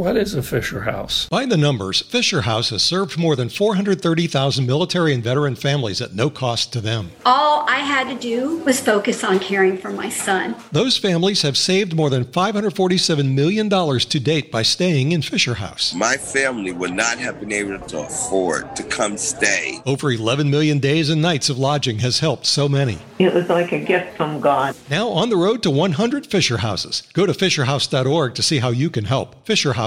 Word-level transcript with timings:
What 0.00 0.16
is 0.16 0.34
a 0.34 0.42
Fisher 0.42 0.80
House? 0.80 1.28
By 1.28 1.44
the 1.44 1.58
numbers, 1.58 2.00
Fisher 2.00 2.40
House 2.40 2.70
has 2.70 2.82
served 2.82 3.18
more 3.18 3.36
than 3.36 3.50
430,000 3.50 4.64
military 4.64 5.12
and 5.12 5.22
veteran 5.22 5.54
families 5.54 6.00
at 6.00 6.14
no 6.14 6.30
cost 6.30 6.72
to 6.72 6.80
them. 6.80 7.10
All 7.26 7.68
I 7.68 7.80
had 7.80 8.08
to 8.08 8.18
do 8.18 8.60
was 8.64 8.80
focus 8.80 9.22
on 9.22 9.38
caring 9.38 9.76
for 9.76 9.90
my 9.90 10.08
son. 10.08 10.56
Those 10.72 10.96
families 10.96 11.42
have 11.42 11.58
saved 11.58 11.94
more 11.94 12.08
than 12.08 12.24
$547 12.24 13.34
million 13.34 13.68
to 13.68 14.20
date 14.20 14.50
by 14.50 14.62
staying 14.62 15.12
in 15.12 15.20
Fisher 15.20 15.52
House. 15.52 15.92
My 15.92 16.16
family 16.16 16.72
would 16.72 16.94
not 16.94 17.18
have 17.18 17.38
been 17.38 17.52
able 17.52 17.78
to 17.88 17.98
afford 17.98 18.74
to 18.76 18.82
come 18.84 19.18
stay. 19.18 19.82
Over 19.84 20.12
11 20.12 20.48
million 20.48 20.78
days 20.78 21.10
and 21.10 21.20
nights 21.20 21.50
of 21.50 21.58
lodging 21.58 21.98
has 21.98 22.20
helped 22.20 22.46
so 22.46 22.70
many. 22.70 23.00
It 23.18 23.34
was 23.34 23.50
like 23.50 23.72
a 23.72 23.78
gift 23.78 24.16
from 24.16 24.40
God. 24.40 24.74
Now 24.88 25.10
on 25.10 25.28
the 25.28 25.36
road 25.36 25.62
to 25.64 25.70
100 25.70 26.26
Fisher 26.26 26.56
Houses. 26.56 27.02
Go 27.12 27.26
to 27.26 27.34
fisherhouse.org 27.34 28.34
to 28.34 28.42
see 28.42 28.60
how 28.60 28.70
you 28.70 28.88
can 28.88 29.04
help. 29.04 29.36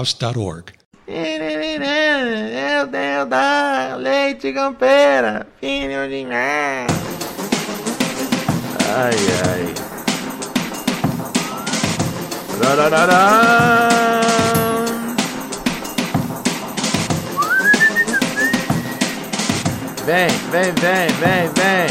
Fisherhouse.org. 0.04 0.72
Meu 1.06 2.86
Deus 2.86 3.28
da 3.28 3.96
leite 3.96 4.52
campeira, 4.52 5.46
filho 5.60 6.08
de 6.08 6.26
mãe. 6.26 6.86
Ai, 8.96 9.16
ai. 9.48 9.74
Rararará. 12.62 14.20
Vem, 20.04 20.28
vem, 20.50 20.72
vem, 20.72 21.08
vem, 21.18 21.48
vem. 21.54 21.88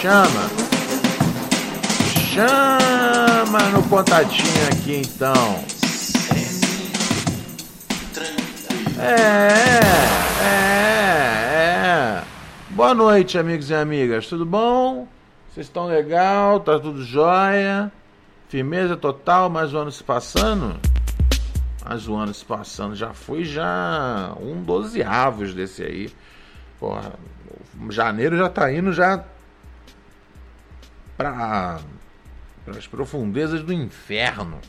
Chama. 0.00 0.50
Chama 2.32 3.60
no 3.70 3.82
pontadinho 3.82 4.68
aqui 4.72 5.02
então. 5.04 5.73
É, 8.96 9.80
é, 10.44 12.20
é. 12.20 12.24
Boa 12.70 12.94
noite, 12.94 13.36
amigos 13.36 13.68
e 13.68 13.74
amigas. 13.74 14.28
Tudo 14.28 14.46
bom? 14.46 15.08
Vocês 15.48 15.66
estão 15.66 15.86
legal? 15.86 16.60
Tá 16.60 16.78
tudo 16.78 17.02
jóia? 17.04 17.90
Firmeza 18.48 18.96
total, 18.96 19.50
mais 19.50 19.74
um 19.74 19.78
ano 19.78 19.90
se 19.90 20.04
passando? 20.04 20.78
Mais 21.84 22.06
um 22.06 22.16
ano 22.16 22.32
se 22.32 22.44
passando. 22.44 22.94
Já 22.94 23.12
foi 23.12 23.44
já 23.44 24.32
um 24.40 24.62
dozeavos 24.62 25.52
desse 25.54 25.82
aí. 25.82 26.12
Porra, 26.78 27.14
janeiro 27.90 28.36
já 28.36 28.48
tá 28.48 28.72
indo 28.72 28.92
já 28.92 29.24
para 31.16 31.80
as 32.68 32.86
profundezas 32.86 33.62
do 33.64 33.72
inferno. 33.72 34.60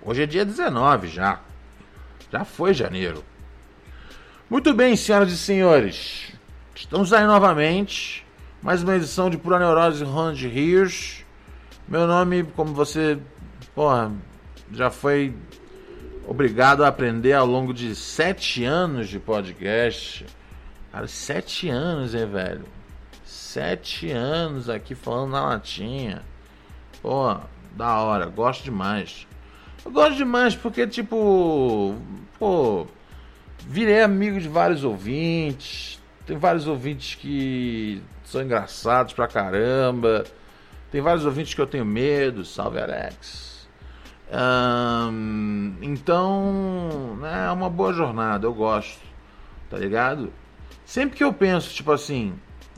Hoje 0.00 0.22
é 0.22 0.26
dia 0.26 0.44
19 0.44 1.08
já. 1.08 1.40
Já 2.30 2.44
foi 2.44 2.72
janeiro. 2.72 3.24
Muito 4.48 4.72
bem, 4.72 4.94
senhoras 4.94 5.32
e 5.32 5.36
senhores. 5.36 6.32
Estamos 6.72 7.12
aí 7.12 7.26
novamente. 7.26 8.24
Mais 8.62 8.80
uma 8.80 8.94
edição 8.94 9.28
de 9.28 9.36
Pura 9.36 9.58
Neurose 9.58 10.04
Ronald 10.04 10.40
Hirsch. 10.46 11.24
Meu 11.88 12.06
nome, 12.06 12.44
como 12.54 12.72
você 12.72 13.18
porra, 13.74 14.12
já 14.70 14.88
foi 14.88 15.34
obrigado 16.28 16.84
a 16.84 16.88
aprender 16.88 17.32
ao 17.32 17.44
longo 17.44 17.74
de 17.74 17.96
sete 17.96 18.62
anos 18.62 19.08
de 19.08 19.18
podcast. 19.18 20.24
Cara, 20.92 21.08
sete 21.08 21.68
anos, 21.68 22.14
hein, 22.14 22.26
velho? 22.30 22.66
Sete 23.24 24.12
anos 24.12 24.70
aqui 24.70 24.94
falando 24.94 25.32
na 25.32 25.44
latinha. 25.44 26.22
Pô, 27.02 27.36
da 27.72 27.98
hora, 27.98 28.26
gosto 28.26 28.62
demais. 28.62 29.26
Eu 29.84 29.90
gosto 29.90 30.14
demais 30.14 30.54
porque, 30.54 30.86
tipo, 30.86 31.96
pô, 32.38 32.86
virei 33.66 34.02
amigo 34.02 34.40
de 34.40 34.48
vários 34.48 34.84
ouvintes. 34.84 36.00
Tem 36.24 36.38
vários 36.38 36.66
ouvintes 36.66 37.16
que 37.16 38.00
são 38.24 38.42
engraçados 38.42 39.12
pra 39.12 39.26
caramba. 39.26 40.24
Tem 40.90 41.00
vários 41.00 41.24
ouvintes 41.24 41.52
que 41.52 41.60
eu 41.60 41.66
tenho 41.66 41.84
medo. 41.84 42.44
Salve, 42.44 42.78
Alex. 42.78 43.68
então, 45.82 47.16
né, 47.20 47.46
é 47.48 47.50
uma 47.50 47.68
boa 47.68 47.92
jornada, 47.92 48.46
eu 48.46 48.54
gosto. 48.54 49.04
Tá 49.68 49.76
ligado? 49.76 50.32
Sempre 50.84 51.16
que 51.16 51.24
eu 51.24 51.32
penso, 51.32 51.74
tipo 51.74 51.90
assim, 51.90 52.34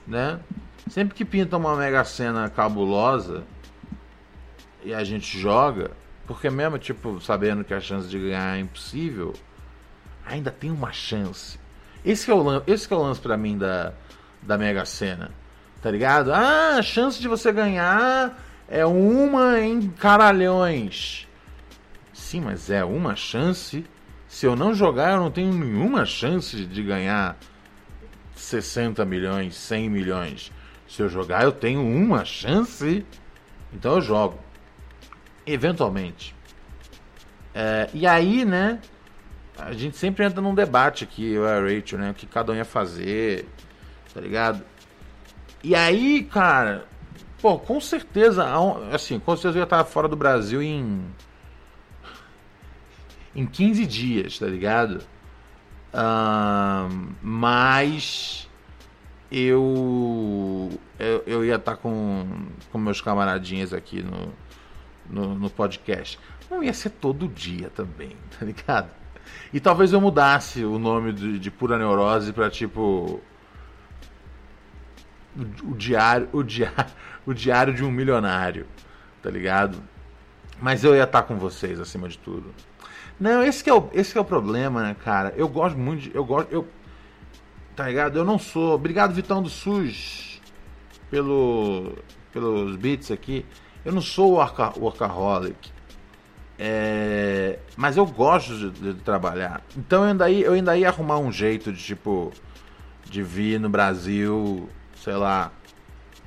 né? 0.06 0.40
Sempre 0.88 1.14
que 1.14 1.24
pinta 1.24 1.58
uma 1.58 1.76
mega 1.76 2.02
cena 2.02 2.48
cabulosa 2.48 3.44
e 4.82 4.94
a 4.94 5.04
gente 5.04 5.38
joga, 5.38 5.90
porque 6.26 6.48
mesmo, 6.48 6.78
tipo, 6.78 7.20
sabendo 7.20 7.62
que 7.62 7.74
a 7.74 7.80
chance 7.80 8.08
de 8.08 8.18
ganhar 8.18 8.56
é 8.56 8.60
impossível, 8.60 9.34
ainda 10.28 10.50
tem 10.50 10.70
uma 10.70 10.92
chance. 10.92 11.58
Esse 12.04 12.30
é 12.30 12.34
o 12.34 12.62
esse 12.66 12.92
é 12.92 12.96
o 12.96 13.02
lance 13.02 13.20
pra 13.20 13.36
mim 13.36 13.58
da, 13.58 13.92
da 14.42 14.56
Mega 14.56 14.84
Sena. 14.84 15.30
Tá 15.82 15.90
ligado? 15.90 16.32
Ah, 16.32 16.76
a 16.78 16.82
chance 16.82 17.20
de 17.20 17.28
você 17.28 17.52
ganhar 17.52 18.38
é 18.68 18.84
uma 18.84 19.60
em 19.60 19.88
caralhões. 19.88 21.26
Sim, 22.12 22.40
mas 22.42 22.68
é 22.68 22.84
uma 22.84 23.14
chance. 23.14 23.84
Se 24.26 24.44
eu 24.44 24.54
não 24.54 24.74
jogar, 24.74 25.12
eu 25.12 25.20
não 25.20 25.30
tenho 25.30 25.52
nenhuma 25.52 26.04
chance 26.04 26.64
de 26.64 26.82
ganhar 26.82 27.36
60 28.34 29.04
milhões, 29.04 29.54
100 29.54 29.88
milhões. 29.88 30.52
Se 30.88 31.02
eu 31.02 31.08
jogar, 31.08 31.44
eu 31.44 31.52
tenho 31.52 31.80
uma 31.80 32.24
chance. 32.24 33.04
Então 33.72 33.94
eu 33.94 34.00
jogo. 34.02 34.38
Eventualmente. 35.46 36.34
É, 37.54 37.88
e 37.94 38.06
aí, 38.06 38.44
né? 38.44 38.80
A 39.58 39.72
gente 39.72 39.96
sempre 39.96 40.24
entra 40.24 40.40
num 40.40 40.54
debate 40.54 41.04
aqui, 41.04 41.32
eu 41.32 41.44
e 41.44 41.48
a 41.48 41.60
Rachel, 41.60 41.98
né? 41.98 42.10
O 42.10 42.14
que 42.14 42.26
cada 42.26 42.52
um 42.52 42.56
ia 42.56 42.64
fazer, 42.64 43.48
tá 44.14 44.20
ligado? 44.20 44.62
E 45.62 45.74
aí, 45.74 46.22
cara, 46.22 46.86
pô, 47.42 47.58
com 47.58 47.80
certeza, 47.80 48.46
assim, 48.92 49.18
com 49.18 49.36
certeza 49.36 49.58
eu 49.58 49.60
ia 49.60 49.64
estar 49.64 49.84
fora 49.84 50.06
do 50.06 50.16
Brasil 50.16 50.62
em. 50.62 51.04
em 53.34 53.44
15 53.46 53.86
dias, 53.86 54.38
tá 54.38 54.46
ligado? 54.46 55.04
Mas 57.20 58.48
eu, 59.30 60.70
eu, 60.98 61.22
eu 61.26 61.44
ia 61.44 61.56
estar 61.56 61.76
com, 61.76 62.46
com 62.70 62.78
meus 62.78 63.00
camaradinhas 63.00 63.72
aqui 63.72 64.02
no, 64.02 64.32
no, 65.08 65.34
no, 65.34 65.50
podcast. 65.50 66.18
Não 66.50 66.62
ia 66.62 66.72
ser 66.72 66.90
todo 66.90 67.28
dia 67.28 67.70
também, 67.70 68.16
tá 68.38 68.44
ligado? 68.44 68.90
E 69.52 69.60
talvez 69.60 69.92
eu 69.92 70.00
mudasse 70.00 70.64
o 70.64 70.78
nome 70.78 71.12
de, 71.12 71.38
de 71.38 71.50
Pura 71.50 71.78
Neurose 71.78 72.32
para 72.32 72.50
tipo. 72.50 73.20
O, 75.36 75.70
o, 75.70 75.74
diário, 75.74 76.28
o, 76.32 76.42
diário, 76.42 76.92
o 77.24 77.32
diário 77.32 77.72
de 77.72 77.84
um 77.84 77.90
milionário, 77.90 78.66
tá 79.22 79.30
ligado? 79.30 79.82
Mas 80.60 80.82
eu 80.82 80.94
ia 80.94 81.04
estar 81.04 81.22
com 81.22 81.36
vocês 81.36 81.80
acima 81.80 82.08
de 82.08 82.18
tudo. 82.18 82.52
Não, 83.18 83.42
esse 83.42 83.68
é 83.68 83.74
o, 83.74 83.88
esse 83.92 84.16
é 84.16 84.20
o 84.20 84.24
problema, 84.24 84.82
né, 84.82 84.96
cara? 85.04 85.32
Eu 85.36 85.48
gosto 85.48 85.78
muito 85.78 86.02
de. 86.02 86.14
Eu 86.14 86.24
gosto. 86.24 86.52
Eu, 86.52 86.66
tá 87.74 87.86
ligado? 87.88 88.18
Eu 88.18 88.24
não 88.24 88.38
sou. 88.38 88.74
Obrigado, 88.74 89.14
Vitão 89.14 89.42
do 89.42 89.48
SUS, 89.48 90.40
pelo, 91.10 91.96
pelos 92.32 92.76
beats 92.76 93.10
aqui. 93.10 93.44
Eu 93.84 93.92
não 93.92 94.00
sou 94.00 94.32
worka, 94.32 94.72
workaholic. 94.78 95.72
É, 96.58 97.60
mas 97.76 97.96
eu 97.96 98.04
gosto 98.04 98.56
de, 98.56 98.94
de, 98.94 98.94
trabalhar. 99.00 99.62
Então 99.76 100.02
eu 100.02 100.10
ainda, 100.10 100.28
ia, 100.28 100.46
eu 100.46 100.52
ainda 100.54 100.76
ia 100.76 100.88
arrumar 100.88 101.18
um 101.18 101.30
jeito 101.30 101.72
de, 101.72 101.80
tipo, 101.80 102.32
de 103.04 103.22
vir 103.22 103.60
no 103.60 103.68
Brasil, 103.68 104.68
sei 104.96 105.14
lá. 105.14 105.52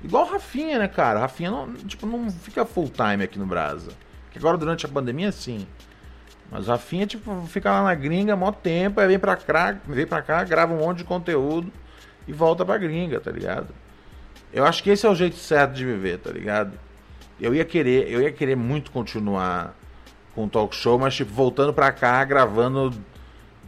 Igual 0.02 0.26
o 0.26 0.32
Rafinha, 0.32 0.80
né, 0.80 0.88
cara? 0.88 1.20
Rafinha 1.20 1.52
não, 1.52 1.74
tipo, 1.74 2.08
não 2.08 2.32
fica 2.32 2.66
full 2.66 2.90
time 2.90 3.24
aqui 3.24 3.38
no 3.38 3.46
Brasa. 3.46 3.92
Que 4.32 4.38
agora 4.38 4.58
durante 4.58 4.86
a 4.86 4.90
pandemia, 4.90 5.32
sim. 5.34 5.68
Mas 6.50 6.68
o 6.68 6.72
Rafinha, 6.72 7.06
tipo, 7.06 7.46
fica 7.48 7.70
lá 7.70 7.84
na 7.84 7.94
gringa 7.94 8.36
mó 8.36 8.52
tempo, 8.54 9.02
aí 9.02 9.08
vem 9.08 9.20
pra 9.20 9.36
cá, 9.36 9.78
vem 9.86 10.08
pra 10.08 10.22
cá, 10.22 10.44
grava 10.46 10.74
um 10.74 10.78
monte 10.78 11.00
de 11.00 11.04
conteúdo 11.04 11.72
e 12.26 12.32
volta 12.32 12.64
pra 12.66 12.78
gringa, 12.78 13.20
tá 13.20 13.32
ligado? 13.32 13.68
Eu 14.54 14.66
acho 14.66 14.82
que 14.82 14.90
esse 14.90 15.06
é 15.06 15.10
o 15.10 15.16
jeito 15.16 15.36
certo 15.36 15.74
de 15.74 15.86
viver, 15.86 16.20
tá 16.20 16.32
ligado? 16.32 16.78
Eu 17.40 17.54
ia 17.54 17.66
querer, 17.66 18.10
eu 18.10 18.22
ia 18.22 18.32
querer 18.32 18.56
muito 18.56 18.92
continuar 18.92 19.76
com 20.34 20.46
o 20.46 20.50
talk 20.50 20.76
show, 20.76 20.98
mas 20.98 21.16
tipo, 21.16 21.34
voltando 21.34 21.74
pra 21.74 21.92
cá, 21.92 22.24
gravando 22.24 22.94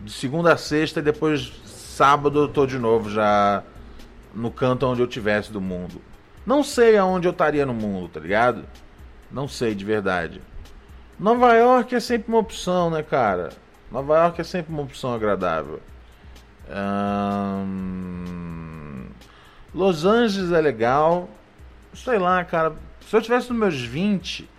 de 0.02 0.12
segunda 0.12 0.54
a 0.54 0.58
sexta 0.58 1.00
e 1.00 1.04
depois 1.04 1.52
sábado 1.66 2.40
eu 2.40 2.48
tô 2.48 2.66
de 2.66 2.80
novo 2.80 3.10
já 3.10 3.64
no 4.34 4.50
canto 4.50 4.86
onde 4.86 5.02
eu 5.02 5.08
tivesse 5.08 5.52
do 5.52 5.62
mundo. 5.62 6.02
Não 6.46 6.64
sei 6.64 6.98
aonde 6.98 7.28
eu 7.28 7.32
estaria 7.32 7.66
no 7.66 7.74
mundo, 7.74 8.10
tá 8.10 8.20
ligado? 8.20 8.66
Não 9.32 9.48
sei 9.48 9.74
de 9.76 9.86
verdade. 9.86 10.42
Nova 11.20 11.54
York 11.54 11.96
é 11.96 12.00
sempre 12.00 12.30
uma 12.30 12.40
opção, 12.40 12.90
né, 12.90 13.04
cara? 13.04 13.52
Nova 13.92 14.16
York 14.18 14.42
é 14.42 14.44
sempre 14.44 14.74
uma 14.74 14.82
opção 14.82 15.14
agradável. 15.14 15.80
Los 19.74 20.06
Angeles 20.06 20.52
é 20.52 20.60
legal. 20.60 21.30
Sei 21.94 22.18
lá, 22.18 22.44
cara. 22.44 22.74
Se 23.08 23.16
eu 23.16 23.22
tivesse 23.22 23.50
nos 23.50 23.60
meus 23.60 23.82
20, 23.82 24.50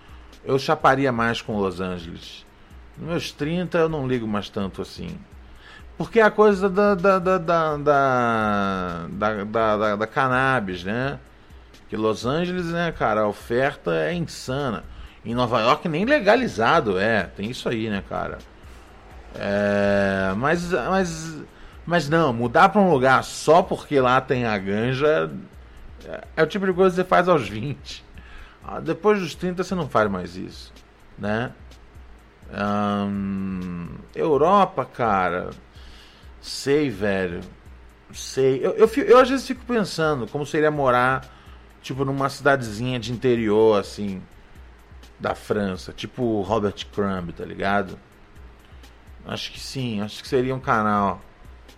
eu 0.44 0.58
chaparia 0.58 1.10
mais 1.10 1.40
com 1.40 1.58
Los 1.58 1.80
Angeles. 1.80 2.44
Nos 2.96 3.08
meus 3.08 3.32
30 3.32 3.78
eu 3.78 3.88
não 3.88 4.06
ligo 4.06 4.26
mais 4.26 4.48
tanto 4.48 4.82
assim. 4.82 5.18
Porque 5.96 6.20
é 6.20 6.22
a 6.22 6.30
coisa 6.30 6.68
da, 6.68 6.94
da, 6.94 7.18
da, 7.18 7.38
da, 7.38 7.76
da, 7.76 9.06
da, 9.08 9.44
da, 9.76 9.96
da 9.96 10.06
cannabis, 10.06 10.84
né? 10.84 11.18
Que 11.88 11.96
Los 11.96 12.26
Angeles, 12.26 12.66
né, 12.66 12.92
cara, 12.92 13.22
a 13.22 13.28
oferta 13.28 13.94
é 13.94 14.12
insana. 14.12 14.84
Em 15.24 15.34
Nova 15.34 15.60
York 15.60 15.88
nem 15.88 16.04
legalizado 16.04 16.98
é, 16.98 17.24
tem 17.24 17.50
isso 17.50 17.68
aí, 17.68 17.88
né, 17.88 18.02
cara? 18.08 18.38
É, 19.36 20.32
mas, 20.36 20.70
mas, 20.70 21.42
mas 21.86 22.08
não, 22.08 22.32
mudar 22.32 22.68
para 22.68 22.80
um 22.80 22.90
lugar 22.90 23.22
só 23.24 23.62
porque 23.62 23.98
lá 24.00 24.20
tem 24.20 24.44
a 24.44 24.56
ganja 24.58 25.30
é, 26.06 26.24
é 26.36 26.42
o 26.42 26.46
tipo 26.46 26.66
de 26.66 26.72
coisa 26.72 26.90
que 26.90 27.02
você 27.02 27.08
faz 27.08 27.28
aos 27.28 27.48
20. 27.48 28.04
Ah, 28.66 28.80
depois 28.80 29.20
dos 29.20 29.34
30 29.34 29.62
você 29.62 29.74
não 29.74 29.88
faz 29.88 30.10
mais 30.10 30.36
isso, 30.36 30.72
né? 31.18 31.52
Hum, 32.50 33.88
Europa, 34.14 34.84
cara, 34.84 35.50
sei, 36.40 36.88
velho, 36.88 37.40
sei. 38.12 38.64
Eu, 38.64 38.72
eu, 38.72 38.86
eu, 38.86 39.18
às 39.18 39.28
vezes 39.28 39.46
fico 39.46 39.64
pensando 39.66 40.26
como 40.26 40.46
seria 40.46 40.70
morar, 40.70 41.28
tipo, 41.82 42.04
numa 42.04 42.28
cidadezinha 42.30 42.98
de 42.98 43.12
interior, 43.12 43.78
assim, 43.78 44.22
da 45.18 45.34
França, 45.34 45.92
tipo 45.92 46.40
Robert 46.42 46.86
Crumb, 46.92 47.32
tá 47.32 47.44
ligado? 47.44 47.98
Acho 49.26 49.52
que 49.52 49.60
sim, 49.60 50.00
acho 50.00 50.22
que 50.22 50.28
seria 50.28 50.54
um 50.54 50.60
canal, 50.60 51.20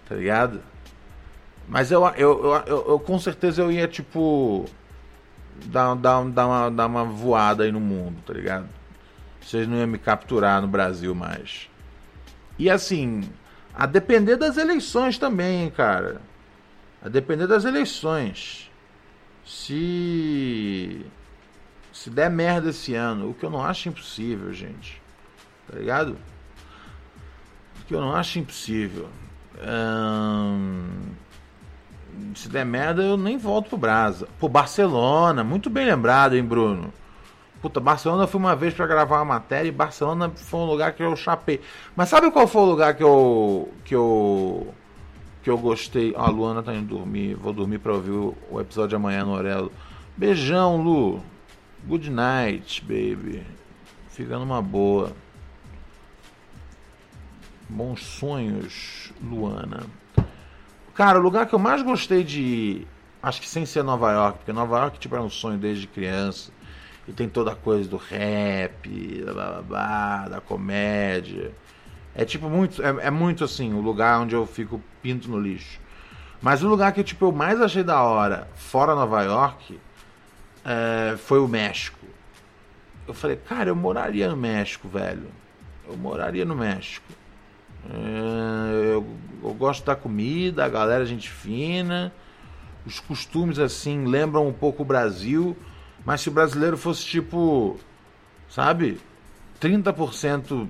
tá 0.08 0.14
ligado? 0.14 0.60
Mas 1.68 1.90
eu, 1.90 2.04
eu, 2.16 2.44
eu, 2.44 2.54
eu, 2.66 2.88
eu 2.90 3.00
com 3.00 3.18
certeza 3.18 3.62
eu 3.62 3.72
ia, 3.72 3.88
tipo, 3.88 4.66
dar, 5.64 5.94
dar, 5.94 6.24
dar, 6.24 6.46
uma, 6.46 6.70
dar 6.70 6.86
uma 6.86 7.04
voada 7.04 7.64
aí 7.64 7.72
no 7.72 7.80
mundo, 7.80 8.16
tá 8.26 8.32
ligado? 8.32 8.68
Vocês 9.40 9.66
não 9.66 9.76
iam 9.76 9.86
me 9.86 9.98
capturar 9.98 10.60
no 10.60 10.68
Brasil 10.68 11.14
mais. 11.14 11.68
E 12.58 12.70
assim, 12.70 13.28
a 13.74 13.86
depender 13.86 14.36
das 14.36 14.56
eleições 14.56 15.18
também, 15.18 15.70
cara. 15.70 16.20
A 17.02 17.08
depender 17.08 17.46
das 17.46 17.64
eleições. 17.64 18.70
Se. 19.44 21.04
Se 21.92 22.10
der 22.10 22.28
merda 22.28 22.70
esse 22.70 22.94
ano, 22.94 23.30
o 23.30 23.34
que 23.34 23.44
eu 23.44 23.50
não 23.50 23.64
acho 23.64 23.88
impossível, 23.88 24.52
gente. 24.52 25.00
Tá 25.66 25.78
ligado? 25.78 26.16
O 27.80 27.84
que 27.86 27.94
eu 27.94 28.00
não 28.00 28.14
acho 28.14 28.38
impossível. 28.38 29.08
Hum 29.56 31.14
se 32.34 32.48
der 32.48 32.64
merda, 32.64 33.02
eu 33.02 33.16
nem 33.16 33.38
volto 33.38 33.68
pro 33.68 33.78
Brasa. 33.78 34.28
Pô, 34.38 34.48
Barcelona, 34.48 35.42
muito 35.44 35.70
bem 35.70 35.86
lembrado, 35.86 36.34
hein, 36.36 36.44
Bruno? 36.44 36.92
Puta, 37.60 37.80
Barcelona 37.80 38.24
eu 38.24 38.28
fui 38.28 38.38
uma 38.38 38.54
vez 38.54 38.74
para 38.74 38.86
gravar 38.86 39.16
uma 39.16 39.24
matéria 39.24 39.68
e 39.68 39.72
Barcelona 39.72 40.30
foi 40.30 40.60
um 40.60 40.66
lugar 40.66 40.92
que 40.92 41.02
eu 41.02 41.16
chapei. 41.16 41.60
Mas 41.96 42.08
sabe 42.08 42.30
qual 42.30 42.46
foi 42.46 42.62
o 42.62 42.66
lugar 42.66 42.94
que 42.94 43.02
eu. 43.02 43.72
que 43.84 43.94
eu. 43.94 44.74
que 45.42 45.50
eu 45.50 45.58
gostei? 45.58 46.14
Ah, 46.16 46.26
a 46.26 46.30
Luana 46.30 46.62
tá 46.62 46.74
indo 46.74 46.96
dormir. 46.96 47.34
Vou 47.34 47.52
dormir 47.52 47.78
pra 47.78 47.92
ouvir 47.92 48.12
o, 48.12 48.60
episódio 48.60 48.90
de 48.90 48.96
amanhã 48.96 49.24
no 49.24 49.32
Orelo. 49.32 49.72
Beijão, 50.16 50.82
Lu. 50.82 51.22
Good 51.86 52.10
night, 52.10 52.82
baby. 52.82 53.42
Fica 54.10 54.38
numa 54.38 54.60
boa. 54.62 55.12
Bons 57.68 58.04
sonhos, 58.04 59.12
Luana. 59.22 59.86
Cara, 60.96 61.18
o 61.18 61.22
lugar 61.22 61.44
que 61.44 61.54
eu 61.54 61.58
mais 61.58 61.82
gostei 61.82 62.24
de 62.24 62.40
ir, 62.40 62.88
acho 63.22 63.38
que 63.42 63.46
sem 63.46 63.66
ser 63.66 63.84
Nova 63.84 64.10
York, 64.12 64.38
porque 64.38 64.52
Nova 64.52 64.78
York 64.78 64.98
tipo, 64.98 65.14
era 65.14 65.22
um 65.22 65.28
sonho 65.28 65.58
desde 65.58 65.86
criança. 65.86 66.50
E 67.06 67.12
tem 67.12 67.28
toda 67.28 67.52
a 67.52 67.54
coisa 67.54 67.88
do 67.88 67.98
rap, 67.98 68.88
blá, 69.22 69.32
blá, 69.34 69.62
blá, 69.62 70.28
da 70.28 70.40
comédia. 70.40 71.52
É 72.14 72.24
tipo 72.24 72.48
muito, 72.48 72.82
é, 72.82 72.88
é, 73.08 73.10
muito 73.10 73.44
assim, 73.44 73.74
o 73.74 73.80
lugar 73.82 74.18
onde 74.20 74.34
eu 74.34 74.46
fico 74.46 74.80
pinto 75.02 75.30
no 75.30 75.38
lixo. 75.38 75.78
Mas 76.40 76.62
o 76.62 76.68
lugar 76.68 76.92
que 76.92 77.04
tipo, 77.04 77.26
eu 77.26 77.32
mais 77.32 77.60
achei 77.60 77.84
da 77.84 78.02
hora, 78.02 78.48
fora 78.54 78.94
Nova 78.94 79.22
York, 79.22 79.78
é, 80.64 81.14
foi 81.18 81.38
o 81.38 81.46
México. 81.46 82.06
Eu 83.06 83.12
falei, 83.12 83.36
cara, 83.36 83.68
eu 83.68 83.76
moraria 83.76 84.30
no 84.30 84.36
México, 84.36 84.88
velho. 84.88 85.28
Eu 85.86 85.96
moraria 85.96 86.46
no 86.46 86.56
México. 86.56 87.06
É, 87.90 88.94
eu, 88.94 89.06
eu, 89.42 89.54
gosto 89.54 89.84
da 89.84 89.94
comida, 89.94 90.64
a 90.64 90.68
galera 90.68 91.04
gente 91.06 91.28
fina. 91.28 92.12
Os 92.84 93.00
costumes 93.00 93.58
assim 93.58 94.04
lembram 94.04 94.46
um 94.46 94.52
pouco 94.52 94.82
o 94.82 94.86
Brasil, 94.86 95.56
mas 96.04 96.20
se 96.20 96.28
o 96.28 96.32
brasileiro 96.32 96.76
fosse 96.76 97.04
tipo, 97.04 97.78
sabe, 98.48 99.00
30% 99.60 100.52
um 100.52 100.68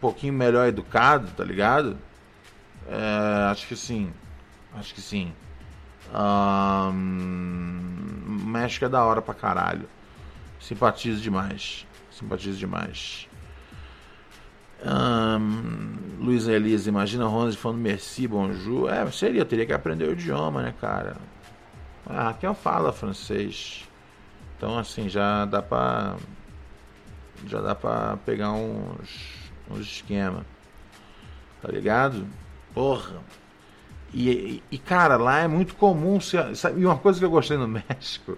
pouquinho 0.00 0.32
melhor 0.32 0.66
educado, 0.66 1.30
tá 1.36 1.44
ligado? 1.44 1.98
É, 2.88 3.50
acho 3.50 3.66
que 3.66 3.76
sim. 3.76 4.12
Acho 4.74 4.94
que 4.94 5.00
sim. 5.00 5.32
Um, 6.12 6.92
México 8.46 8.84
é 8.84 8.88
da 8.88 9.04
hora 9.04 9.20
pra 9.22 9.34
caralho. 9.34 9.88
Simpatizo 10.60 11.20
demais. 11.20 11.86
Simpatizo 12.10 12.58
demais. 12.58 13.28
Um, 14.84 15.69
Luiz 16.20 16.46
Elisa, 16.46 16.90
imagina 16.90 17.24
Ronald 17.24 17.56
falando 17.56 17.78
merci, 17.78 18.28
bonjour. 18.28 18.92
É, 18.92 19.10
seria, 19.10 19.42
teria 19.42 19.64
que 19.64 19.72
aprender 19.72 20.06
o 20.06 20.12
idioma, 20.12 20.60
né, 20.60 20.74
cara? 20.78 21.16
Ah, 22.06 22.34
quem 22.38 22.54
fala 22.54 22.92
francês. 22.92 23.88
Então, 24.54 24.78
assim, 24.78 25.08
já 25.08 25.46
dá 25.46 25.62
pra. 25.62 26.16
Já 27.46 27.62
dá 27.62 27.74
pra 27.74 28.18
pegar 28.18 28.52
uns, 28.52 29.50
uns 29.70 29.80
esquema. 29.80 30.44
Tá 31.62 31.72
ligado? 31.72 32.26
Porra. 32.74 33.22
E, 34.12 34.62
e, 34.70 34.76
cara, 34.76 35.16
lá 35.16 35.38
é 35.38 35.48
muito 35.48 35.74
comum. 35.74 36.20
Sabe, 36.20 36.82
e 36.82 36.84
uma 36.84 36.98
coisa 36.98 37.18
que 37.18 37.24
eu 37.24 37.30
gostei 37.30 37.56
no 37.56 37.66
México 37.88 38.36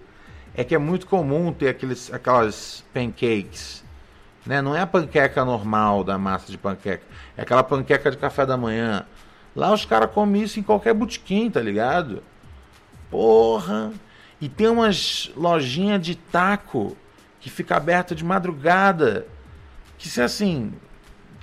é 0.55 0.63
que 0.63 0.73
é 0.73 0.77
muito 0.77 1.05
comum 1.05 1.51
ter 1.51 1.67
aqueles, 1.67 2.13
aquelas 2.13 2.81
pancakes 2.93 3.83
né? 4.45 4.61
Não 4.61 4.75
é 4.75 4.81
a 4.81 4.87
panqueca 4.87 5.43
normal 5.45 6.03
da 6.03 6.17
massa 6.17 6.51
de 6.51 6.57
panqueca. 6.57 7.03
É 7.37 7.41
aquela 7.41 7.63
panqueca 7.63 8.11
de 8.11 8.17
café 8.17 8.45
da 8.45 8.57
manhã. 8.57 9.05
Lá 9.55 9.71
os 9.71 9.85
caras 9.85 10.11
comem 10.11 10.41
isso 10.41 10.59
em 10.59 10.63
qualquer 10.63 10.93
botequim, 10.93 11.49
tá 11.49 11.61
ligado? 11.61 12.23
Porra! 13.09 13.91
E 14.41 14.49
tem 14.49 14.67
umas 14.67 15.31
lojinhas 15.37 16.01
de 16.01 16.15
taco 16.15 16.97
que 17.39 17.49
fica 17.49 17.77
aberta 17.77 18.15
de 18.15 18.25
madrugada. 18.25 19.27
Que 19.97 20.09
se 20.09 20.21
assim. 20.21 20.73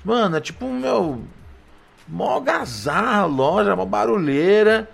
Mano, 0.05 0.37
é 0.37 0.41
tipo 0.41 0.67
um 0.67 0.79
meu. 0.79 1.23
Mó 2.06 2.41
gazarra 2.41 3.25
loja, 3.25 3.76
mó 3.76 3.85
barulheira. 3.85 4.90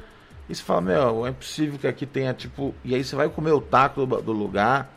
E 0.49 0.55
você 0.55 0.63
fala, 0.63 0.81
meu, 0.81 1.27
é 1.27 1.31
impossível 1.31 1.79
que 1.79 1.87
aqui 1.87 2.07
tenha 2.07 2.33
tipo. 2.33 2.75
E 2.85 2.95
aí 2.95 3.03
você 3.03 3.17
vai 3.17 3.29
comer 3.29 3.53
o 3.53 3.61
taco 3.61 4.07
do 4.07 4.33
lugar. 4.33 4.96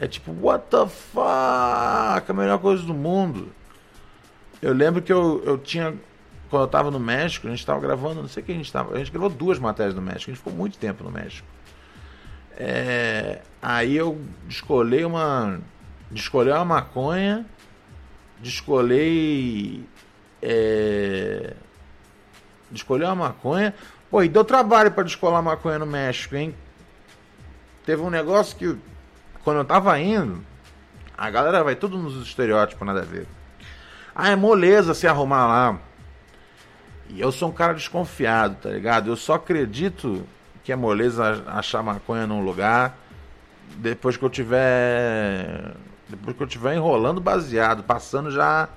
É 0.00 0.08
tipo, 0.08 0.34
what 0.40 0.64
the 0.70 0.86
fuck? 0.86 2.30
A 2.30 2.34
melhor 2.34 2.58
coisa 2.58 2.82
do 2.82 2.94
mundo. 2.94 3.52
Eu 4.62 4.72
lembro 4.72 5.02
que 5.02 5.12
eu, 5.12 5.42
eu 5.44 5.58
tinha. 5.58 5.94
Quando 6.48 6.62
eu 6.62 6.68
tava 6.68 6.90
no 6.90 6.98
México, 6.98 7.46
a 7.46 7.50
gente 7.50 7.66
tava 7.66 7.80
gravando, 7.80 8.22
não 8.22 8.28
sei 8.28 8.42
o 8.42 8.46
que 8.46 8.50
a 8.50 8.54
gente 8.54 8.72
tava. 8.72 8.94
A 8.94 8.98
gente 8.98 9.10
gravou 9.10 9.28
duas 9.28 9.58
matérias 9.58 9.94
no 9.94 10.00
México, 10.00 10.30
a 10.30 10.34
gente 10.34 10.38
ficou 10.38 10.54
muito 10.54 10.78
tempo 10.78 11.04
no 11.04 11.10
México. 11.10 11.46
É, 12.56 13.42
aí 13.60 13.94
eu 13.94 14.18
descolei 14.48 15.04
uma. 15.04 15.60
Descolei 16.10 16.54
uma 16.54 16.64
maconha. 16.64 17.44
Descolei. 18.40 19.84
É, 20.40 21.52
descolei 22.70 23.06
uma 23.06 23.16
maconha. 23.16 23.74
Pô, 24.10 24.22
e 24.22 24.30
deu 24.30 24.46
trabalho 24.46 24.90
para 24.92 25.04
descolar 25.04 25.42
maconha 25.42 25.78
no 25.78 25.86
México, 25.86 26.36
hein? 26.36 26.54
Teve 27.84 28.00
um 28.00 28.08
negócio 28.08 28.56
que 28.56 28.78
quando 29.44 29.58
eu 29.58 29.64
tava 29.64 29.98
indo, 29.98 30.44
a 31.16 31.30
galera 31.30 31.62
vai 31.62 31.74
tudo 31.74 31.98
nos 31.98 32.16
estereótipos, 32.26 32.86
nada 32.86 33.00
a 33.00 33.04
ver. 33.04 33.26
Ah, 34.14 34.30
é 34.30 34.36
moleza 34.36 34.94
se 34.94 35.06
arrumar 35.06 35.46
lá. 35.46 35.78
E 37.08 37.20
eu 37.20 37.32
sou 37.32 37.48
um 37.48 37.52
cara 37.52 37.74
desconfiado, 37.74 38.56
tá 38.62 38.70
ligado? 38.70 39.08
Eu 39.08 39.16
só 39.16 39.34
acredito 39.34 40.26
que 40.62 40.72
é 40.72 40.76
moleza 40.76 41.44
achar 41.46 41.82
maconha 41.82 42.26
num 42.26 42.44
lugar 42.44 42.96
depois 43.76 44.16
que 44.16 44.24
eu 44.24 44.30
tiver. 44.30 45.74
Depois 46.08 46.36
que 46.36 46.42
eu 46.42 46.46
tiver 46.46 46.74
enrolando 46.74 47.20
baseado, 47.20 47.82
passando 47.82 48.30
já 48.30 48.68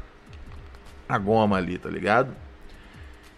a 1.08 1.18
goma 1.18 1.58
ali, 1.58 1.78
tá 1.78 1.90
ligado? 1.90 2.36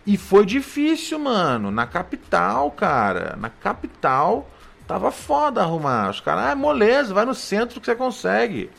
E 0.06 0.18
foi 0.18 0.46
difícil, 0.46 1.18
mano. 1.18 1.72
Na 1.72 1.88
capital, 1.88 2.72
cara. 2.72 3.36
Na 3.38 3.50
capital 3.50 4.50
Tava 4.88 5.12
foda 5.12 5.62
arrumar. 5.62 6.10
Os 6.10 6.20
caras, 6.20 6.52
ah, 6.52 6.56
moleza, 6.56 7.14
vai 7.14 7.26
no 7.26 7.34
centro 7.34 7.80
que 7.80 7.86
você 7.86 7.96
consegue. 7.96 8.70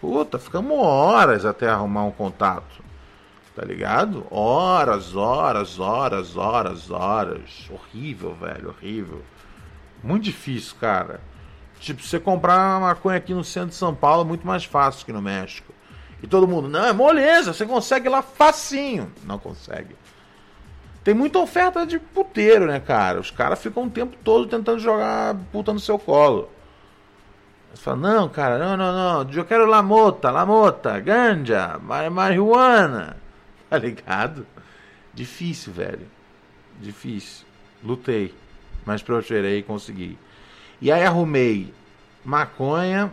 Puta, 0.00 0.38
ficamos 0.38 0.78
horas 0.78 1.44
até 1.44 1.68
arrumar 1.68 2.04
um 2.04 2.10
contato. 2.10 2.82
Tá 3.54 3.64
ligado? 3.64 4.24
Horas, 4.30 5.16
horas, 5.16 5.78
horas, 5.78 6.36
horas, 6.36 6.90
horas. 6.90 7.68
Horrível, 7.70 8.34
velho, 8.34 8.68
horrível. 8.68 9.22
Muito 10.02 10.24
difícil, 10.24 10.76
cara. 10.80 11.20
Tipo, 11.80 12.02
você 12.02 12.18
comprar 12.18 12.56
uma 12.78 12.88
maconha 12.88 13.18
aqui 13.18 13.34
no 13.34 13.44
centro 13.44 13.70
de 13.70 13.74
São 13.74 13.94
Paulo 13.94 14.22
é 14.22 14.24
muito 14.24 14.46
mais 14.46 14.64
fácil 14.64 15.04
que 15.04 15.12
no 15.12 15.22
México. 15.22 15.72
E 16.22 16.26
todo 16.26 16.48
mundo, 16.48 16.68
não, 16.68 16.84
é 16.84 16.92
moleza, 16.92 17.52
você 17.52 17.64
consegue 17.64 18.08
lá 18.08 18.22
facinho. 18.22 19.12
Não 19.24 19.38
consegue. 19.38 19.94
Tem 21.04 21.14
muita 21.14 21.38
oferta 21.38 21.86
de 21.86 21.98
puteiro, 21.98 22.66
né, 22.66 22.80
cara? 22.80 23.20
Os 23.20 23.30
caras 23.30 23.60
ficam 23.60 23.84
o 23.84 23.90
tempo 23.90 24.16
todo 24.22 24.46
tentando 24.46 24.78
jogar 24.78 25.36
puta 25.52 25.72
no 25.72 25.80
seu 25.80 25.98
colo. 25.98 26.50
Você 27.72 27.82
fala, 27.82 27.96
não, 27.96 28.28
cara, 28.28 28.58
não, 28.58 28.76
não, 28.76 29.24
não. 29.24 29.32
Eu 29.32 29.44
quero 29.44 29.66
lamota, 29.66 30.30
lamota, 30.30 30.98
ganja, 31.00 31.78
marihuana. 31.78 33.16
Tá 33.68 33.76
ligado? 33.76 34.46
Difícil, 35.12 35.74
velho. 35.74 36.06
Difícil. 36.80 37.44
Lutei. 37.84 38.34
Mas 38.86 39.02
prosperei 39.02 39.58
e 39.58 39.62
consegui. 39.62 40.18
E 40.80 40.90
aí 40.90 41.04
arrumei 41.04 41.74
maconha, 42.24 43.12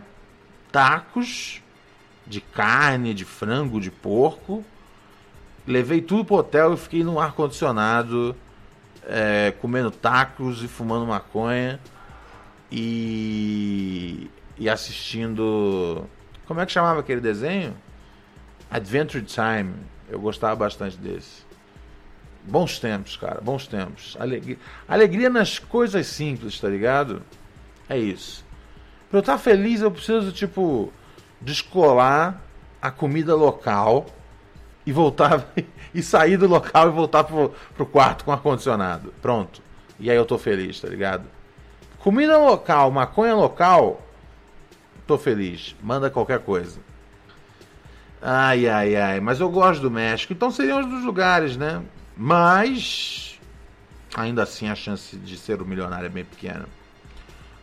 tacos 0.72 1.60
de 2.26 2.40
carne, 2.40 3.12
de 3.12 3.24
frango, 3.24 3.80
de 3.80 3.90
porco. 3.90 4.64
Levei 5.66 6.00
tudo 6.00 6.24
pro 6.24 6.36
hotel 6.36 6.74
e 6.74 6.76
fiquei 6.76 7.02
no 7.02 7.18
ar-condicionado, 7.18 8.36
é, 9.04 9.52
comendo 9.60 9.90
tacos 9.90 10.62
e 10.62 10.68
fumando 10.68 11.06
maconha. 11.06 11.80
E, 12.70 14.30
e 14.58 14.68
assistindo. 14.68 16.04
Como 16.46 16.60
é 16.60 16.66
que 16.66 16.72
chamava 16.72 17.00
aquele 17.00 17.20
desenho? 17.20 17.76
Adventure 18.70 19.24
Time. 19.24 19.74
Eu 20.08 20.20
gostava 20.20 20.54
bastante 20.54 20.96
desse. 20.96 21.44
Bons 22.44 22.78
tempos, 22.78 23.16
cara, 23.16 23.40
bons 23.40 23.66
tempos. 23.66 24.16
Alegria, 24.20 24.58
alegria 24.86 25.28
nas 25.28 25.58
coisas 25.58 26.06
simples, 26.06 26.60
tá 26.60 26.68
ligado? 26.68 27.22
É 27.88 27.98
isso. 27.98 28.44
Pra 29.10 29.18
eu 29.18 29.20
estar 29.20 29.38
feliz, 29.38 29.80
eu 29.80 29.90
preciso, 29.90 30.30
tipo, 30.30 30.92
descolar 31.40 32.40
a 32.80 32.90
comida 32.90 33.34
local 33.34 34.06
e 34.86 34.92
voltar 34.92 35.44
e 35.92 36.02
sair 36.02 36.36
do 36.36 36.46
local 36.46 36.88
e 36.88 36.92
voltar 36.92 37.24
pro, 37.24 37.52
pro 37.74 37.84
quarto 37.84 38.24
com 38.24 38.32
ar-condicionado. 38.32 39.12
Pronto. 39.20 39.60
E 39.98 40.10
aí 40.10 40.16
eu 40.16 40.24
tô 40.24 40.38
feliz, 40.38 40.80
tá 40.80 40.88
ligado? 40.88 41.24
Comida 41.98 42.38
local, 42.38 42.90
maconha 42.90 43.34
local, 43.34 44.00
tô 45.06 45.18
feliz. 45.18 45.74
Manda 45.82 46.08
qualquer 46.08 46.38
coisa. 46.38 46.78
Ai, 48.22 48.68
ai, 48.68 48.96
ai. 48.96 49.20
Mas 49.20 49.40
eu 49.40 49.50
gosto 49.50 49.82
do 49.82 49.90
México. 49.90 50.32
Então 50.32 50.50
seriam 50.50 50.80
os 50.80 50.86
dos 50.86 51.04
lugares, 51.04 51.56
né? 51.56 51.82
Mas. 52.16 53.38
Ainda 54.14 54.44
assim 54.44 54.68
a 54.68 54.74
chance 54.74 55.16
de 55.16 55.36
ser 55.36 55.60
um 55.60 55.64
milionário 55.64 56.06
é 56.06 56.08
bem 56.08 56.24
pequena. 56.24 56.66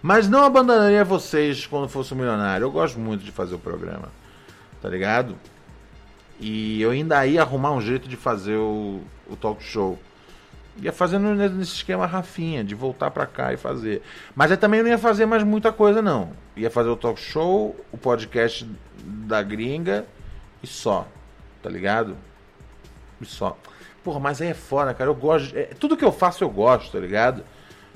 Mas 0.02 0.28
não 0.28 0.44
abandonaria 0.44 1.04
vocês 1.04 1.66
quando 1.66 1.88
fosse 1.88 2.14
um 2.14 2.18
milionário. 2.18 2.66
Eu 2.66 2.72
gosto 2.72 3.00
muito 3.00 3.24
de 3.24 3.32
fazer 3.32 3.56
o 3.56 3.60
programa. 3.60 4.10
Tá 4.82 4.90
ligado? 4.90 5.38
E 6.46 6.82
eu 6.82 6.92
ainda 6.92 7.26
ia 7.26 7.42
arrumar 7.42 7.72
um 7.72 7.80
jeito 7.80 8.10
de 8.10 8.18
fazer 8.18 8.58
o, 8.58 9.00
o 9.30 9.36
talk 9.38 9.64
show. 9.64 9.98
Ia 10.82 10.92
fazendo 10.92 11.34
nesse 11.34 11.76
esquema 11.76 12.06
Rafinha, 12.06 12.66
de 12.66 12.76
voltar 12.76 13.12
pra 13.12 13.26
cá 13.26 13.54
e 13.54 13.58
fazer. 13.58 14.02
Mas 14.36 14.52
eu 14.52 14.58
também 14.58 14.84
não 14.84 14.90
ia 14.90 14.98
fazer 14.98 15.26
mais 15.26 15.42
muita 15.42 15.72
coisa, 15.72 16.02
não. 16.02 16.34
Ia 16.58 16.70
fazer 16.70 16.90
o 16.90 16.98
talk 16.98 17.18
show, 17.18 17.74
o 17.94 17.98
podcast 17.98 18.70
da 19.02 19.42
gringa 19.42 20.06
e 20.62 20.68
só. 20.68 21.08
Tá 21.62 21.70
ligado? 21.70 22.18
E 23.22 23.26
só. 23.26 23.58
Porra, 24.04 24.20
mas 24.20 24.42
aí 24.42 24.50
é 24.50 24.54
fora, 24.54 24.94
cara. 24.94 25.10
Eu 25.10 25.16
gosto. 25.16 25.58
É, 25.58 25.68
tudo 25.80 25.96
que 25.96 26.04
eu 26.04 26.12
faço 26.12 26.44
eu 26.44 26.50
gosto, 26.50 26.92
tá 26.92 27.00
ligado? 27.00 27.46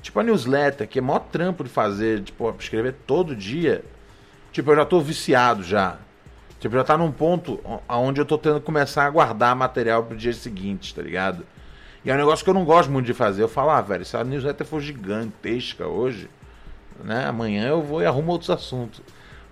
Tipo 0.00 0.20
a 0.20 0.22
newsletter, 0.22 0.88
que 0.88 1.00
é 1.00 1.02
maior 1.02 1.18
trampo 1.18 1.62
de 1.62 1.68
fazer, 1.68 2.22
tipo, 2.22 2.48
escrever 2.58 2.94
todo 3.06 3.36
dia. 3.36 3.84
Tipo, 4.52 4.70
eu 4.70 4.76
já 4.76 4.86
tô 4.86 5.02
viciado 5.02 5.62
já. 5.62 5.98
Tipo, 6.58 6.74
já 6.74 6.84
tá 6.84 6.98
num 6.98 7.12
ponto 7.12 7.60
onde 7.88 8.20
eu 8.20 8.24
tô 8.24 8.36
tendo 8.36 8.58
que 8.58 8.66
começar 8.66 9.04
a 9.04 9.10
guardar 9.10 9.54
material 9.54 10.02
pro 10.02 10.16
dia 10.16 10.32
seguinte, 10.32 10.94
tá 10.94 11.00
ligado? 11.00 11.46
E 12.04 12.10
é 12.10 12.14
um 12.14 12.16
negócio 12.16 12.44
que 12.44 12.50
eu 12.50 12.54
não 12.54 12.64
gosto 12.64 12.90
muito 12.90 13.06
de 13.06 13.14
fazer. 13.14 13.42
Eu 13.42 13.48
falo, 13.48 13.70
ah, 13.70 13.80
velho, 13.80 14.04
se 14.04 14.16
a 14.16 14.24
newsletter 14.24 14.66
for 14.66 14.80
gigantesca 14.80 15.86
hoje, 15.86 16.28
né? 17.04 17.26
Amanhã 17.26 17.68
eu 17.68 17.82
vou 17.82 18.02
e 18.02 18.06
arrumo 18.06 18.32
outros 18.32 18.50
assuntos. 18.50 19.00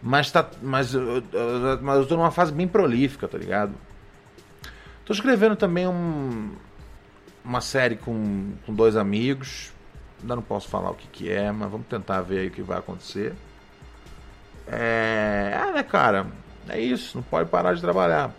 Mas 0.03 0.31
tá. 0.31 0.49
Mas, 0.61 0.95
eu, 0.95 1.23
mas 1.81 1.99
eu 1.99 2.07
tô 2.07 2.17
numa 2.17 2.31
fase 2.31 2.53
bem 2.53 2.67
prolífica, 2.67 3.29
tá 3.29 3.39
ligado? 3.39 3.75
Tô 5.05 5.13
escrevendo 5.13 5.55
também 5.55 5.87
um, 5.87 6.53
uma 7.45 7.61
série 7.61 7.97
com, 7.97 8.53
com 8.65 8.75
dois 8.75 8.97
amigos. 8.97 9.73
Ainda 10.21 10.35
não 10.35 10.43
posso 10.43 10.69
falar 10.69 10.91
o 10.91 10.95
que, 10.95 11.07
que 11.09 11.31
é, 11.31 11.53
mas 11.53 11.71
vamos 11.71 11.87
tentar 11.87 12.21
ver 12.23 12.41
aí 12.41 12.49
o 12.49 12.51
que 12.51 12.63
vai 12.63 12.79
acontecer. 12.79 13.35
É, 14.67 15.53
é, 15.53 15.73
né, 15.73 15.83
cara? 15.83 16.27
É 16.69 16.81
isso, 16.81 17.17
não 17.17 17.23
pode 17.23 17.49
parar 17.51 17.75
de 17.75 17.81
trabalhar. 17.81 18.35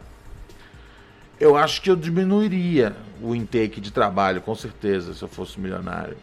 Eu 1.39 1.55
acho 1.55 1.81
que 1.81 1.89
eu 1.89 1.96
diminuiria 1.96 2.96
o 3.22 3.36
intake 3.36 3.79
de 3.79 3.91
trabalho, 3.91 4.41
com 4.41 4.55
certeza, 4.55 5.13
se 5.13 5.22
eu 5.22 5.27
fosse 5.27 5.60
milionário. 5.60 6.17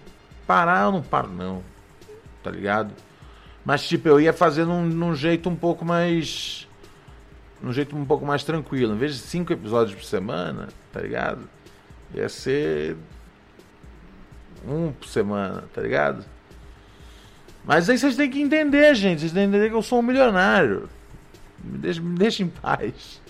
Parar 0.46 0.86
eu 0.86 0.92
não 0.92 1.02
paro, 1.02 1.28
não. 1.28 1.62
Tá 2.42 2.50
ligado? 2.50 2.92
Mas, 3.64 3.86
tipo, 3.86 4.08
eu 4.08 4.20
ia 4.20 4.32
fazer 4.32 4.64
num, 4.64 4.82
num 4.82 5.14
jeito 5.14 5.48
um 5.48 5.56
pouco 5.56 5.84
mais. 5.84 6.68
Num 7.62 7.72
jeito 7.72 7.96
um 7.96 8.04
pouco 8.04 8.26
mais 8.26 8.44
tranquilo. 8.44 8.94
Em 8.94 8.98
vez 8.98 9.14
de 9.14 9.20
cinco 9.20 9.52
episódios 9.52 9.94
por 9.94 10.04
semana, 10.04 10.68
tá 10.92 11.00
ligado? 11.00 11.48
Ia 12.12 12.28
ser. 12.28 12.96
Um 14.66 14.92
por 14.92 15.08
semana, 15.08 15.64
tá 15.72 15.80
ligado? 15.80 16.24
Mas 17.64 17.88
aí 17.88 17.96
vocês 17.96 18.16
têm 18.16 18.30
que 18.30 18.40
entender, 18.40 18.94
gente. 18.94 19.20
Vocês 19.20 19.32
têm 19.32 19.44
que 19.44 19.56
entender 19.56 19.70
que 19.70 19.76
eu 19.76 19.82
sou 19.82 20.00
um 20.00 20.02
milionário. 20.02 20.88
Me 21.64 21.78
deixa, 21.78 22.00
me 22.00 22.16
deixa 22.16 22.42
em 22.42 22.48
paz. 22.48 23.20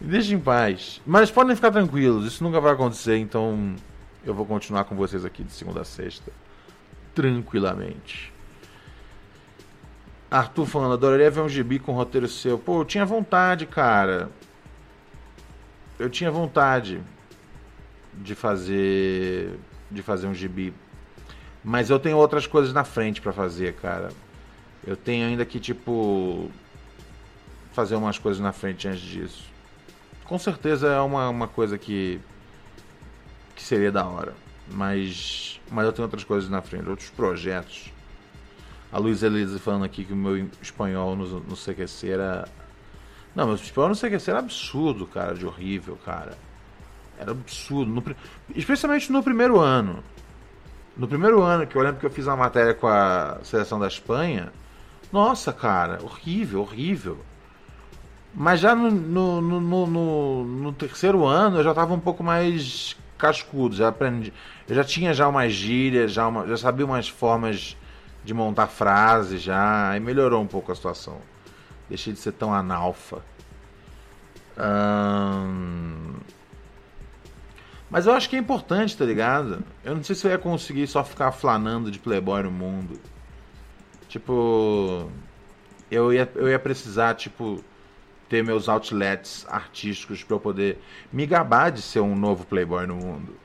Me 0.00 0.08
deixa 0.08 0.34
em 0.34 0.40
paz. 0.40 1.00
Mas 1.06 1.30
podem 1.30 1.56
ficar 1.56 1.70
tranquilos, 1.70 2.26
isso 2.26 2.44
nunca 2.44 2.60
vai 2.60 2.72
acontecer, 2.72 3.16
então 3.16 3.74
eu 4.24 4.34
vou 4.34 4.44
continuar 4.44 4.84
com 4.84 4.94
vocês 4.94 5.24
aqui 5.24 5.42
de 5.42 5.52
segunda 5.52 5.80
a 5.80 5.84
sexta. 5.84 6.32
Tranquilamente. 7.14 8.32
Arthur 10.30 10.66
falando, 10.66 10.94
adoraria 10.94 11.30
ver 11.30 11.40
um 11.40 11.48
gibi 11.48 11.78
com 11.78 11.92
roteiro 11.92 12.26
seu. 12.26 12.58
Pô, 12.58 12.80
eu 12.80 12.84
tinha 12.84 13.04
vontade, 13.04 13.66
cara. 13.66 14.30
Eu 15.98 16.08
tinha 16.08 16.30
vontade 16.30 17.02
de 18.14 18.34
fazer 18.34 19.58
de 19.90 20.02
fazer 20.02 20.26
um 20.26 20.34
gibi. 20.34 20.72
Mas 21.62 21.90
eu 21.90 21.98
tenho 21.98 22.16
outras 22.16 22.46
coisas 22.46 22.72
na 22.72 22.82
frente 22.82 23.20
para 23.20 23.32
fazer, 23.32 23.74
cara. 23.74 24.08
Eu 24.84 24.96
tenho 24.96 25.26
ainda 25.26 25.44
que 25.44 25.60
tipo 25.60 26.50
fazer 27.72 27.96
umas 27.96 28.18
coisas 28.18 28.40
na 28.40 28.52
frente 28.52 28.88
antes 28.88 29.00
disso. 29.00 29.44
Com 30.24 30.38
certeza 30.38 30.88
é 30.88 31.00
uma, 31.00 31.28
uma 31.28 31.48
coisa 31.48 31.76
que 31.78 32.20
que 33.54 33.62
seria 33.62 33.92
da 33.92 34.04
hora, 34.06 34.34
mas 34.68 35.60
mas 35.70 35.86
eu 35.86 35.92
tenho 35.92 36.06
outras 36.06 36.24
coisas 36.24 36.50
na 36.50 36.60
frente, 36.60 36.88
outros 36.88 37.10
projetos. 37.10 37.92
A 38.92 38.98
Luiz 38.98 39.22
Elisa 39.22 39.58
falando 39.58 39.84
aqui 39.84 40.04
que 40.04 40.12
o 40.12 40.16
meu 40.16 40.48
espanhol 40.60 41.16
no, 41.16 41.40
no 41.40 41.56
CQC 41.56 42.10
era. 42.10 42.46
Não, 43.34 43.46
meu 43.46 43.54
espanhol 43.54 43.88
no 43.88 43.96
CQC 43.96 44.30
era 44.30 44.38
absurdo, 44.38 45.06
cara, 45.06 45.34
de 45.34 45.46
horrível, 45.46 45.98
cara. 46.04 46.36
Era 47.18 47.30
absurdo. 47.30 47.90
No, 47.90 48.04
especialmente 48.54 49.10
no 49.10 49.22
primeiro 49.22 49.58
ano. 49.58 50.04
No 50.94 51.08
primeiro 51.08 51.42
ano, 51.42 51.66
que 51.66 51.74
eu 51.74 51.80
lembro 51.80 52.00
que 52.00 52.04
eu 52.04 52.10
fiz 52.10 52.26
uma 52.26 52.36
matéria 52.36 52.74
com 52.74 52.86
a 52.86 53.38
seleção 53.42 53.80
da 53.80 53.88
Espanha. 53.88 54.52
Nossa, 55.10 55.54
cara, 55.54 55.98
horrível, 56.02 56.60
horrível. 56.60 57.18
Mas 58.34 58.60
já 58.60 58.74
no, 58.74 58.90
no, 58.90 59.40
no, 59.40 59.86
no, 59.86 60.44
no 60.44 60.72
terceiro 60.72 61.26
ano 61.26 61.58
eu 61.58 61.64
já 61.64 61.70
estava 61.70 61.92
um 61.92 62.00
pouco 62.00 62.24
mais 62.24 62.96
cascudo, 63.18 63.76
já 63.76 63.88
aprendi. 63.88 64.32
Eu 64.68 64.74
já 64.74 64.82
tinha 64.82 65.12
já 65.12 65.28
umas 65.28 65.52
gírias, 65.52 66.12
já, 66.12 66.26
uma, 66.26 66.46
já 66.46 66.56
sabia 66.56 66.84
umas 66.84 67.08
formas 67.08 67.76
de 68.24 68.32
montar 68.32 68.68
frases 68.68 69.42
já, 69.42 69.90
aí 69.90 70.00
melhorou 70.00 70.42
um 70.42 70.46
pouco 70.46 70.72
a 70.72 70.74
situação. 70.74 71.20
Deixei 71.88 72.12
de 72.12 72.18
ser 72.18 72.32
tão 72.32 72.54
analfa. 72.54 73.22
Hum... 74.58 76.14
Mas 77.90 78.06
eu 78.06 78.14
acho 78.14 78.30
que 78.30 78.36
é 78.36 78.38
importante, 78.38 78.96
tá 78.96 79.04
ligado? 79.04 79.62
Eu 79.84 79.94
não 79.94 80.02
sei 80.02 80.16
se 80.16 80.26
eu 80.26 80.30
ia 80.30 80.38
conseguir 80.38 80.86
só 80.86 81.04
ficar 81.04 81.30
flanando 81.30 81.90
de 81.90 81.98
playboy 81.98 82.42
no 82.42 82.50
mundo. 82.50 82.98
Tipo, 84.08 85.10
eu 85.90 86.10
ia, 86.10 86.30
eu 86.34 86.48
ia 86.48 86.58
precisar, 86.58 87.14
tipo, 87.14 87.62
ter 88.32 88.42
meus 88.42 88.66
outlets 88.66 89.44
artísticos 89.46 90.24
para 90.24 90.36
eu 90.36 90.40
poder 90.40 90.82
me 91.12 91.26
gabar 91.26 91.70
de 91.70 91.82
ser 91.82 92.00
um 92.00 92.16
novo 92.16 92.46
playboy 92.46 92.86
no 92.86 92.96
mundo. 92.96 93.36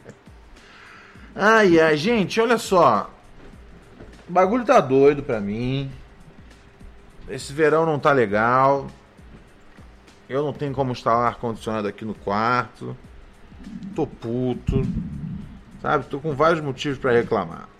ai, 1.34 1.80
ai, 1.80 1.96
gente, 1.96 2.38
olha 2.38 2.58
só. 2.58 3.10
O 4.28 4.32
bagulho 4.32 4.62
tá 4.62 4.78
doido 4.78 5.22
pra 5.22 5.40
mim. 5.40 5.90
Esse 7.30 7.50
verão 7.54 7.86
não 7.86 7.98
tá 7.98 8.12
legal. 8.12 8.88
Eu 10.28 10.44
não 10.44 10.52
tenho 10.52 10.74
como 10.74 10.92
instalar 10.92 11.28
ar-condicionado 11.28 11.88
aqui 11.88 12.04
no 12.04 12.12
quarto. 12.12 12.94
Tô 13.96 14.06
puto. 14.06 14.82
Sabe? 15.80 16.04
Tô 16.04 16.20
com 16.20 16.34
vários 16.34 16.60
motivos 16.60 16.98
para 16.98 17.12
reclamar. 17.12 17.70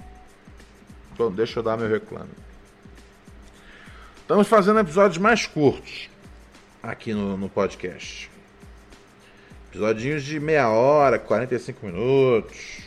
Então, 1.12 1.30
deixa 1.30 1.58
eu 1.58 1.62
dar 1.62 1.76
meu 1.76 1.86
reclame. 1.86 2.39
Estamos 4.30 4.46
fazendo 4.46 4.78
episódios 4.78 5.18
mais 5.18 5.44
curtos. 5.44 6.08
aqui 6.80 7.12
no, 7.12 7.36
no 7.36 7.48
podcast. 7.48 8.30
Episodinhos 9.68 10.22
de 10.22 10.38
meia 10.38 10.68
hora, 10.68 11.18
45 11.18 11.84
minutos. 11.84 12.84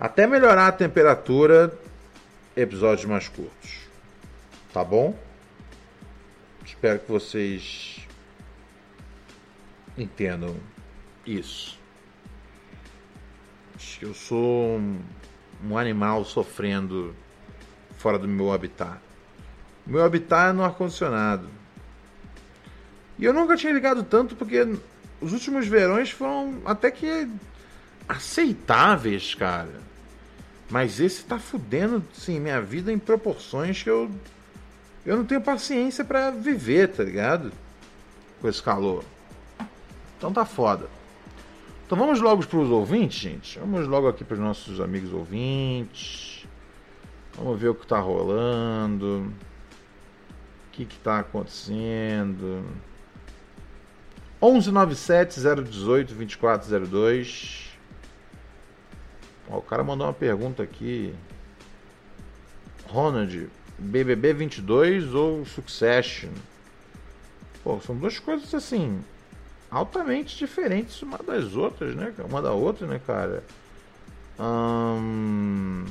Até 0.00 0.26
melhorar 0.26 0.68
a 0.68 0.72
temperatura, 0.72 1.78
episódios 2.56 3.04
mais 3.04 3.28
curtos. 3.28 3.80
Tá 4.72 4.82
bom? 4.82 5.14
Espero 6.64 7.00
que 7.00 7.12
vocês 7.12 8.00
entendam 9.98 10.56
isso. 11.26 11.78
Eu 14.00 14.14
sou 14.14 14.78
um, 14.78 15.02
um 15.62 15.76
animal 15.76 16.24
sofrendo 16.24 17.14
fora 17.98 18.18
do 18.18 18.26
meu 18.26 18.50
habitat. 18.50 19.09
Meu 19.86 20.04
habitat 20.04 20.50
é 20.50 20.52
no 20.52 20.64
ar-condicionado. 20.64 21.48
E 23.18 23.24
eu 23.24 23.32
nunca 23.32 23.56
tinha 23.56 23.72
ligado 23.72 24.02
tanto 24.02 24.34
porque 24.34 24.66
os 25.20 25.32
últimos 25.32 25.66
verões 25.66 26.10
foram 26.10 26.62
até 26.64 26.90
que 26.90 27.28
aceitáveis, 28.08 29.34
cara. 29.34 29.80
Mas 30.70 31.00
esse 31.00 31.24
tá 31.24 31.38
fudendo, 31.38 32.02
sim, 32.12 32.40
minha 32.40 32.60
vida 32.60 32.92
em 32.92 32.98
proporções 32.98 33.82
que 33.82 33.90
eu. 33.90 34.10
Eu 35.04 35.16
não 35.16 35.24
tenho 35.24 35.40
paciência 35.40 36.04
para 36.04 36.30
viver, 36.30 36.88
tá 36.88 37.02
ligado? 37.02 37.52
Com 38.40 38.48
esse 38.48 38.62
calor. 38.62 39.04
Então 40.16 40.32
tá 40.32 40.44
foda. 40.44 40.86
Então 41.84 41.98
vamos 41.98 42.20
logo 42.20 42.46
pros 42.46 42.70
ouvintes, 42.70 43.18
gente. 43.18 43.58
Vamos 43.58 43.86
logo 43.88 44.06
aqui 44.06 44.22
pros 44.22 44.38
nossos 44.38 44.80
amigos 44.80 45.12
ouvintes. 45.12 46.46
Vamos 47.36 47.60
ver 47.60 47.68
o 47.68 47.74
que 47.74 47.86
tá 47.86 47.98
rolando. 47.98 49.32
Que 50.80 50.86
que 50.86 50.98
tá 50.98 51.18
acontecendo. 51.18 52.64
1197 54.42 55.40
018 55.40 56.14
2402 56.14 57.68
Ó, 59.50 59.58
o 59.58 59.62
cara 59.62 59.84
mandou 59.84 60.06
uma 60.06 60.14
pergunta 60.14 60.62
aqui. 60.62 61.14
Ronald, 62.86 63.50
BBB 63.78 64.32
22 64.32 65.14
ou 65.14 65.44
Succession? 65.44 66.30
Pô, 67.62 67.78
são 67.80 67.94
duas 67.94 68.18
coisas 68.18 68.54
assim 68.54 69.02
altamente 69.70 70.36
diferentes 70.36 71.00
uma 71.02 71.18
das 71.18 71.54
outras, 71.54 71.94
né? 71.94 72.12
Uma 72.26 72.40
da 72.40 72.52
outra, 72.52 72.86
né, 72.86 73.00
cara? 73.06 73.44
Hum... 74.38 75.84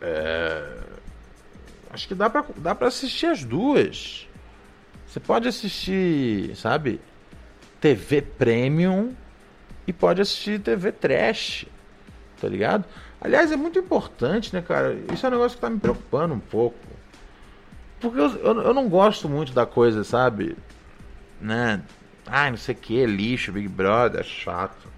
É... 0.00 0.94
Acho 1.94 2.08
que 2.08 2.14
dá 2.14 2.28
pra, 2.28 2.44
dá 2.56 2.74
pra 2.74 2.88
assistir 2.88 3.26
as 3.26 3.44
duas. 3.44 4.28
Você 5.06 5.20
pode 5.20 5.46
assistir, 5.46 6.56
sabe? 6.56 7.00
TV 7.80 8.20
Premium 8.20 9.14
e 9.86 9.92
pode 9.92 10.20
assistir 10.20 10.58
TV 10.58 10.90
trash, 10.90 11.66
tá 12.40 12.48
ligado? 12.48 12.84
Aliás, 13.20 13.52
é 13.52 13.56
muito 13.56 13.78
importante, 13.78 14.52
né, 14.52 14.60
cara? 14.60 14.98
Isso 15.12 15.24
é 15.24 15.28
um 15.28 15.32
negócio 15.32 15.56
que 15.56 15.60
tá 15.60 15.70
me 15.70 15.78
preocupando 15.78 16.34
um 16.34 16.40
pouco. 16.40 16.76
Porque 18.00 18.18
eu, 18.18 18.28
eu, 18.38 18.62
eu 18.62 18.74
não 18.74 18.88
gosto 18.88 19.28
muito 19.28 19.52
da 19.52 19.64
coisa, 19.64 20.02
sabe? 20.02 20.56
Né? 21.40 21.80
Ai, 22.26 22.50
não 22.50 22.58
sei 22.58 22.74
o 22.74 22.78
que, 22.78 23.06
lixo, 23.06 23.52
Big 23.52 23.68
Brother, 23.68 24.22
é 24.22 24.24
chato. 24.24 24.88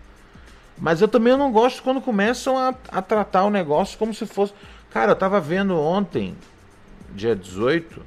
Mas 0.78 1.02
eu 1.02 1.08
também 1.08 1.36
não 1.36 1.52
gosto 1.52 1.82
quando 1.82 2.00
começam 2.00 2.56
a, 2.56 2.74
a 2.90 3.02
tratar 3.02 3.44
o 3.44 3.50
negócio 3.50 3.98
como 3.98 4.14
se 4.14 4.24
fosse. 4.24 4.54
Cara, 4.90 5.12
eu 5.12 5.16
tava 5.16 5.38
vendo 5.42 5.78
ontem, 5.78 6.34
dia 7.16 7.34
18, 7.34 8.02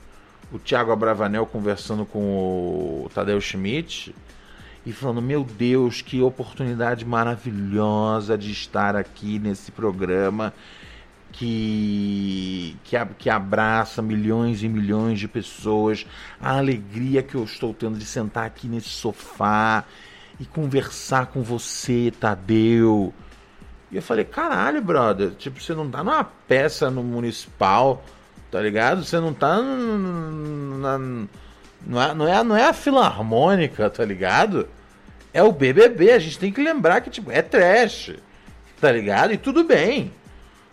o 0.52 0.60
Thiago 0.60 0.92
Abravanel 0.92 1.46
conversando 1.46 2.06
com 2.06 2.20
o 2.20 3.12
Tadeu 3.14 3.42
Schmidt 3.42 4.16
e 4.86 4.94
falando: 4.94 5.22
Meu 5.22 5.44
Deus, 5.44 6.02
que 6.02 6.22
oportunidade 6.22 7.04
maravilhosa 7.04 8.38
de 8.38 8.52
estar 8.52 8.96
aqui 8.96 9.40
nesse 9.40 9.72
programa 9.72 10.54
que, 11.32 12.76
que, 12.84 12.96
que 13.18 13.30
abraça 13.30 14.02
milhões 14.02 14.64
e 14.64 14.70
milhões 14.70 15.20
de 15.20 15.28
pessoas. 15.28 16.06
A 16.40 16.58
alegria 16.58 17.22
que 17.22 17.36
eu 17.36 17.44
estou 17.44 17.74
tendo 17.74 17.98
de 17.98 18.06
sentar 18.06 18.46
aqui 18.46 18.68
nesse 18.68 18.90
sofá 18.90 19.84
e 20.40 20.46
conversar 20.46 21.28
com 21.28 21.42
você, 21.42 22.12
Tadeu. 22.20 23.14
E 23.92 23.96
eu 23.96 24.02
falei: 24.02 24.26
Caralho, 24.26 24.82
brother, 24.82 25.32
tipo, 25.32 25.62
você 25.62 25.74
não 25.74 25.90
tá 25.90 26.04
numa 26.04 26.24
peça 26.24 26.90
no 26.90 27.04
municipal, 27.04 28.04
tá 28.52 28.62
ligado? 28.62 29.04
Você 29.04 29.20
não 29.20 29.34
tá 29.34 29.62
na. 29.62 30.98
Não 31.86 32.02
é, 32.02 32.14
não, 32.14 32.28
é, 32.28 32.44
não 32.44 32.58
é 32.58 32.66
a 32.66 32.74
filarmônica, 32.74 33.90
tá 33.90 34.04
ligado? 34.04 34.68
É 35.34 35.42
o 35.42 35.52
BBB. 35.52 36.12
A 36.12 36.20
gente 36.20 36.38
tem 36.38 36.52
que 36.52 36.62
lembrar 36.62 37.02
que 37.02 37.10
tipo, 37.10 37.32
é 37.32 37.42
trash. 37.42 38.16
Tá 38.80 38.92
ligado? 38.92 39.34
E 39.34 39.38
tudo 39.38 39.64
bem. 39.64 40.12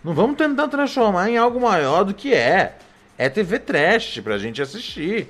Não 0.02 0.14
vamos 0.14 0.36
tentar 0.36 0.68
transformar 0.68 1.28
em 1.28 1.36
algo 1.36 1.60
maior 1.60 2.04
do 2.04 2.14
que 2.14 2.32
é. 2.32 2.76
É 3.18 3.28
TV 3.28 3.58
trash 3.58 4.20
pra 4.20 4.38
gente 4.38 4.60
assistir. 4.60 5.28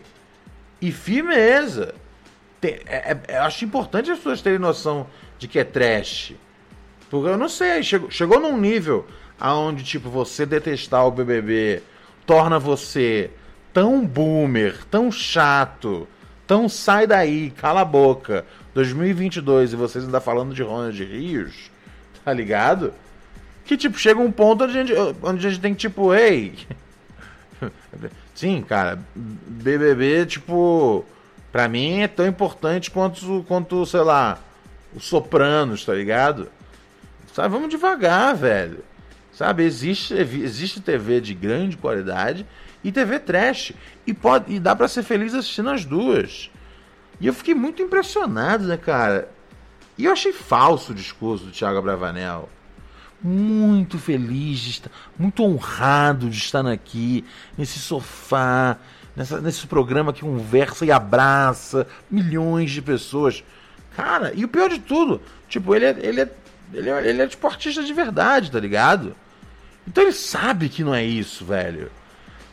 E 0.80 0.92
firmeza. 0.92 1.94
Tem, 2.60 2.80
é, 2.86 3.12
é, 3.12 3.36
eu 3.36 3.42
acho 3.42 3.64
importante 3.64 4.10
as 4.10 4.18
pessoas 4.18 4.42
terem 4.42 4.58
noção 4.58 5.06
de 5.38 5.48
que 5.48 5.58
é 5.58 5.64
trash. 5.64 6.34
Porque 7.10 7.28
eu 7.28 7.38
não 7.38 7.48
sei, 7.48 7.82
chegou, 7.82 8.10
chegou 8.10 8.40
num 8.40 8.56
nível 8.56 9.06
aonde 9.38 9.84
tipo 9.84 10.08
você 10.08 10.44
detestar 10.44 11.06
o 11.06 11.10
BBB 11.10 11.82
torna 12.26 12.58
você 12.58 13.30
tão 13.72 14.04
boomer, 14.04 14.84
tão 14.90 15.12
chato, 15.12 16.08
tão 16.46 16.68
sai 16.68 17.06
daí, 17.06 17.50
cala 17.50 17.82
a 17.82 17.84
boca. 17.84 18.44
2022 18.74 19.72
e 19.72 19.76
vocês 19.76 20.04
ainda 20.04 20.20
falando 20.20 20.54
de 20.54 20.62
Ronald 20.62 21.02
Rios, 21.02 21.70
tá 22.24 22.32
ligado? 22.32 22.92
Que, 23.64 23.76
tipo, 23.76 23.98
chega 23.98 24.20
um 24.20 24.30
ponto 24.30 24.64
onde 24.64 24.78
a 24.78 24.84
gente, 24.84 25.16
onde 25.22 25.46
a 25.46 25.50
gente 25.50 25.60
tem 25.60 25.74
que, 25.74 25.80
tipo, 25.80 26.14
ei. 26.14 26.54
Sim, 28.34 28.62
cara, 28.62 28.98
BBB, 29.14 30.26
tipo, 30.26 31.04
pra 31.50 31.68
mim 31.68 32.00
é 32.00 32.08
tão 32.08 32.26
importante 32.26 32.90
quanto, 32.90 33.44
quanto 33.48 33.86
sei 33.86 34.02
lá, 34.02 34.38
os 34.94 35.06
Sopranos, 35.06 35.84
tá 35.84 35.94
ligado? 35.94 36.48
Sabe, 37.32 37.48
vamos 37.48 37.70
devagar, 37.70 38.36
velho. 38.36 38.84
Sabe, 39.36 39.64
existe, 39.64 40.14
existe 40.14 40.80
TV 40.80 41.20
de 41.20 41.34
grande 41.34 41.76
qualidade 41.76 42.46
e 42.82 42.90
TV 42.90 43.18
trash. 43.18 43.74
E, 44.06 44.14
pode, 44.14 44.54
e 44.54 44.58
dá 44.58 44.74
para 44.74 44.88
ser 44.88 45.02
feliz 45.02 45.34
assistindo 45.34 45.68
as 45.68 45.84
duas. 45.84 46.50
E 47.20 47.26
eu 47.26 47.34
fiquei 47.34 47.54
muito 47.54 47.82
impressionado, 47.82 48.64
né, 48.64 48.78
cara? 48.78 49.28
E 49.98 50.06
eu 50.06 50.12
achei 50.12 50.32
falso 50.32 50.92
o 50.92 50.94
discurso 50.94 51.44
do 51.44 51.50
Thiago 51.50 51.82
Bravanel 51.82 52.48
muito 53.22 53.98
feliz 53.98 54.58
de 54.60 54.70
estar, 54.70 54.90
muito 55.18 55.42
honrado 55.42 56.30
de 56.30 56.38
estar 56.38 56.66
aqui, 56.66 57.22
nesse 57.58 57.78
sofá, 57.78 58.78
nessa, 59.14 59.38
nesse 59.38 59.66
programa 59.66 60.14
que 60.14 60.22
conversa 60.22 60.86
e 60.86 60.90
abraça 60.90 61.86
milhões 62.10 62.70
de 62.70 62.80
pessoas. 62.80 63.44
Cara, 63.94 64.32
e 64.34 64.46
o 64.46 64.48
pior 64.48 64.70
de 64.70 64.78
tudo, 64.78 65.20
tipo, 65.46 65.74
ele 65.74 65.84
é, 65.84 65.96
ele 66.00 66.20
é, 66.22 66.30
ele 66.72 66.88
é, 66.88 67.06
ele 67.06 67.22
é 67.22 67.26
tipo 67.26 67.46
artista 67.46 67.82
de 67.82 67.92
verdade, 67.92 68.50
tá 68.50 68.58
ligado? 68.58 69.14
Então 69.86 70.02
ele 70.02 70.12
sabe 70.12 70.68
que 70.68 70.82
não 70.82 70.94
é 70.94 71.04
isso, 71.04 71.44
velho. 71.44 71.90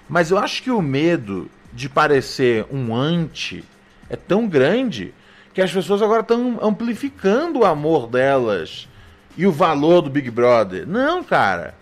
Mas 0.08 0.32
eu 0.32 0.38
acho 0.38 0.62
que 0.62 0.72
o 0.72 0.82
medo 0.82 1.50
de 1.72 1.90
parecer 1.90 2.66
um 2.72 2.96
anti 2.96 3.64
é 4.10 4.16
tão 4.16 4.48
grande 4.48 5.14
que 5.54 5.62
as 5.62 5.72
pessoas 5.72 6.02
agora 6.02 6.22
estão 6.22 6.60
amplificando 6.62 7.60
o 7.60 7.66
amor 7.66 8.08
delas 8.08 8.88
e 9.38 9.46
o 9.46 9.52
valor 9.52 10.02
do 10.02 10.10
Big 10.10 10.30
Brother. 10.30 10.88
Não, 10.88 11.24
cara. 11.24 11.76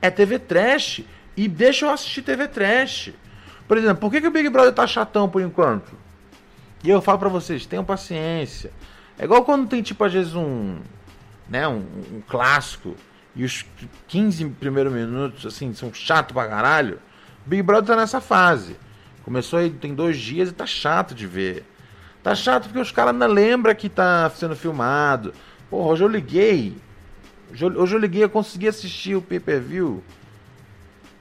É 0.00 0.10
TV 0.10 0.38
Trash. 0.38 1.02
E 1.36 1.48
deixa 1.48 1.86
eu 1.86 1.90
assistir 1.90 2.22
TV 2.22 2.46
Trash. 2.46 3.12
Por 3.66 3.78
exemplo, 3.78 3.96
por 3.96 4.10
que, 4.10 4.20
que 4.20 4.26
o 4.28 4.30
Big 4.30 4.48
Brother 4.48 4.72
tá 4.72 4.86
chatão 4.86 5.28
por 5.28 5.42
enquanto? 5.42 5.92
E 6.82 6.90
eu 6.90 7.00
falo 7.00 7.18
para 7.18 7.28
vocês, 7.28 7.64
tenham 7.66 7.84
paciência. 7.84 8.70
É 9.18 9.24
igual 9.24 9.44
quando 9.44 9.68
tem, 9.68 9.82
tipo, 9.82 10.04
às 10.04 10.12
vezes 10.12 10.34
um. 10.34 10.78
Né, 11.48 11.66
um, 11.66 11.84
um 12.12 12.22
clássico. 12.28 12.94
E 13.34 13.44
os 13.44 13.64
15 14.06 14.44
primeiros 14.50 14.92
minutos, 14.92 15.44
assim, 15.44 15.74
são 15.74 15.92
chato 15.92 16.32
pra 16.32 16.48
caralho. 16.48 17.00
Big 17.44 17.62
Brother 17.62 17.94
tá 17.94 17.96
nessa 17.96 18.20
fase. 18.20 18.76
Começou 19.24 19.58
aí, 19.58 19.70
tem 19.70 19.94
dois 19.94 20.18
dias 20.18 20.50
e 20.50 20.52
tá 20.52 20.66
chato 20.66 21.14
de 21.14 21.26
ver. 21.26 21.64
Tá 22.22 22.34
chato 22.34 22.64
porque 22.64 22.78
os 22.78 22.92
caras 22.92 23.14
não 23.14 23.26
lembram 23.26 23.74
que 23.74 23.88
tá 23.88 24.30
sendo 24.30 24.54
filmado. 24.54 25.34
Porra, 25.68 25.88
hoje 25.88 26.04
eu 26.04 26.08
liguei. 26.08 26.76
Hoje 27.50 27.94
eu 27.94 27.98
liguei, 27.98 28.24
eu 28.24 28.30
consegui 28.30 28.68
assistir 28.68 29.14
o 29.14 29.22
pay-per-view. 29.22 30.02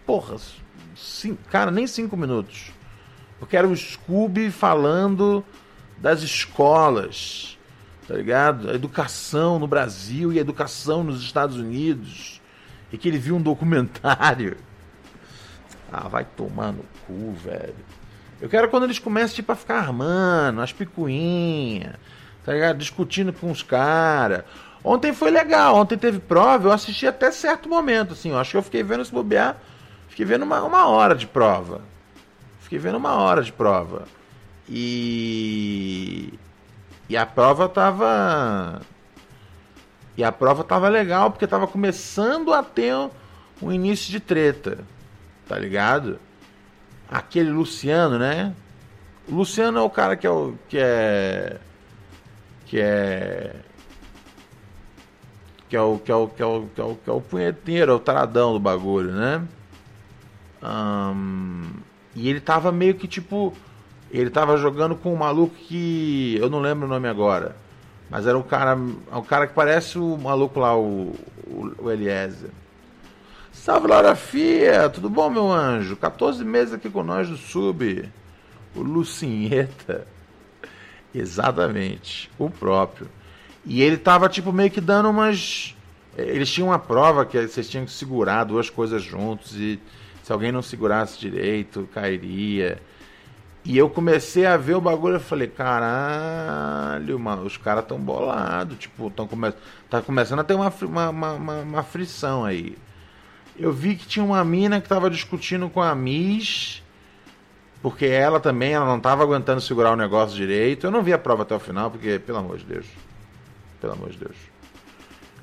Porra, 0.05 0.37
sim, 0.95 1.37
cara, 1.49 1.71
nem 1.71 1.87
cinco 1.87 2.15
minutos. 2.15 2.71
Eu 3.39 3.47
quero 3.47 3.69
o 3.69 3.75
Scooby 3.75 4.51
falando 4.51 5.43
das 5.97 6.21
escolas, 6.21 7.52
tá 8.07 8.15
ligado? 8.15 8.69
A 8.69 8.73
educação 8.73 9.59
no 9.59 9.67
Brasil 9.67 10.31
e 10.33 10.37
a 10.37 10.41
educação 10.41 11.03
nos 11.03 11.21
Estados 11.21 11.57
Unidos. 11.57 12.41
E 12.91 12.97
que 12.97 13.07
ele 13.07 13.17
viu 13.17 13.35
um 13.35 13.41
documentário. 13.41 14.57
Ah, 15.95 16.07
vai 16.07 16.25
tomar 16.25 16.71
no 16.71 16.83
cu, 17.05 17.33
velho. 17.33 17.75
Eu 18.41 18.49
quero 18.49 18.67
quando 18.67 18.85
eles 18.85 18.97
começam 18.97 19.35
tipo, 19.35 19.51
a 19.51 19.55
ficar 19.55 19.77
armando, 19.77 20.59
as 20.59 20.73
picuinhas, 20.73 21.93
tá 22.43 22.51
ligado? 22.51 22.79
Discutindo 22.79 23.31
com 23.31 23.51
os 23.51 23.61
caras. 23.61 24.43
Ontem 24.83 25.13
foi 25.13 25.29
legal, 25.29 25.75
ontem 25.75 25.97
teve 25.97 26.17
prova, 26.19 26.67
eu 26.67 26.71
assisti 26.71 27.05
até 27.05 27.31
certo 27.31 27.69
momento, 27.69 28.13
assim. 28.13 28.31
Eu 28.31 28.39
acho 28.39 28.51
que 28.51 28.57
eu 28.57 28.63
fiquei 28.63 28.81
vendo 28.81 29.05
se 29.05 29.11
bobear. 29.11 29.55
Fiquei 30.09 30.25
vendo 30.25 30.43
uma, 30.43 30.61
uma 30.63 30.87
hora 30.87 31.15
de 31.15 31.25
prova. 31.25 31.81
Fiquei 32.59 32.79
vendo 32.79 32.97
uma 32.97 33.13
hora 33.13 33.41
de 33.41 33.53
prova. 33.53 34.05
E. 34.67 36.33
E 37.09 37.17
a 37.17 37.25
prova 37.25 37.67
tava. 37.67 38.81
E 40.15 40.23
a 40.23 40.31
prova 40.31 40.63
tava 40.63 40.89
legal, 40.89 41.31
porque 41.31 41.47
tava 41.47 41.67
começando 41.67 42.53
a 42.53 42.63
ter 42.63 42.93
um 43.61 43.71
início 43.71 44.11
de 44.11 44.19
treta. 44.19 44.79
Tá 45.47 45.57
ligado? 45.57 46.19
Aquele 47.09 47.49
Luciano, 47.49 48.17
né? 48.17 48.53
O 49.27 49.35
Luciano 49.35 49.79
é 49.79 49.81
o 49.81 49.89
cara 49.89 50.15
que 50.15 50.27
é 50.27 50.29
o. 50.29 50.55
que 50.69 50.77
é. 50.77 51.59
que 52.65 52.79
é. 52.79 53.55
que 55.69 55.75
é 55.75 55.81
o 55.81 55.97
que 55.97 56.11
é 56.11 56.15
o 56.15 56.27
que 56.27 56.41
é 56.41 56.45
o 56.45 56.67
que 56.67 56.81
é 56.81 56.83
o, 56.83 56.95
que 56.95 57.09
é 57.09 57.13
o 57.13 57.21
punheteiro, 57.21 57.91
é 57.91 57.95
o 57.95 57.99
taradão 57.99 58.53
do 58.53 58.59
bagulho, 58.59 59.11
né? 59.11 59.47
E 62.15 62.29
ele 62.29 62.39
tava 62.39 62.71
meio 62.71 62.95
que 62.95 63.07
tipo. 63.07 63.53
Ele 64.13 64.29
tava 64.29 64.55
jogando 64.57 64.95
com 64.95 65.11
um 65.11 65.17
maluco 65.17 65.55
que. 65.55 66.37
Eu 66.39 66.49
não 66.49 66.59
lembro 66.59 66.85
o 66.85 66.89
nome 66.89 67.07
agora. 67.07 67.55
Mas 68.09 68.27
era 68.27 68.37
um 68.37 68.43
cara. 68.43 68.77
É 69.11 69.15
um 69.15 69.23
cara 69.23 69.47
que 69.47 69.55
parece 69.55 69.97
o 69.97 70.17
maluco 70.17 70.59
lá, 70.59 70.77
o, 70.77 71.15
o, 71.47 71.71
o 71.79 71.91
Eliezer. 71.91 72.51
Salve 73.51 73.87
Laura 73.87 74.15
Fia, 74.15 74.89
tudo 74.89 75.09
bom 75.09 75.29
meu 75.29 75.51
anjo? 75.51 75.95
14 75.95 76.43
meses 76.43 76.73
aqui 76.73 76.89
com 76.89 77.01
nós 77.01 77.27
do 77.27 77.37
Sub. 77.37 78.09
O 78.75 78.81
Lucinheta. 78.81 80.05
Exatamente, 81.13 82.29
o 82.37 82.49
próprio. 82.49 83.07
E 83.65 83.81
ele 83.81 83.97
tava 83.97 84.29
tipo 84.29 84.51
meio 84.51 84.69
que 84.69 84.81
dando 84.81 85.09
umas. 85.09 85.75
Eles 86.17 86.51
tinham 86.51 86.69
uma 86.69 86.79
prova 86.79 87.25
que 87.25 87.47
vocês 87.47 87.67
tinham 87.69 87.85
que 87.85 87.91
segurar 87.91 88.43
duas 88.43 88.69
coisas 88.69 89.01
juntos 89.01 89.55
e 89.55 89.79
se 90.23 90.31
alguém 90.31 90.51
não 90.51 90.61
segurasse 90.61 91.19
direito, 91.19 91.89
cairia. 91.93 92.79
E 93.65 93.77
eu 93.77 93.89
comecei 93.89 94.45
a 94.45 94.57
ver 94.57 94.75
o 94.75 94.81
bagulho 94.81 95.15
e 95.15 95.19
falei, 95.19 95.47
caralho, 95.47 97.17
mano, 97.17 97.43
os 97.43 97.55
caras 97.55 97.85
tão 97.85 97.97
bolados, 97.97 98.77
tipo, 98.77 99.09
tão 99.09 99.25
come... 99.25 99.53
tá 99.89 100.01
começando 100.01 100.39
a 100.39 100.43
ter 100.43 100.53
uma, 100.53 100.73
uma, 100.81 101.09
uma, 101.09 101.59
uma, 101.61 101.83
frição 101.83 102.43
aí. 102.43 102.77
Eu 103.57 103.71
vi 103.71 103.95
que 103.95 104.05
tinha 104.05 104.25
uma 104.25 104.43
mina 104.43 104.81
que 104.81 104.89
tava 104.89 105.09
discutindo 105.09 105.69
com 105.69 105.81
a 105.81 105.95
Miss, 105.95 106.83
porque 107.81 108.05
ela 108.05 108.37
também, 108.37 108.73
ela 108.73 108.85
não 108.85 108.99
tava 108.99 109.23
aguentando 109.23 109.61
segurar 109.61 109.93
o 109.93 109.95
negócio 109.95 110.35
direito. 110.35 110.85
Eu 110.85 110.91
não 110.91 111.01
vi 111.01 111.13
a 111.13 111.17
prova 111.17 111.43
até 111.43 111.55
o 111.55 111.59
final, 111.59 111.89
porque, 111.89 112.19
pelo 112.19 112.39
amor 112.39 112.57
de 112.57 112.65
Deus, 112.65 112.85
pelo 113.79 113.93
amor 113.93 114.09
de 114.09 114.17
Deus. 114.17 114.35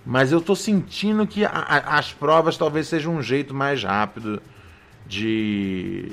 Mas 0.05 0.31
eu 0.31 0.43
tô 0.43 0.55
sentindo 0.55 1.27
que 1.27 1.43
a, 1.45 1.51
a, 1.51 1.99
as 1.99 2.13
provas 2.13 2.59
talvez 2.59 2.87
sejam 2.87 3.15
um 3.15 3.23
jeito 3.23 3.55
mais 3.55 3.83
rápido 3.83 4.43
de 5.07 6.13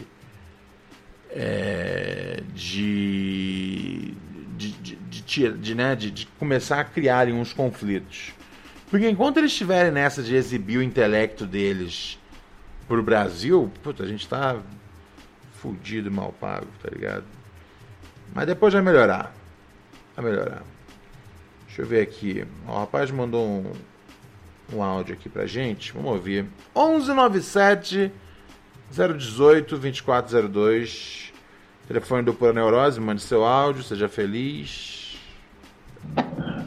de, 5.37 5.75
né, 5.75 5.95
de, 5.95 6.11
de 6.11 6.27
começar 6.39 6.79
a 6.79 6.83
criarem 6.83 7.33
uns 7.33 7.53
conflitos. 7.53 8.33
Porque 8.89 9.09
enquanto 9.09 9.37
eles 9.37 9.51
estiverem 9.51 9.91
nessa 9.91 10.23
de 10.23 10.35
exibir 10.35 10.77
o 10.77 10.83
intelecto 10.83 11.45
deles 11.45 12.17
pro 12.87 13.03
Brasil, 13.03 13.71
puta, 13.83 14.03
a 14.03 14.07
gente 14.07 14.27
tá 14.27 14.57
fudido 15.53 16.09
mal 16.09 16.33
pago, 16.39 16.67
tá 16.81 16.89
ligado? 16.89 17.25
Mas 18.33 18.47
depois 18.47 18.73
vai 18.73 18.81
melhorar. 18.81 19.33
Vai 20.15 20.25
melhorar. 20.25 20.63
Deixa 21.65 21.81
eu 21.81 21.85
ver 21.85 22.01
aqui. 22.01 22.45
o 22.67 22.71
rapaz 22.71 23.11
mandou 23.11 23.45
um, 23.45 23.71
um 24.73 24.81
áudio 24.81 25.13
aqui 25.13 25.27
pra 25.27 25.45
gente. 25.45 25.91
Vamos 25.91 26.11
ouvir. 26.11 26.43
1197 26.75 28.11
018 28.89 29.77
2402. 29.77 31.33
Telefone 31.87 32.23
do 32.23 32.33
Pura 32.33 32.51
Neurose, 32.51 32.99
mande 32.99 33.21
seu 33.21 33.45
áudio, 33.45 33.83
seja 33.83 34.09
feliz. 34.09 34.96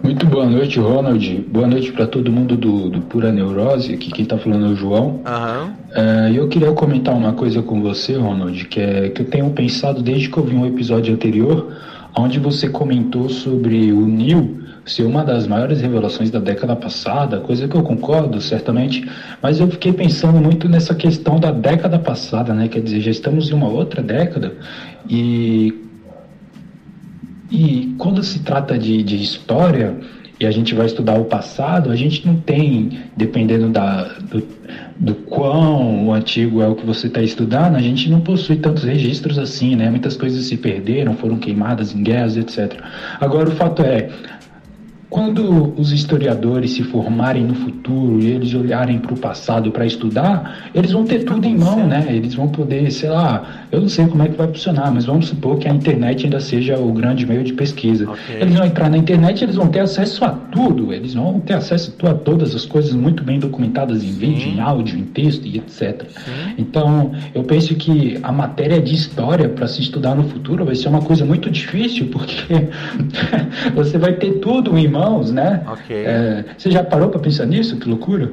Muito 0.03 0.26
boa 0.26 0.46
noite, 0.46 0.79
Ronald. 0.81 1.46
Boa 1.53 1.66
noite 1.66 1.92
para 1.92 2.07
todo 2.07 2.33
mundo 2.33 2.57
do, 2.57 2.88
do, 2.88 3.00
Pura 3.03 3.31
Neurose. 3.31 3.94
Aqui 3.94 4.11
quem 4.11 4.24
está 4.24 4.37
falando 4.38 4.66
é 4.66 4.68
o 4.70 4.74
João. 4.74 5.07
Uhum. 5.07 5.70
Uh, 5.90 6.35
eu 6.35 6.48
queria 6.48 6.72
comentar 6.72 7.14
uma 7.14 7.33
coisa 7.33 7.62
com 7.62 7.81
você, 7.81 8.16
Ronald, 8.16 8.64
que 8.64 8.81
é 8.81 9.11
que 9.11 9.22
eu 9.22 9.26
tenho 9.26 9.50
pensado 9.50 10.03
desde 10.03 10.29
que 10.29 10.37
eu 10.38 10.44
vi 10.44 10.57
um 10.57 10.66
episódio 10.66 11.14
anterior, 11.14 11.68
onde 12.16 12.38
você 12.38 12.68
comentou 12.68 13.29
sobre 13.29 13.92
o 13.92 14.07
Neil 14.07 14.61
ser 14.85 15.05
uma 15.05 15.24
das 15.24 15.46
maiores 15.46 15.81
revelações 15.81 16.31
da 16.31 16.38
década 16.40 16.74
passada, 16.74 17.38
coisa 17.40 17.68
que 17.68 17.76
eu 17.76 17.83
concordo, 17.83 18.40
certamente, 18.40 19.09
mas 19.40 19.61
eu 19.61 19.68
fiquei 19.68 19.92
pensando 19.92 20.40
muito 20.40 20.68
nessa 20.68 20.94
questão 20.94 21.38
da 21.38 21.53
década 21.53 21.98
passada, 21.98 22.53
né? 22.53 22.66
Quer 22.68 22.81
dizer, 22.81 23.00
já 23.00 23.11
estamos 23.11 23.50
em 23.50 23.55
uma 23.55 23.68
outra 23.68 24.03
década 24.03 24.55
e. 25.09 25.87
E 27.50 27.94
quando 27.98 28.22
se 28.22 28.40
trata 28.40 28.78
de, 28.78 29.02
de 29.02 29.16
história 29.16 29.96
e 30.38 30.46
a 30.46 30.50
gente 30.50 30.74
vai 30.74 30.86
estudar 30.86 31.18
o 31.18 31.24
passado, 31.24 31.90
a 31.90 31.96
gente 31.96 32.26
não 32.26 32.36
tem, 32.36 33.00
dependendo 33.16 33.68
da, 33.68 34.04
do, 34.04 34.42
do 34.98 35.14
quão 35.14 36.14
antigo 36.14 36.62
é 36.62 36.68
o 36.68 36.74
que 36.74 36.86
você 36.86 37.08
está 37.08 37.20
estudando, 37.20 37.76
a 37.76 37.80
gente 37.80 38.08
não 38.08 38.20
possui 38.20 38.56
tantos 38.56 38.84
registros 38.84 39.38
assim, 39.38 39.76
né? 39.76 39.90
Muitas 39.90 40.16
coisas 40.16 40.46
se 40.46 40.56
perderam, 40.56 41.14
foram 41.14 41.36
queimadas 41.36 41.94
em 41.94 42.02
guerras, 42.02 42.36
etc. 42.36 42.80
Agora, 43.20 43.50
o 43.50 43.52
fato 43.52 43.82
é, 43.82 44.08
quando 45.11 45.75
os 45.77 45.90
historiadores 45.90 46.70
se 46.70 46.85
formarem 46.85 47.42
no 47.42 47.55
futuro 47.55 48.20
e 48.20 48.31
eles 48.31 48.55
olharem 48.55 49.01
para 49.01 49.12
o 49.12 49.18
passado 49.18 49.73
para 49.73 49.85
estudar, 49.85 50.70
eles 50.73 50.92
vão 50.92 51.05
ter 51.05 51.25
tudo 51.25 51.44
em 51.44 51.59
mão, 51.59 51.85
né? 51.85 52.07
Eles 52.09 52.35
vão 52.35 52.46
poder, 52.46 52.88
sei 52.92 53.11
lá, 53.11 53.66
eu 53.73 53.81
não 53.81 53.88
sei 53.88 54.07
como 54.07 54.23
é 54.23 54.29
que 54.29 54.37
vai 54.37 54.46
funcionar, 54.46 54.92
mas 54.92 55.07
vamos 55.07 55.27
supor 55.27 55.59
que 55.59 55.66
a 55.66 55.75
internet 55.75 56.25
ainda 56.25 56.38
seja 56.38 56.79
o 56.79 56.92
grande 56.92 57.27
meio 57.27 57.42
de 57.42 57.53
pesquisa. 57.53 58.09
Okay. 58.09 58.37
Eles 58.40 58.55
vão 58.55 58.64
entrar 58.64 58.88
na 58.88 58.96
internet, 58.96 59.42
eles 59.42 59.57
vão 59.57 59.66
ter 59.66 59.81
acesso 59.81 60.25
a 60.25 60.29
tudo, 60.31 60.92
eles 60.92 61.14
vão 61.14 61.40
ter 61.40 61.55
acesso 61.55 61.92
a 62.07 62.14
todas 62.14 62.55
as 62.55 62.64
coisas 62.64 62.94
muito 62.94 63.25
bem 63.25 63.40
documentadas 63.40 64.05
em 64.05 64.12
vídeo, 64.12 64.49
em 64.49 64.61
áudio, 64.61 64.96
em 64.96 65.05
texto 65.05 65.44
e 65.44 65.59
etc. 65.59 66.09
Sim. 66.09 66.55
Então, 66.57 67.11
eu 67.35 67.42
penso 67.42 67.75
que 67.75 68.16
a 68.23 68.31
matéria 68.31 68.81
de 68.81 68.94
história 68.94 69.49
para 69.49 69.66
se 69.66 69.83
estudar 69.83 70.14
no 70.14 70.23
futuro 70.23 70.64
vai 70.64 70.77
ser 70.77 70.88
uma 70.88 71.03
coisa 71.03 71.25
muito 71.25 71.51
difícil, 71.51 72.07
porque 72.12 72.68
você 73.75 73.99
vai 73.99 74.12
ter 74.12 74.35
tudo 74.35 74.79
em 74.79 74.87
mão 74.87 74.99
irmãos, 75.00 75.32
né? 75.32 75.64
Ok. 75.66 75.96
É, 75.96 76.44
você 76.56 76.70
já 76.70 76.84
parou 76.84 77.08
para 77.08 77.20
pensar 77.20 77.46
nisso? 77.46 77.78
Que 77.78 77.88
loucura. 77.88 78.30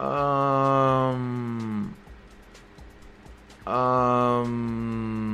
Um... 0.00 1.88
Um... 3.66 5.33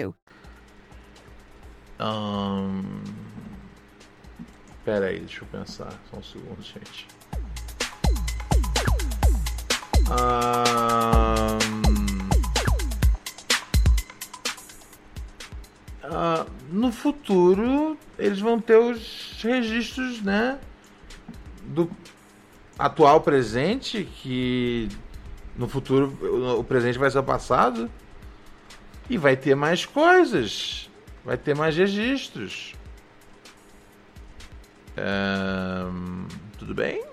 Ahn, 1.99 3.03
Pera 4.83 5.07
aí, 5.07 5.19
deixa 5.19 5.43
eu 5.43 5.47
pensar. 5.47 5.93
Só 6.09 6.17
um 6.17 6.23
segundo, 6.23 6.61
gente. 6.61 7.07
Ahn, 10.09 11.59
ah, 16.03 16.45
no 16.71 16.91
futuro, 16.91 17.95
eles 18.17 18.39
vão 18.39 18.59
ter 18.59 18.77
os 18.77 19.39
registros, 19.43 20.21
né? 20.23 20.59
Do 21.63 21.89
atual 22.77 23.21
presente, 23.21 24.03
que 24.03 24.89
no 25.55 25.69
futuro 25.69 26.17
o 26.57 26.63
presente 26.63 26.97
vai 26.97 27.11
ser 27.11 27.19
o 27.19 27.23
passado. 27.23 27.87
E 29.11 29.17
vai 29.17 29.35
ter 29.35 29.55
mais 29.55 29.85
coisas. 29.85 30.89
Vai 31.25 31.35
ter 31.35 31.53
mais 31.53 31.75
registros. 31.75 32.73
Tudo 36.57 36.73
bem? 36.73 37.03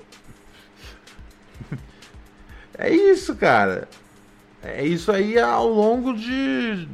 É 2.80 2.94
isso, 2.94 3.34
cara. 3.34 3.88
É 4.62 4.86
isso 4.86 5.10
aí 5.10 5.36
ao 5.36 5.68
longo 5.68 6.14
de. 6.14 6.86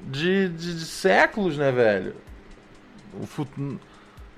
de, 0.00 0.48
de, 0.48 0.74
de 0.78 0.86
séculos, 0.86 1.58
né, 1.58 1.70
velho? 1.70 2.14
O 3.20 3.26
futuro. 3.26 3.78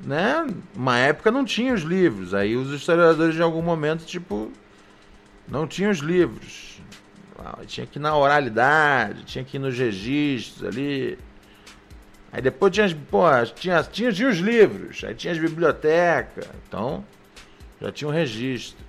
Né? 0.01 0.45
Uma 0.75 0.99
época 0.99 1.31
não 1.31 1.45
tinha 1.45 1.73
os 1.73 1.83
livros. 1.83 2.35
Aí 2.35 2.57
os 2.57 2.73
historiadores, 2.73 3.37
em 3.37 3.43
algum 3.43 3.63
momento, 3.63 4.05
tipo. 4.05 4.51
Não 5.47 5.65
tinham 5.69 5.93
os 5.93 5.99
livros. 5.99 6.68
Tinha 7.67 7.87
que 7.87 7.99
ir 7.99 8.03
na 8.03 8.17
oralidade, 8.17 9.25
tinha 9.25 9.45
que 9.45 9.57
ir 9.57 9.61
nos 9.61 9.79
registros 9.79 10.67
ali. 10.67 11.19
Aí 12.33 12.43
depois 12.43 12.73
tinha, 12.73 12.89
tinha, 12.89 13.83
tinha, 13.83 14.13
tinha 14.13 14.29
os 14.29 14.39
livros, 14.39 15.03
aí 15.05 15.15
tinha 15.15 15.33
as 15.33 15.39
bibliotecas, 15.39 16.47
então 16.67 17.05
já 17.81 17.91
tinha 17.91 18.09
um 18.09 18.13
registro. 18.13 18.85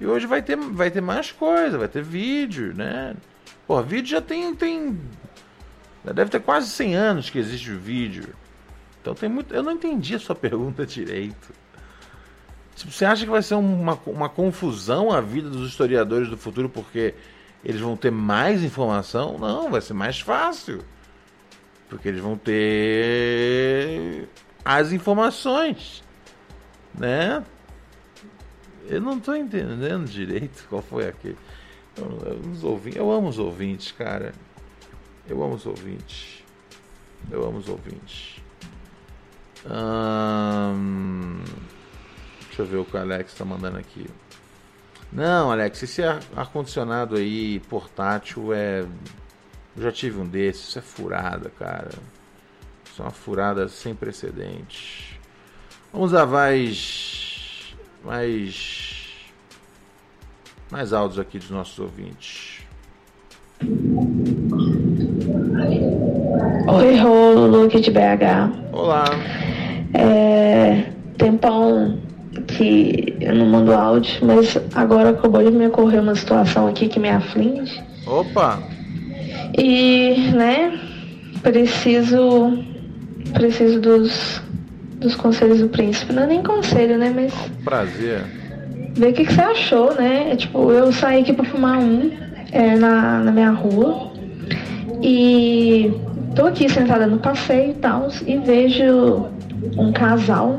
E 0.00 0.06
hoje 0.06 0.26
vai 0.26 0.42
ter, 0.42 0.56
vai 0.56 0.90
ter 0.90 1.00
mais 1.00 1.32
coisa, 1.32 1.78
vai 1.78 1.88
ter 1.88 2.02
vídeo, 2.02 2.74
né? 2.74 3.14
Pô, 3.66 3.82
vídeo 3.82 4.10
já 4.10 4.20
tem, 4.20 4.54
tem. 4.54 4.98
Já 6.04 6.12
deve 6.12 6.30
ter 6.30 6.40
quase 6.40 6.68
100 6.68 6.94
anos 6.94 7.30
que 7.30 7.38
existe 7.38 7.70
o 7.70 7.78
vídeo. 7.78 8.34
Então 9.00 9.14
tem 9.14 9.28
muito. 9.28 9.54
Eu 9.54 9.62
não 9.62 9.72
entendi 9.72 10.14
a 10.14 10.18
sua 10.18 10.34
pergunta 10.36 10.86
direito. 10.86 11.52
Tipo, 12.76 12.92
você 12.92 13.04
acha 13.04 13.24
que 13.24 13.30
vai 13.30 13.42
ser 13.42 13.54
uma, 13.54 13.98
uma 14.06 14.28
confusão 14.28 15.10
a 15.10 15.20
vida 15.20 15.50
dos 15.50 15.68
historiadores 15.68 16.28
do 16.28 16.36
futuro 16.36 16.68
porque 16.68 17.14
eles 17.64 17.80
vão 17.80 17.96
ter 17.96 18.10
mais 18.10 18.62
informação? 18.62 19.36
Não, 19.38 19.70
vai 19.70 19.80
ser 19.80 19.94
mais 19.94 20.20
fácil. 20.20 20.84
Porque 21.88 22.08
eles 22.08 22.20
vão 22.20 22.36
ter 22.36 24.28
as 24.64 24.92
informações, 24.92 26.04
né? 26.94 27.42
Eu 28.86 29.00
não 29.00 29.18
tô 29.18 29.34
entendendo 29.34 30.06
direito 30.06 30.66
qual 30.68 30.82
foi 30.82 31.08
aquele. 31.08 31.36
Eu, 31.96 32.40
os 32.50 32.64
ouvintes, 32.64 32.98
eu 32.98 33.10
amo 33.10 33.28
os 33.28 33.38
ouvintes, 33.38 33.92
cara. 33.92 34.32
Eu 35.28 35.42
amo 35.42 35.54
os 35.54 35.66
ouvintes. 35.66 36.44
Eu 37.30 37.44
amo 37.44 37.58
os 37.58 37.68
ouvintes. 37.68 38.40
Ahn, 39.66 41.42
deixa 42.46 42.62
eu 42.62 42.66
ver 42.66 42.76
o 42.78 42.84
que 42.84 42.96
o 42.96 43.00
Alex 43.00 43.34
tá 43.34 43.44
mandando 43.44 43.78
aqui. 43.78 44.06
Não, 45.12 45.50
Alex, 45.50 45.82
esse 45.82 46.02
ar- 46.02 46.20
ar-condicionado 46.36 47.16
aí 47.16 47.60
portátil 47.60 48.52
é. 48.52 48.80
Eu 49.76 49.82
já 49.82 49.92
tive 49.92 50.20
um 50.20 50.26
desses, 50.26 50.68
isso 50.68 50.78
é 50.78 50.82
furada, 50.82 51.50
cara. 51.58 51.90
Isso 52.84 53.00
é 53.00 53.04
uma 53.04 53.10
furada 53.10 53.68
sem 53.68 53.94
precedentes. 53.94 55.18
Vamos 55.92 56.12
a 56.14 56.26
mais. 56.26 57.74
mais. 58.04 59.06
mais 60.70 60.92
áudios 60.92 61.18
aqui 61.18 61.38
dos 61.38 61.50
nossos 61.50 61.78
ouvintes. 61.78 62.58
Oi, 66.68 66.96
Rô, 66.98 67.46
Luke 67.46 67.80
de 67.80 67.90
BH. 67.90 68.52
Olá. 68.72 69.04
É. 69.94 70.92
Tempão 71.16 71.98
que 72.48 73.16
eu 73.20 73.34
não 73.34 73.46
mando 73.46 73.72
áudio, 73.72 74.18
mas 74.22 74.58
agora 74.74 75.10
acabou 75.10 75.42
de 75.42 75.56
me 75.56 75.66
ocorrer 75.66 76.00
uma 76.00 76.14
situação 76.14 76.66
aqui 76.66 76.88
que 76.88 76.98
me 76.98 77.08
aflige. 77.10 77.80
Opa! 78.06 78.58
E, 79.56 80.30
né, 80.34 80.78
preciso. 81.42 82.58
Preciso 83.32 83.80
dos. 83.80 84.42
dos 84.98 85.14
conselhos 85.14 85.60
do 85.60 85.68
príncipe. 85.68 86.12
Não 86.12 86.24
é 86.24 86.26
nem 86.26 86.42
conselho, 86.42 86.98
né? 86.98 87.12
Mas 87.14 87.32
Prazer. 87.62 88.24
ver 88.94 89.10
o 89.10 89.12
que, 89.12 89.24
que 89.24 89.32
você 89.32 89.42
achou, 89.42 89.94
né? 89.94 90.32
É, 90.32 90.36
tipo, 90.36 90.72
eu 90.72 90.90
saí 90.92 91.20
aqui 91.20 91.32
pra 91.32 91.44
fumar 91.44 91.78
um 91.78 92.10
é, 92.50 92.76
na, 92.76 93.20
na 93.20 93.30
minha 93.30 93.50
rua 93.50 94.10
e 95.02 95.92
tô 96.34 96.46
aqui 96.46 96.68
sentada 96.68 97.06
no 97.06 97.18
passeio 97.18 97.70
e 97.70 97.74
tal, 97.74 98.08
e 98.26 98.36
vejo 98.38 99.26
um 99.76 99.92
casal 99.92 100.58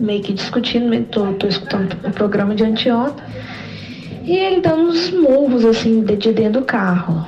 meio 0.00 0.22
que 0.22 0.32
discutindo, 0.32 1.04
tô 1.04 1.46
escutando 1.46 1.94
o 2.04 2.10
programa 2.10 2.54
de 2.54 2.64
anteontem, 2.64 3.24
e 4.24 4.36
ele 4.36 4.60
dando 4.60 4.88
uns 4.88 5.10
murros 5.10 5.64
assim 5.64 6.02
de, 6.02 6.16
de 6.16 6.32
dentro 6.32 6.60
do 6.60 6.66
carro. 6.66 7.26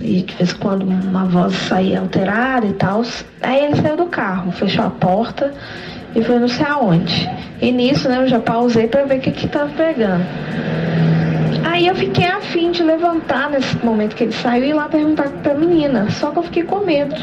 E 0.00 0.22
de 0.22 0.34
vez 0.34 0.52
em 0.52 0.56
quando 0.56 0.82
uma 0.82 1.24
voz 1.24 1.54
saía 1.54 2.00
alterada 2.00 2.66
e 2.66 2.72
tal. 2.74 3.02
Aí 3.40 3.64
ele 3.64 3.76
saiu 3.76 3.96
do 3.96 4.06
carro, 4.06 4.52
fechou 4.52 4.84
a 4.84 4.90
porta 4.90 5.52
e 6.14 6.22
foi 6.22 6.38
não 6.38 6.48
sei 6.48 6.66
aonde. 6.66 7.28
E 7.60 7.72
nisso, 7.72 8.08
né, 8.08 8.18
eu 8.18 8.28
já 8.28 8.38
pausei 8.38 8.86
pra 8.86 9.04
ver 9.04 9.18
o 9.18 9.20
que 9.20 9.30
que 9.30 9.48
tava 9.48 9.70
pegando. 9.70 10.24
Aí 11.64 11.86
eu 11.86 11.94
fiquei 11.94 12.26
afim 12.26 12.70
de 12.70 12.82
levantar 12.82 13.50
nesse 13.50 13.76
momento 13.84 14.14
que 14.14 14.24
ele 14.24 14.32
saiu 14.32 14.64
e 14.64 14.68
ir 14.68 14.74
lá 14.74 14.88
perguntar 14.88 15.28
pra 15.42 15.54
menina. 15.54 16.10
Só 16.10 16.30
que 16.30 16.38
eu 16.38 16.42
fiquei 16.44 16.62
com 16.62 16.84
medo. 16.84 17.14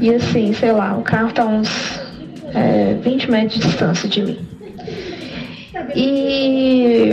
E 0.00 0.12
assim, 0.12 0.52
sei 0.52 0.72
lá, 0.72 0.96
o 0.96 1.02
carro 1.02 1.30
tá 1.32 1.44
uns 1.44 2.03
é, 2.54 2.94
20 3.02 3.30
metros 3.30 3.54
de 3.54 3.66
distância 3.66 4.08
de 4.08 4.22
mim. 4.22 4.38
E 5.94 7.10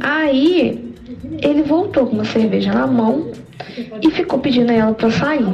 aí 0.00 0.94
ele 1.40 1.62
voltou 1.62 2.06
com 2.06 2.16
uma 2.16 2.24
cerveja 2.24 2.72
na 2.72 2.86
mão 2.86 3.30
e 4.02 4.10
ficou 4.10 4.38
pedindo 4.38 4.70
a 4.70 4.74
ela 4.74 4.94
pra 4.94 5.10
sair 5.10 5.44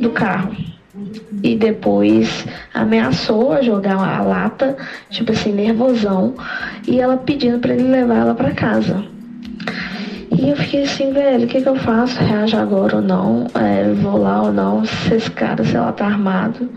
do 0.00 0.10
carro. 0.10 0.54
E 1.42 1.56
depois 1.56 2.46
ameaçou 2.74 3.52
a 3.52 3.62
jogar 3.62 3.96
a 3.96 4.22
lata, 4.22 4.76
tipo 5.10 5.32
assim, 5.32 5.52
nervosão, 5.52 6.34
e 6.86 7.00
ela 7.00 7.16
pedindo 7.16 7.58
pra 7.58 7.74
ele 7.74 7.84
levar 7.84 8.16
ela 8.18 8.34
pra 8.34 8.52
casa. 8.52 9.04
E 10.38 10.48
eu 10.48 10.56
fiquei 10.56 10.82
assim, 10.82 11.12
velho, 11.12 11.44
o 11.44 11.46
que, 11.46 11.60
que 11.60 11.68
eu 11.68 11.76
faço? 11.76 12.18
Reajo 12.20 12.56
agora 12.56 12.96
ou 12.96 13.02
não? 13.02 13.46
É, 13.54 13.92
vou 13.92 14.16
lá 14.18 14.42
ou 14.42 14.52
não? 14.52 14.84
Se 14.84 15.14
esse 15.14 15.30
cara, 15.30 15.64
sei 15.64 15.78
lá, 15.78 15.92
tá 15.92 16.06
armado. 16.06 16.68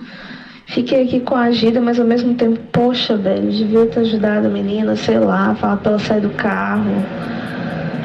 Fiquei 0.67 1.03
aqui 1.03 1.19
coagida, 1.19 1.79
mas 1.79 1.99
ao 1.99 2.05
mesmo 2.05 2.33
tempo, 2.33 2.59
poxa, 2.71 3.15
velho, 3.15 3.51
devia 3.51 3.85
ter 3.85 3.99
ajudado 4.01 4.47
a 4.47 4.49
menina, 4.49 4.95
sei 4.95 5.19
lá, 5.19 5.53
falar 5.55 5.77
pra 5.77 5.91
ela 5.91 5.99
sair 5.99 6.21
do 6.21 6.31
carro. 6.31 6.91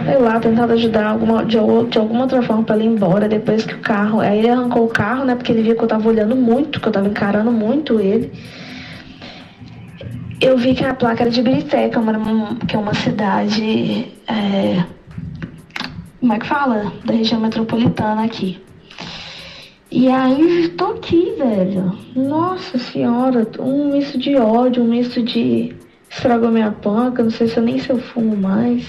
Sei 0.04 0.18
lá, 0.18 0.38
tentado 0.38 0.72
ajudar 0.72 1.06
alguma, 1.06 1.44
de, 1.44 1.56
de 1.88 1.98
alguma 1.98 2.22
outra 2.22 2.42
forma 2.42 2.62
pra 2.62 2.74
ela 2.74 2.84
ir 2.84 2.88
embora 2.88 3.28
depois 3.28 3.64
que 3.64 3.74
o 3.74 3.78
carro. 3.78 4.20
Aí 4.20 4.38
ele 4.38 4.48
arrancou 4.50 4.84
o 4.84 4.88
carro, 4.88 5.24
né? 5.24 5.34
Porque 5.34 5.52
ele 5.52 5.62
via 5.62 5.74
que 5.74 5.82
eu 5.82 5.88
tava 5.88 6.08
olhando 6.08 6.36
muito, 6.36 6.80
que 6.80 6.88
eu 6.88 6.92
tava 6.92 7.08
encarando 7.08 7.50
muito 7.50 7.98
ele. 7.98 8.30
Eu 10.40 10.56
vi 10.56 10.74
que 10.74 10.84
a 10.84 10.94
placa 10.94 11.22
era 11.22 11.30
de 11.30 11.42
Birité, 11.42 11.88
que 11.88 11.96
é 11.96 12.00
uma, 12.00 12.56
que 12.66 12.76
é 12.76 12.78
uma 12.78 12.94
cidade. 12.94 14.06
é, 14.26 14.84
como 16.20 16.34
é 16.34 16.38
que 16.38 16.46
fala? 16.46 16.92
Da 17.04 17.14
região 17.14 17.40
metropolitana 17.40 18.24
aqui. 18.24 18.60
E 19.90 20.08
aí, 20.08 20.68
tô 20.76 20.92
aqui, 20.92 21.34
velho. 21.36 21.98
Nossa 22.14 22.78
senhora, 22.78 23.44
um 23.58 23.92
misto 23.92 24.16
de 24.18 24.36
ódio, 24.36 24.84
um 24.84 24.88
misto 24.88 25.20
de. 25.20 25.76
Estragou 26.08 26.50
minha 26.50 26.70
panca, 26.70 27.24
não 27.24 27.30
sei 27.30 27.48
se 27.48 27.56
eu 27.56 27.62
nem 27.64 27.78
se 27.78 27.90
eu 27.90 27.98
fumo 27.98 28.36
mais. 28.36 28.86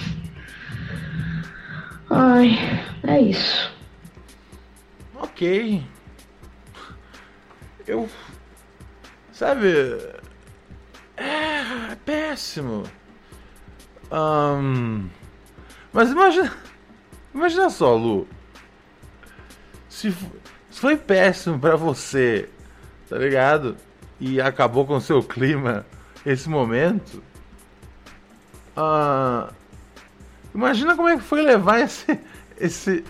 Ai, 2.09 2.51
é 3.03 3.19
isso. 3.19 3.71
Ok. 5.15 5.83
Eu. 7.87 8.07
Sabe. 9.31 9.69
É, 11.17 11.91
é 11.91 11.97
péssimo. 12.05 12.83
Ahn, 14.11 15.09
mas 15.91 16.11
imagina. 16.11 16.53
Imagina 17.33 17.69
só, 17.71 17.95
Lu. 17.95 18.27
Se, 19.89 20.13
se 20.71 20.79
foi 20.79 20.95
péssimo 20.95 21.59
pra 21.59 21.75
você, 21.75 22.49
tá 23.09 23.17
ligado? 23.17 23.75
E 24.19 24.39
acabou 24.39 24.85
com 24.85 24.95
o 24.95 25.01
seu 25.01 25.21
clima 25.21 25.85
esse 26.25 26.49
momento. 26.49 27.21
ah, 28.75 29.51
imagina 30.55 30.95
como 30.95 31.09
é 31.09 31.17
que 31.17 31.23
foi 31.23 31.41
levar 31.41 31.81
esse, 31.81 32.17
esse, 32.57 33.03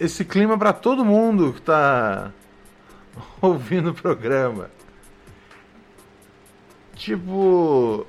esse 0.00 0.24
clima 0.24 0.58
pra 0.58 0.72
todo 0.72 1.04
mundo 1.04 1.52
que 1.52 1.62
tá 1.62 2.32
ouvindo 3.40 3.90
o 3.90 3.94
programa. 3.94 4.68
Tipo, 6.96 8.04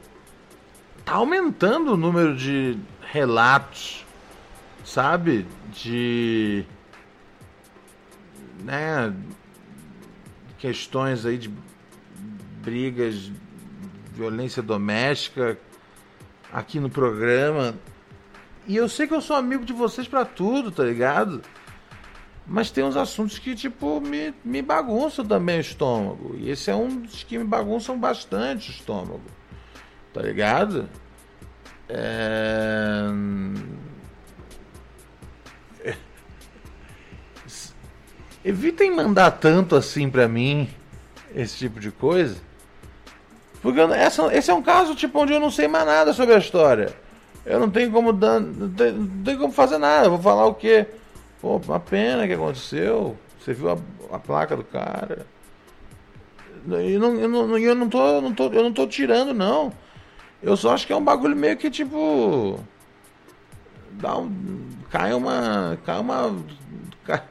tá 1.03 1.13
aumentando 1.13 1.93
o 1.93 1.97
número 1.97 2.35
de 2.35 2.77
relatos, 3.11 4.05
sabe? 4.83 5.45
De 5.71 6.65
né, 8.65 9.13
questões 10.57 11.23
aí 11.25 11.37
de 11.37 11.53
brigas, 12.63 13.31
violência 14.11 14.63
doméstica 14.63 15.57
aqui 16.51 16.79
no 16.79 16.89
programa. 16.89 17.75
E 18.67 18.75
eu 18.75 18.89
sei 18.89 19.05
que 19.05 19.13
eu 19.13 19.21
sou 19.21 19.35
amigo 19.35 19.63
de 19.63 19.71
vocês 19.71 20.07
pra 20.07 20.25
tudo, 20.25 20.71
tá 20.71 20.83
ligado? 20.83 21.43
Mas 22.47 22.71
tem 22.71 22.83
uns 22.83 22.97
assuntos 22.97 23.37
que, 23.37 23.53
tipo, 23.55 24.01
me, 24.01 24.33
me 24.43 24.61
bagunçam 24.63 25.23
também 25.23 25.57
o 25.57 25.61
estômago. 25.61 26.35
E 26.35 26.49
esse 26.49 26.71
é 26.71 26.75
um 26.75 27.01
dos 27.01 27.23
que 27.23 27.37
me 27.37 27.43
bagunçam 27.43 27.99
bastante 27.99 28.69
o 28.69 28.73
estômago. 28.73 29.23
Tá 30.11 30.21
ligado? 30.21 30.89
É... 31.87 33.05
Evitem 38.45 38.91
mandar 38.95 39.31
tanto 39.31 39.75
assim 39.75 40.07
pra 40.07 40.27
mim 40.27 40.69
esse 41.35 41.57
tipo 41.57 41.79
de 41.79 41.89
coisa. 41.89 42.37
Porque 43.59 43.79
eu- 43.79 43.91
essa, 43.91 44.31
esse 44.37 44.51
é 44.51 44.53
um 44.53 44.61
caso 44.61 44.93
tipo 44.93 45.19
onde 45.19 45.33
eu 45.33 45.39
não 45.39 45.49
sei 45.49 45.67
mais 45.67 45.85
nada 45.85 46.13
sobre 46.13 46.35
a 46.35 46.37
história. 46.37 46.93
Eu 47.43 47.59
não 47.59 47.69
tenho 47.71 47.91
como 47.91 48.13
dar, 48.13 48.39
não 48.39 48.69
tenho, 48.69 48.93
não 48.93 49.23
tenho 49.23 49.39
como 49.39 49.51
fazer 49.51 49.79
nada. 49.79 50.05
Eu 50.05 50.11
vou 50.11 50.21
falar 50.21 50.45
o 50.45 50.53
quê? 50.53 50.85
Pô, 51.41 51.57
uma 51.57 51.79
pena 51.79 52.27
que 52.27 52.33
aconteceu. 52.33 53.17
Você 53.39 53.51
viu 53.53 53.71
a, 53.71 53.77
a 54.15 54.19
placa 54.19 54.55
do 54.55 54.63
cara. 54.63 55.25
E 56.67 56.97
não, 56.97 57.15
eu, 57.15 57.27
não, 57.29 57.57
eu, 57.57 57.75
não 57.75 57.89
tô, 57.89 58.07
eu, 58.07 58.21
não 58.21 58.33
tô, 58.33 58.45
eu 58.51 58.63
não 58.63 58.71
tô 58.73 58.85
tirando, 58.87 59.33
não. 59.33 59.73
Eu 60.41 60.55
só 60.55 60.73
acho 60.73 60.85
que 60.85 60.93
é 60.93 60.95
um 60.95 61.03
bagulho 61.03 61.35
meio 61.35 61.57
que 61.57 61.69
tipo. 61.71 62.59
Dá 63.91 64.17
um. 64.17 64.69
Cai 64.91 65.13
uma. 65.13 65.77
Cai 65.85 65.99
uma. 65.99 66.35
cai- 67.03 67.23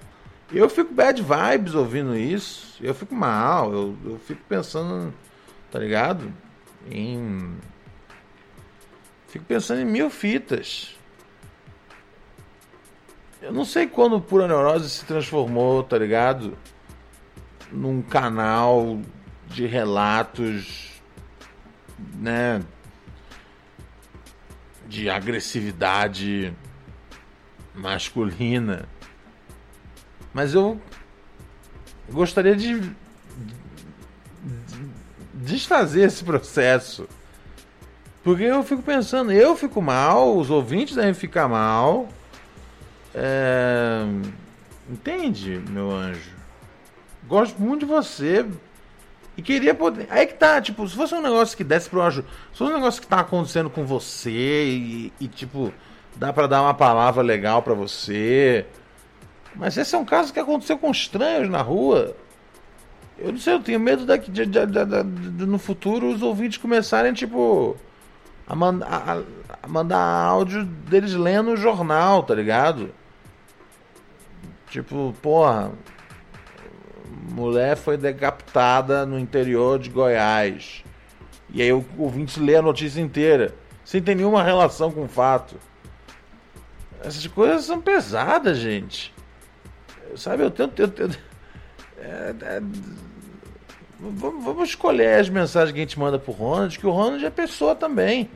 eu 0.59 0.69
fico 0.69 0.93
bad 0.93 1.23
vibes 1.23 1.75
ouvindo 1.75 2.17
isso. 2.17 2.77
Eu 2.81 2.95
fico 2.95 3.15
mal. 3.15 3.73
Eu, 3.73 3.97
eu 4.05 4.19
fico 4.19 4.43
pensando. 4.49 5.13
Tá 5.71 5.79
ligado? 5.79 6.33
Em. 6.91 7.57
Fico 9.29 9.45
pensando 9.45 9.81
em 9.81 9.85
mil 9.85 10.11
fitas. 10.11 10.97
Eu 13.43 13.53
não 13.53 13.65
sei 13.65 13.87
quando 13.87 14.21
Pura 14.21 14.49
Neurose 14.49 14.89
se 14.89 15.05
transformou, 15.05 15.83
tá 15.83 15.99
ligado? 15.99 16.57
Num 17.71 18.01
canal 18.01 19.01
de 19.49 19.67
relatos, 19.67 20.93
né? 22.15 22.63
De 24.87 25.11
agressividade 25.11 26.55
masculina. 27.75 28.89
Mas 30.35 30.53
eu 30.53 30.79
gostaria 32.11 32.55
de 32.57 32.81
de- 32.81 32.95
desfazer 35.35 36.03
esse 36.03 36.23
processo. 36.25 37.09
Porque 38.23 38.43
eu 38.43 38.63
fico 38.63 38.83
pensando, 38.83 39.31
eu 39.33 39.55
fico 39.57 39.81
mal, 39.81 40.37
os 40.37 40.51
ouvintes 40.51 40.97
devem 40.97 41.15
ficar 41.15 41.47
mal. 41.49 42.09
É... 43.15 44.03
Entende, 44.91 45.63
meu 45.71 45.91
anjo? 45.91 46.33
Gosto 47.27 47.61
muito 47.61 47.81
de 47.87 47.93
você. 47.93 48.45
E 49.37 49.43
queria 49.43 49.75
poder. 49.75 50.07
Aí 50.11 50.27
que 50.27 50.35
tá, 50.35 50.61
tipo, 50.61 50.87
se 50.89 50.95
fosse 50.95 51.15
um 51.15 51.21
negócio 51.23 51.57
que 51.57 51.65
desse 51.65 51.89
pro 51.91 52.01
anjo. 52.03 52.25
Se 52.53 52.59
fosse 52.59 52.71
um 52.71 52.75
negócio 52.75 53.01
que 53.01 53.07
tá 53.07 53.21
acontecendo 53.21 53.69
com 53.69 53.85
você 53.85 54.31
e, 54.31 55.13
e, 55.21 55.27
tipo, 55.29 55.73
dá 56.17 56.33
pra 56.33 56.47
dar 56.47 56.63
uma 56.63 56.75
palavra 56.75 57.23
legal 57.23 57.63
pra 57.63 57.75
você. 57.75 58.65
Mas 59.57 59.77
esse 59.77 59.95
é 59.95 59.99
um 59.99 60.05
caso 60.05 60.33
que 60.33 60.41
aconteceu 60.41 60.77
com 60.79 60.91
estranhos 60.91 61.49
na 61.49 61.63
rua. 61.63 62.17
Eu 63.17 63.31
não 63.33 63.39
sei, 63.39 63.55
eu 63.55 63.61
tenho 63.63 63.79
medo 63.79 64.05
daqui, 64.05 64.31
de, 64.31 64.45
de- 64.45 64.67
de- 64.67 65.47
no 65.47 65.59
futuro 65.59 66.09
os 66.13 66.21
ouvintes 66.23 66.59
começarem, 66.59 67.13
tipo, 67.13 67.77
a, 68.47 68.57
manda, 68.57 68.85
a, 68.87 69.23
a 69.63 69.69
mandar 69.69 69.99
áudio 70.27 70.65
deles 70.65 71.15
lendo 71.15 71.53
o 71.53 71.57
jornal, 71.57 72.25
tá 72.25 72.35
ligado? 72.35 72.93
Tipo, 74.69 75.15
porra, 75.23 75.71
mulher 77.31 77.77
foi 77.77 77.97
decapitada 77.97 79.07
no 79.07 79.17
interior 79.17 79.79
de 79.79 79.89
Goiás. 79.91 80.83
E 81.51 81.63
aí 81.63 81.73
o 81.73 81.85
ouvinte 81.97 82.41
lê 82.41 82.57
a 82.57 82.63
notícia 82.63 83.01
inteira, 83.01 83.55
sem 83.85 84.03
ter 84.03 84.17
nenhuma 84.17 84.43
relação 84.43 84.91
com 84.91 85.05
o 85.05 85.09
fato. 85.09 85.55
Essas 87.01 87.25
coisas 87.29 87.65
são 87.65 87.81
pesadas, 87.81 88.59
gente. 88.59 89.14
Sabe, 90.17 90.43
eu 90.45 90.51
tento. 90.51 90.79
Eu, 90.81 90.89
tento- 90.89 91.19
é- 91.99 92.35
é- 92.43 92.63
vamos, 94.01 94.69
escolher 94.69 95.21
as 95.21 95.29
mensagens 95.29 95.73
que 95.73 95.79
a 95.79 95.83
gente 95.83 95.99
manda 95.99 96.19
pro 96.19 96.33
Ronald, 96.33 96.79
que 96.79 96.87
o 96.87 96.91
Ronald 96.91 97.25
é 97.25 97.31
pessoa 97.31 97.75
também. 97.75 98.29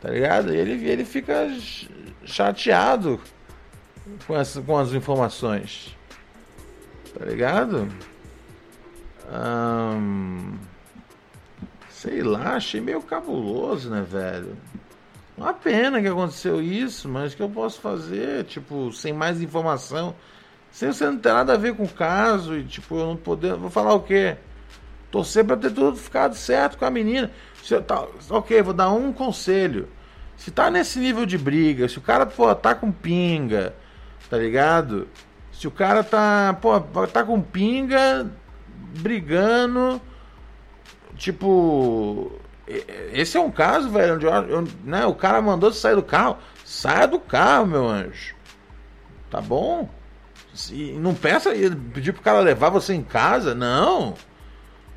Tá 0.00 0.10
ligado? 0.10 0.52
Ele, 0.52 0.86
ele 0.88 1.04
fica 1.04 1.48
ch- 1.58 1.88
chateado 2.24 3.20
com, 4.26 4.36
essa, 4.36 4.60
com 4.62 4.76
as 4.76 4.92
informações. 4.92 5.96
Tá 7.18 7.24
ligado? 7.24 7.88
Ahn, 9.32 10.54
sei 11.90 12.22
lá, 12.22 12.56
achei 12.56 12.80
meio 12.80 13.00
cabuloso, 13.02 13.88
né, 13.90 14.04
velho? 14.08 14.56
Uma 15.36 15.52
pena 15.54 16.00
que 16.00 16.06
aconteceu 16.06 16.60
isso, 16.62 17.08
mas 17.08 17.32
o 17.32 17.36
que 17.36 17.42
eu 17.42 17.48
posso 17.48 17.80
fazer, 17.80 18.44
tipo, 18.44 18.92
sem 18.92 19.12
mais 19.12 19.40
informação, 19.42 20.14
sem 20.74 20.92
você 20.92 21.06
não 21.06 21.16
ter 21.16 21.32
nada 21.32 21.52
a 21.52 21.56
ver 21.56 21.76
com 21.76 21.84
o 21.84 21.88
caso 21.88 22.56
e, 22.58 22.64
tipo, 22.64 22.98
eu 22.98 23.06
não 23.06 23.16
poder. 23.16 23.54
Vou 23.54 23.70
falar 23.70 23.94
o 23.94 24.00
quê? 24.00 24.36
Torcer 25.08 25.44
pra 25.44 25.56
ter 25.56 25.70
tudo 25.70 25.96
ficado 25.96 26.34
certo 26.34 26.76
com 26.76 26.84
a 26.84 26.90
menina. 26.90 27.30
Se 27.62 27.80
tá, 27.80 28.04
ok, 28.28 28.60
vou 28.60 28.74
dar 28.74 28.90
um 28.90 29.12
conselho. 29.12 29.88
Se 30.36 30.50
tá 30.50 30.72
nesse 30.72 30.98
nível 30.98 31.24
de 31.24 31.38
briga, 31.38 31.88
se 31.88 31.96
o 31.96 32.00
cara, 32.00 32.26
pô, 32.26 32.52
tá 32.56 32.74
com 32.74 32.90
pinga, 32.90 33.72
tá 34.28 34.36
ligado? 34.36 35.06
Se 35.52 35.68
o 35.68 35.70
cara 35.70 36.02
tá, 36.02 36.58
pô, 36.60 36.80
tá 37.06 37.22
com 37.22 37.40
pinga, 37.40 38.28
brigando, 38.98 40.02
tipo, 41.16 42.32
esse 43.12 43.36
é 43.36 43.40
um 43.40 43.52
caso, 43.52 43.90
velho, 43.90 44.16
onde 44.16 44.26
eu, 44.26 44.32
eu- 44.32 44.68
né, 44.82 45.06
o 45.06 45.14
cara 45.14 45.40
mandou 45.40 45.72
você 45.72 45.78
sair 45.78 45.94
do 45.94 46.02
carro, 46.02 46.36
saia 46.64 47.06
do 47.06 47.20
carro, 47.20 47.64
meu 47.64 47.88
anjo. 47.88 48.34
Tá 49.30 49.40
bom? 49.40 49.88
Se, 50.54 50.92
não 50.92 51.14
peça, 51.14 51.50
pedir 51.92 52.12
pro 52.12 52.22
cara 52.22 52.40
levar 52.40 52.70
você 52.70 52.94
em 52.94 53.02
casa, 53.02 53.54
não. 53.54 54.14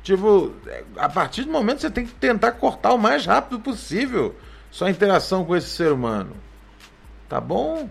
Tipo, 0.02 0.54
é, 0.66 0.84
a 0.96 1.08
partir 1.08 1.44
do 1.44 1.52
momento 1.52 1.80
você 1.80 1.90
tem 1.90 2.06
que 2.06 2.14
tentar 2.14 2.52
cortar 2.52 2.94
o 2.94 2.98
mais 2.98 3.26
rápido 3.26 3.60
possível 3.60 4.34
sua 4.70 4.90
interação 4.90 5.44
com 5.44 5.56
esse 5.56 5.68
ser 5.68 5.92
humano. 5.92 6.36
Tá 7.28 7.40
bom? 7.40 7.90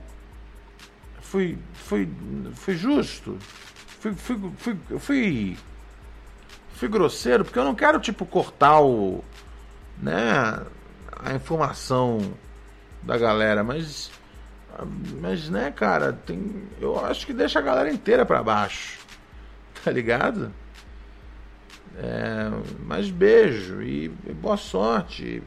Fui, 1.22 1.58
fui, 1.74 2.10
fui 2.54 2.76
justo. 2.76 3.38
Fui, 4.00 4.14
fui, 4.14 4.40
fui, 4.58 4.78
fui, 5.00 5.58
fui 6.74 6.88
grosseiro, 6.88 7.44
porque 7.44 7.60
eu 7.60 7.66
não 7.66 7.76
quero, 7.76 8.00
tipo, 8.00 8.26
cortar 8.26 8.80
o, 8.82 9.24
né, 10.02 10.62
a 11.20 11.34
informação 11.34 12.34
da 13.02 13.18
galera, 13.18 13.64
mas, 13.64 14.12
mas, 15.22 15.50
né, 15.50 15.72
cara, 15.72 16.14
tem, 16.14 16.64
eu 16.80 17.04
acho 17.06 17.26
que 17.26 17.34
deixa 17.34 17.60
a 17.60 17.62
galera 17.62 17.92
inteira 17.92 18.26
pra 18.26 18.44
baixo, 18.44 19.00
tá 19.84 19.92
ligado? 19.92 20.52
É, 21.98 22.52
mas 22.86 23.10
beijo 23.10 23.82
e, 23.82 24.06
e 24.26 24.34
boa 24.34 24.58
sorte. 24.58 25.42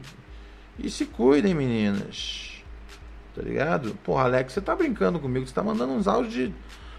E, 0.77 0.85
e 0.87 0.89
se 0.89 1.05
cuidem, 1.05 1.53
meninas. 1.53 2.51
Tá 3.33 3.41
ligado? 3.41 3.95
Porra, 4.03 4.23
Alex, 4.23 4.53
você 4.53 4.61
tá 4.61 4.75
brincando 4.75 5.19
comigo. 5.19 5.47
Você 5.47 5.53
tá 5.53 5.63
mandando 5.63 5.93
uns 5.93 6.07
áudios 6.07 6.33
de. 6.33 6.53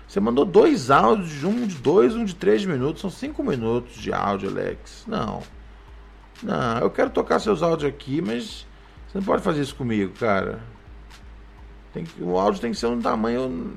Você 0.08 0.20
mandou 0.20 0.44
dois 0.44 0.90
áudios, 0.90 1.44
um 1.44 1.66
de 1.66 1.76
dois, 1.76 2.14
um 2.14 2.24
de 2.24 2.34
três 2.34 2.64
minutos. 2.64 3.02
São 3.02 3.10
cinco 3.10 3.42
minutos 3.42 3.94
de 3.96 4.12
áudio, 4.12 4.48
Alex. 4.48 5.04
Não. 5.06 5.42
Não, 6.42 6.78
eu 6.78 6.90
quero 6.90 7.10
tocar 7.10 7.38
seus 7.38 7.62
áudios 7.62 7.88
aqui, 7.88 8.20
mas 8.20 8.66
você 9.06 9.18
não 9.18 9.24
pode 9.24 9.42
fazer 9.42 9.60
isso 9.60 9.76
comigo, 9.76 10.12
cara. 10.18 10.60
Tem 11.92 12.04
que, 12.04 12.22
o 12.22 12.38
áudio 12.38 12.60
tem 12.60 12.72
que 12.72 12.78
ser 12.78 12.86
um 12.86 13.00
tamanho 13.00 13.76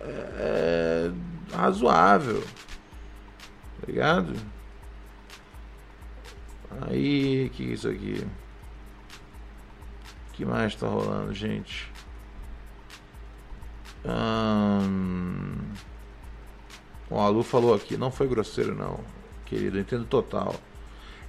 é, 0.00 1.10
razoável. 1.52 2.42
Tá 3.80 3.86
ligado? 3.86 4.34
Aí, 6.82 7.50
que 7.50 7.70
é 7.70 7.72
isso 7.72 7.88
aqui? 7.88 8.26
O 10.28 10.32
que 10.32 10.44
mais 10.44 10.74
tá 10.74 10.86
rolando, 10.86 11.32
gente? 11.32 11.90
Hum... 14.04 15.56
O 17.08 17.18
Alu 17.18 17.42
falou 17.42 17.74
aqui, 17.74 17.96
não 17.96 18.10
foi 18.10 18.26
grosseiro 18.26 18.74
não, 18.74 18.98
querido, 19.44 19.78
entendo 19.78 20.04
total. 20.04 20.56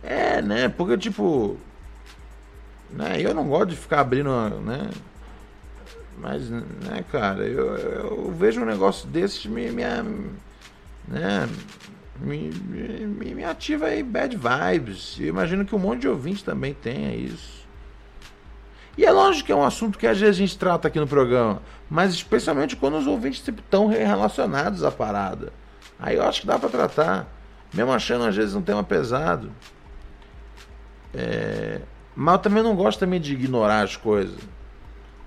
É, 0.01 0.41
né? 0.41 0.67
Porque 0.67 0.97
tipo, 0.97 1.57
né? 2.89 3.21
Eu 3.21 3.33
não 3.33 3.47
gosto 3.47 3.69
de 3.69 3.75
ficar 3.75 4.01
abrindo, 4.01 4.31
né? 4.61 4.89
Mas, 6.17 6.49
né, 6.49 7.05
cara, 7.11 7.45
eu, 7.45 7.77
eu 7.77 8.31
vejo 8.31 8.61
um 8.61 8.65
negócio 8.65 9.07
desse 9.07 9.47
me, 9.47 9.69
me, 9.69 9.83
né, 11.07 11.47
me, 12.19 12.49
me, 12.49 13.35
me 13.35 13.43
ativa 13.43 13.87
aí 13.87 14.01
bad 14.01 14.35
vibes. 14.35 15.17
Eu 15.19 15.27
imagino 15.27 15.63
que 15.63 15.75
um 15.75 15.79
monte 15.79 16.01
de 16.01 16.07
ouvinte 16.07 16.43
também 16.43 16.73
tenha 16.73 17.13
isso. 17.15 17.57
E 18.97 19.05
é 19.05 19.11
lógico 19.11 19.45
que 19.45 19.51
é 19.51 19.55
um 19.55 19.63
assunto 19.63 19.99
que 19.99 20.07
às 20.07 20.19
vezes 20.19 20.37
a 20.37 20.39
gente 20.39 20.57
trata 20.57 20.87
aqui 20.87 20.99
no 20.99 21.07
programa, 21.07 21.61
mas 21.87 22.13
especialmente 22.13 22.75
quando 22.75 22.97
os 22.97 23.05
ouvintes 23.05 23.47
estão 23.47 23.85
relacionados 23.85 24.83
à 24.83 24.89
parada. 24.89 25.53
Aí 25.99 26.15
eu 26.15 26.23
acho 26.23 26.41
que 26.41 26.47
dá 26.47 26.57
para 26.57 26.69
tratar, 26.69 27.27
mesmo 27.71 27.91
achando 27.91 28.25
às 28.25 28.35
vezes 28.35 28.55
um 28.55 28.61
tema 28.61 28.83
pesado. 28.83 29.51
É... 31.13 31.81
Mas 32.15 32.33
eu 32.33 32.39
também 32.39 32.63
não 32.63 32.75
gosto 32.75 32.97
também 32.97 33.21
de 33.21 33.33
ignorar 33.33 33.83
as 33.83 33.95
coisas. 33.95 34.39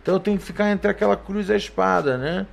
Então 0.02 0.14
eu 0.14 0.20
tenho 0.20 0.38
que 0.38 0.44
ficar 0.44 0.70
entre 0.70 0.90
aquela 0.90 1.16
cruz 1.16 1.48
e 1.48 1.52
a 1.52 1.56
espada, 1.56 2.16
né? 2.16 2.46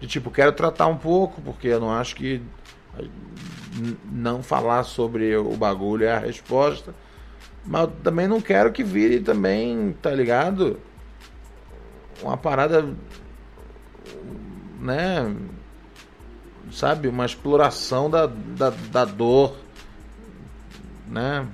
De 0.00 0.06
tipo, 0.06 0.30
quero 0.30 0.52
tratar 0.52 0.86
um 0.86 0.96
pouco, 0.96 1.40
porque 1.42 1.68
eu 1.68 1.80
não 1.80 1.90
acho 1.92 2.16
que 2.16 2.42
não 4.10 4.42
falar 4.42 4.82
sobre 4.84 5.36
o 5.36 5.56
bagulho 5.56 6.04
é 6.04 6.12
a 6.12 6.18
resposta. 6.18 6.94
Mas 7.64 7.90
também 8.02 8.26
não 8.26 8.40
quero 8.40 8.72
que 8.72 8.82
vire 8.82 9.20
também, 9.20 9.92
tá 10.00 10.10
ligado? 10.10 10.80
Uma 12.22 12.36
parada. 12.36 12.94
Né? 14.80 15.36
Sabe? 16.72 17.08
Uma 17.08 17.26
exploração 17.26 18.08
da, 18.08 18.26
da, 18.26 18.70
da 18.70 19.04
dor. 19.04 19.56
Né? 21.06 21.46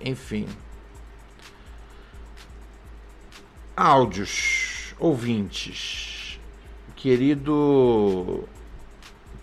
Enfim. 0.00 0.48
Áudios. 3.76 4.65
Ouvintes. 4.98 6.38
Querido. 6.94 8.44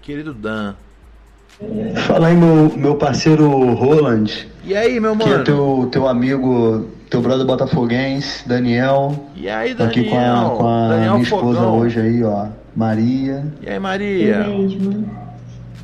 Querido 0.02 0.34
Dan. 0.34 0.74
Fala 2.08 2.28
aí, 2.28 2.36
meu, 2.36 2.72
meu 2.76 2.96
parceiro 2.96 3.48
Roland. 3.76 4.48
E 4.66 4.76
aí, 4.76 5.00
meu 5.00 5.14
mano? 5.16 5.24
Que 5.24 5.40
é 5.40 5.44
teu, 5.44 5.88
teu 5.92 6.08
amigo, 6.08 6.90
teu 7.10 7.22
brother 7.22 7.46
botafoguense, 7.46 8.48
Daniel. 8.48 9.28
E 9.36 9.48
aí, 9.48 9.76
Tô 9.76 9.84
aqui 9.84 10.10
com 10.10 10.18
a, 10.18 10.50
com 10.58 10.68
a 10.68 10.88
Daniel 10.90 11.14
minha 11.14 11.24
esposa 11.24 11.60
Fogão. 11.60 11.80
hoje 11.80 12.00
aí, 12.00 12.24
ó. 12.24 12.48
Maria. 12.76 13.46
E 13.62 13.70
aí, 13.70 13.80
Maria? 13.80 14.46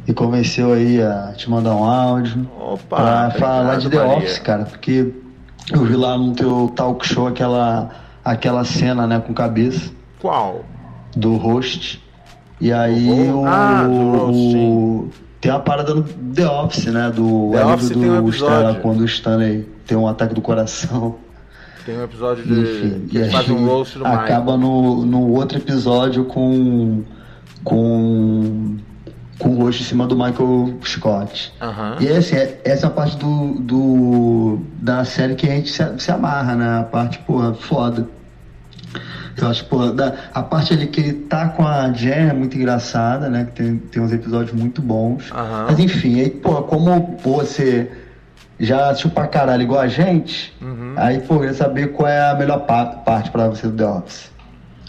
E 0.07 0.13
convenceu 0.13 0.73
aí 0.73 0.99
a 1.01 1.33
te 1.37 1.47
mandar 1.49 1.75
um 1.75 1.83
áudio. 1.83 2.49
Opa, 2.59 2.95
pra 2.97 3.31
falar 3.37 3.77
de 3.77 3.89
The 3.89 3.97
Maria. 3.97 4.17
Office, 4.17 4.39
cara. 4.39 4.65
Porque 4.65 5.13
eu 5.71 5.85
vi 5.85 5.95
lá 5.95 6.17
no 6.17 6.33
teu 6.33 6.71
talk 6.75 7.07
show 7.07 7.27
aquela, 7.27 7.91
aquela 8.23 8.63
cena, 8.63 9.05
né, 9.07 9.19
com 9.25 9.33
cabeça. 9.33 9.91
Qual? 10.21 10.63
Do 11.15 11.35
host. 11.37 12.03
E 12.61 12.71
aí 12.73 13.09
o, 13.31 13.45
Ah, 13.45 13.87
o- 13.89 15.09
tem 15.39 15.51
uma 15.51 15.59
parada 15.61 15.93
no 15.95 16.03
The 16.03 16.47
Office, 16.49 16.85
né? 16.87 17.09
Do 17.09 17.51
The 17.53 17.65
Office 17.65 17.89
do 17.89 17.99
tem 18.01 18.11
um 18.11 18.75
quando 18.81 18.99
o 19.01 19.05
Stanley 19.05 19.67
tem 19.87 19.97
um 19.97 20.07
ataque 20.07 20.33
do 20.33 20.41
coração. 20.41 21.15
Tem 21.85 21.97
um 21.97 22.03
episódio 22.03 22.43
de. 22.43 22.51
Enfim, 22.59 23.07
que 23.07 23.17
e 23.17 23.21
eles 23.21 23.31
fazem 23.31 23.55
um 23.55 23.65
roast 23.65 23.97
do 23.97 24.05
acaba 24.05 24.57
no, 24.57 25.05
no 25.05 25.31
outro 25.31 25.57
episódio 25.57 26.25
com 26.25 27.03
com 27.63 28.77
com 29.39 29.49
o 29.49 29.55
rosto 29.63 29.81
em 29.81 29.85
cima 29.85 30.05
do 30.05 30.15
Michael 30.15 30.75
Scott. 30.83 31.53
Aham. 31.61 31.95
E 31.99 32.07
assim, 32.09 32.35
é- 32.35 32.59
essa 32.65 32.85
é 32.85 32.87
a 32.87 32.91
parte 32.91 33.17
do, 33.17 33.53
do 33.59 34.59
da 34.73 35.03
série 35.05 35.33
que 35.35 35.47
a 35.47 35.55
gente 35.55 35.69
se, 35.71 35.81
se 35.97 36.11
amarra, 36.11 36.55
né? 36.55 36.79
A 36.79 36.83
parte, 36.83 37.17
porra, 37.19 37.53
foda. 37.53 38.07
Eu 39.37 39.47
acho, 39.47 39.63
porra, 39.65 39.93
da, 39.93 40.13
a 40.33 40.43
parte 40.43 40.73
ali 40.73 40.87
que 40.87 40.99
ele 40.99 41.13
tá 41.13 41.47
com 41.47 41.65
a 41.65 41.89
Jen 41.93 42.29
é 42.29 42.33
muito 42.33 42.57
engraçada, 42.57 43.29
né? 43.29 43.45
Que 43.45 43.51
tem, 43.63 43.77
tem 43.77 44.01
uns 44.01 44.11
episódios 44.11 44.51
muito 44.51 44.81
bons. 44.81 45.31
Aham. 45.31 45.67
Mas 45.69 45.79
enfim, 45.79 46.19
aí, 46.19 46.29
porra, 46.29 46.63
como 46.63 47.17
você 47.23 47.89
já 48.59 48.93
pra 49.13 49.25
caralho 49.27 49.61
igual 49.63 49.79
a 49.79 49.87
gente, 49.87 50.53
Uhum. 50.61 50.93
aí, 50.97 51.19
pô, 51.21 51.35
eu 51.35 51.39
queria 51.39 51.53
saber 51.55 51.93
qual 51.93 52.09
é 52.09 52.29
a 52.31 52.35
melhor 52.35 52.65
pa- 52.65 52.85
parte 52.87 53.31
pra 53.31 53.47
você 53.47 53.67
do 53.67 53.73
The 53.77 53.85
Office. 53.85 54.29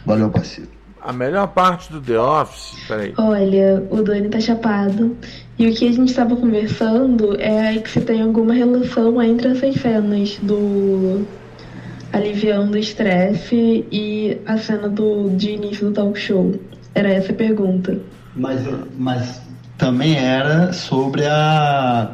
Valeu, 0.05 0.28
parceiro. 0.28 0.68
A 1.03 1.12
melhor 1.12 1.48
parte 1.48 1.90
do 1.90 2.01
The 2.01 2.18
Office. 2.18 2.74
Peraí. 2.86 3.14
Olha, 3.16 3.82
o 3.90 4.03
Dani 4.03 4.28
tá 4.28 4.40
chapado. 4.40 5.16
E 5.59 5.68
o 5.68 5.74
que 5.74 5.88
a 5.88 5.92
gente 5.92 6.12
tava 6.14 6.36
conversando 6.36 7.40
é 7.40 7.78
que 7.78 7.90
se 7.90 8.01
tem 8.01 8.22
alguma 8.22 8.55
relação 8.55 9.20
entre 9.22 9.48
essas 9.48 9.74
cenas 9.76 10.38
do 10.42 11.26
aliviando 12.12 12.74
o 12.74 12.78
estresse 12.78 13.86
e 13.90 14.38
a 14.46 14.59
cena 14.59 14.88
do, 14.88 15.30
de 15.30 15.51
início 15.53 15.88
do 15.88 15.92
talk 15.92 16.18
show. 16.18 16.59
Era 16.94 17.11
essa 17.12 17.32
a 17.32 17.34
pergunta. 17.34 17.98
Mas, 18.34 18.61
mas 18.98 19.40
também 19.78 20.16
era 20.16 20.72
sobre 20.72 21.24
a, 21.26 22.11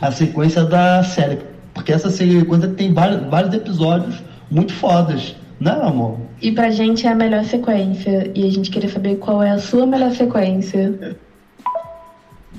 a 0.00 0.10
sequência 0.10 0.64
da 0.64 1.02
série. 1.02 1.40
Porque 1.74 1.92
essa 1.92 2.10
sequência 2.10 2.68
tem 2.68 2.92
vários, 2.92 3.28
vários 3.28 3.54
episódios 3.54 4.22
muito 4.50 4.72
fodas. 4.72 5.36
Não, 5.60 5.82
é, 5.82 5.86
amor? 5.86 6.18
E 6.44 6.52
pra 6.52 6.70
gente 6.70 7.06
é 7.06 7.10
a 7.10 7.14
melhor 7.14 7.42
sequência. 7.44 8.30
E 8.34 8.46
a 8.46 8.50
gente 8.50 8.70
queria 8.70 8.90
saber 8.90 9.16
qual 9.16 9.42
é 9.42 9.50
a 9.50 9.58
sua 9.58 9.86
melhor 9.86 10.10
sequência. 10.10 11.18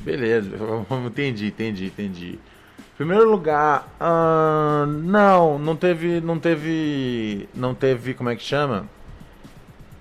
Beleza, 0.03 0.49
entendi, 1.05 1.49
entendi, 1.49 1.85
entendi. 1.85 2.39
Primeiro 2.97 3.29
lugar, 3.29 3.87
ahn, 3.99 4.87
não, 5.03 5.59
não 5.59 5.75
teve, 5.75 6.19
não 6.19 6.39
teve, 6.39 7.47
não 7.53 7.75
teve, 7.75 8.15
como 8.15 8.31
é 8.31 8.35
que 8.35 8.41
chama? 8.41 8.89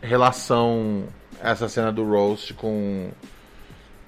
Relação 0.01 1.05
essa 1.43 1.68
cena 1.68 1.93
do 1.93 2.09
roast 2.09 2.55
com 2.55 3.11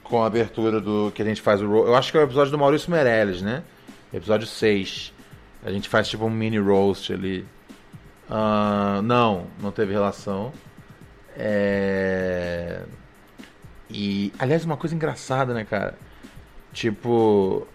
com 0.02 0.22
a 0.22 0.26
abertura 0.26 0.80
do 0.80 1.12
que 1.14 1.20
a 1.20 1.24
gente 1.26 1.42
faz 1.42 1.60
o 1.60 1.68
roast. 1.68 1.86
Eu 1.86 1.96
acho 1.96 2.10
que 2.10 2.16
é 2.16 2.20
o 2.22 2.24
episódio 2.24 2.50
do 2.50 2.56
Maurício 2.58 2.90
Meirelles, 2.90 3.42
né? 3.42 3.62
Episódio 4.10 4.46
6. 4.46 5.12
A 5.62 5.70
gente 5.70 5.86
faz 5.86 6.08
tipo 6.08 6.24
um 6.24 6.30
mini 6.30 6.58
roast 6.58 7.12
ali. 7.12 7.44
Ahn, 8.28 9.02
não, 9.02 9.46
não 9.60 9.70
teve 9.70 9.92
relação. 9.92 10.52
É... 11.36 12.82
E, 13.88 14.32
aliás, 14.38 14.64
uma 14.64 14.76
coisa 14.76 14.94
engraçada, 14.94 15.54
né, 15.54 15.64
cara? 15.64 15.96
Tipo, 16.72 17.66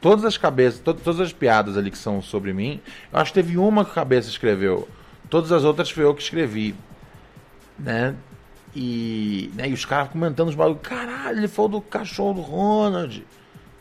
todas 0.00 0.24
as 0.24 0.36
cabeças, 0.38 0.80
to- 0.80 0.94
todas 0.94 1.20
as 1.20 1.32
piadas 1.32 1.76
ali 1.76 1.90
que 1.90 1.98
são 1.98 2.22
sobre 2.22 2.52
mim, 2.52 2.80
eu 3.12 3.18
acho 3.18 3.32
que 3.32 3.40
teve 3.40 3.58
uma 3.58 3.84
que 3.84 3.90
a 3.90 3.94
cabeça 3.94 4.28
escreveu. 4.28 4.88
Todas 5.28 5.52
as 5.52 5.64
outras 5.64 5.90
foi 5.90 6.04
eu 6.04 6.14
que 6.14 6.22
escrevi. 6.22 6.74
Né? 7.78 8.16
E, 8.74 9.50
né, 9.54 9.68
e 9.68 9.72
os 9.72 9.84
caras 9.84 10.10
comentando 10.10 10.48
os 10.48 10.54
bagulhos. 10.54 10.80
Caralho, 10.82 11.38
ele 11.38 11.48
falou 11.48 11.70
do 11.72 11.80
cachorro 11.80 12.34
do 12.34 12.40
Ronald. 12.40 13.26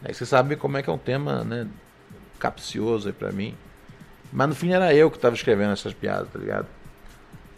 Aí 0.04 0.14
você 0.14 0.26
sabe 0.26 0.56
como 0.56 0.78
é 0.78 0.84
que 0.84 0.90
é 0.90 0.94
um 0.94 0.98
tema, 0.98 1.44
né? 1.44 1.68
Capcioso 2.40 3.08
aí 3.08 3.14
pra 3.14 3.32
mim. 3.32 3.56
Mas 4.32 4.50
no 4.50 4.56
fim 4.56 4.72
era 4.72 4.94
eu 4.94 5.10
que 5.10 5.18
tava 5.18 5.36
escrevendo 5.36 5.74
essas 5.74 5.94
piadas, 5.94 6.28
tá 6.32 6.40
ligado? 6.40 6.68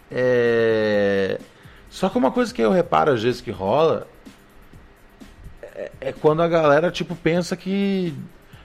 É... 0.09 1.39
Só 1.89 2.09
que 2.09 2.17
uma 2.17 2.31
coisa 2.31 2.53
que 2.53 2.61
eu 2.61 2.71
reparo 2.71 3.11
às 3.11 3.21
vezes 3.21 3.41
que 3.41 3.51
rola 3.51 4.07
é, 5.61 5.91
é 5.99 6.11
quando 6.13 6.41
a 6.41 6.47
galera 6.47 6.89
tipo 6.89 7.15
pensa 7.15 7.55
que 7.55 8.13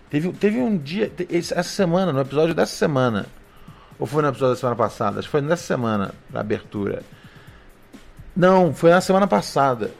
teve, 0.09 0.32
teve 0.32 0.59
um 0.59 0.76
dia 0.76 1.12
essa 1.30 1.62
semana 1.62 2.12
no 2.12 2.20
episódio 2.20 2.54
dessa 2.54 2.74
semana 2.74 3.26
ou 3.98 4.07
foi 4.07 4.22
no 4.22 4.28
episódio 4.28 4.54
da 4.54 4.61
semana 4.61 4.76
passada 4.76 5.18
acho 5.18 5.28
que 5.28 5.32
foi 5.32 5.40
nessa 5.40 5.64
semana 5.64 6.14
na 6.30 6.40
abertura. 6.40 7.02
Não 8.34 8.72
foi 8.74 8.90
na 8.90 9.00
semana 9.00 9.26
passada. 9.26 9.90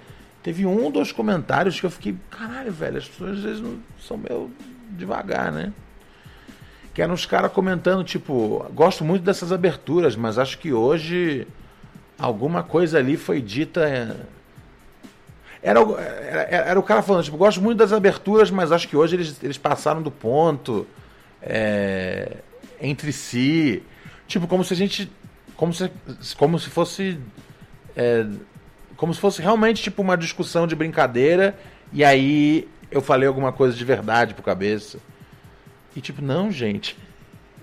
Teve 0.43 0.67
um 0.67 0.91
dois 0.91 1.11
comentários 1.11 1.81
que 1.81 1.87
eu 1.87 1.91
fiquei 1.91 2.17
caralho 2.31 2.71
velho 2.71 2.99
as 2.99 3.09
pessoas 3.09 3.39
às 3.39 3.41
vezes 3.43 3.61
não 3.61 3.79
são 3.99 4.17
meio 4.17 4.51
devagar 4.91 5.51
né 5.51 5.73
que 6.97 7.03
eram 7.03 7.13
os 7.13 7.27
caras 7.27 7.53
comentando, 7.53 8.03
tipo, 8.03 8.65
gosto 8.73 9.05
muito 9.05 9.23
dessas 9.23 9.53
aberturas, 9.53 10.17
mas 10.17 10.39
acho 10.39 10.57
que 10.57 10.73
hoje 10.73 11.47
alguma 12.19 12.63
coisa 12.63 12.99
ali 12.99 13.19
foi 13.19 13.43
dita, 13.43 13.87
é, 13.87 14.17
Era, 15.63 15.81
era, 15.81 16.41
era 16.71 16.81
o 16.81 16.83
cara 16.83 17.03
falando, 17.03 17.25
tipo, 17.25 17.37
gosto 17.37 17.61
muito 17.61 17.77
das 17.77 17.93
aberturas, 17.93 18.51
mas 18.51 18.73
acho 18.73 18.89
que 18.89 18.97
hoje 18.97 19.15
eles, 19.15 19.45
eles 19.45 19.59
passaram 19.59 20.01
do 20.01 20.11
ponto 20.11 20.87
é, 21.43 22.39
entre 22.81 23.13
si. 23.13 23.83
Tipo, 24.27 24.47
como 24.47 24.65
se 24.65 24.73
a 24.73 24.77
gente. 24.77 25.13
Como 25.55 25.75
se, 25.75 25.91
como 26.39 26.59
se 26.59 26.71
fosse. 26.71 27.21
é, 27.95 28.25
como 28.97 29.13
se 29.13 29.21
fosse 29.21 29.43
realmente 29.43 29.83
tipo 29.83 30.01
uma 30.01 30.17
discussão 30.17 30.67
de 30.67 30.75
brincadeira. 30.75 31.59
E 31.93 32.03
aí 32.03 32.67
eu 32.91 33.03
falei 33.03 33.29
alguma 33.29 33.53
coisa 33.53 33.77
de 33.77 33.85
verdade 33.85 34.33
pro 34.33 34.43
cabeça. 34.43 34.99
E 35.97 36.01
tipo, 36.03 36.21
não, 36.21 36.53
gente. 36.53 36.95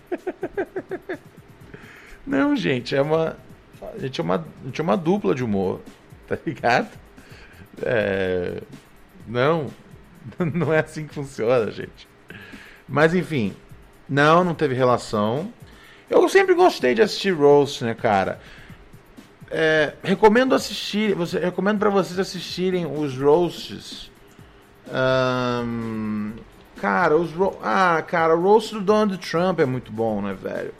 não, 2.25 2.55
gente, 2.55 2.95
é 2.95 3.01
uma. 3.01 3.37
A 3.95 3.99
gente 3.99 4.19
é 4.19 4.23
uma, 4.23 4.47
gente 4.65 4.81
é 4.81 4.83
uma 4.83 4.97
dupla 4.97 5.35
de 5.35 5.43
humor, 5.43 5.81
tá 6.27 6.35
ligado? 6.43 6.89
É, 7.83 8.59
não, 9.27 9.67
não 10.53 10.73
é 10.73 10.79
assim 10.79 11.05
que 11.05 11.13
funciona, 11.13 11.69
gente. 11.69 12.07
Mas 12.89 13.13
enfim, 13.13 13.53
não, 14.09 14.43
não 14.43 14.55
teve 14.55 14.73
relação. 14.73 15.53
Eu 16.09 16.27
sempre 16.27 16.55
gostei 16.55 16.95
de 16.95 17.03
assistir 17.03 17.31
roast, 17.31 17.83
né, 17.83 17.93
cara? 17.93 18.39
É, 19.51 19.93
recomendo 20.03 20.55
assistir, 20.55 21.13
você, 21.13 21.37
recomendo 21.37 21.77
para 21.77 21.91
vocês 21.91 22.17
assistirem 22.17 22.87
os 22.87 23.15
roasts. 23.15 24.11
Ahn, 24.91 26.33
cara, 26.83 27.15
os 27.15 27.31
ah, 27.63 28.03
cara, 28.05 28.35
o 28.35 28.41
roast 28.41 28.73
do 28.73 28.81
Donald 28.81 29.17
Trump 29.17 29.57
é 29.61 29.65
muito 29.65 29.89
bom, 29.89 30.21
né, 30.21 30.33
velho? 30.33 30.73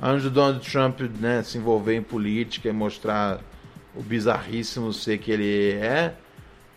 Antes 0.00 0.24
do 0.24 0.30
Donald 0.30 0.70
Trump, 0.70 1.00
né, 1.20 1.42
se 1.42 1.58
envolver 1.58 1.94
em 1.94 2.02
política 2.02 2.70
e 2.70 2.72
mostrar 2.72 3.38
o 3.94 4.02
bizarríssimo 4.02 4.94
ser 4.94 5.18
que 5.18 5.30
ele 5.30 5.72
é, 5.72 6.14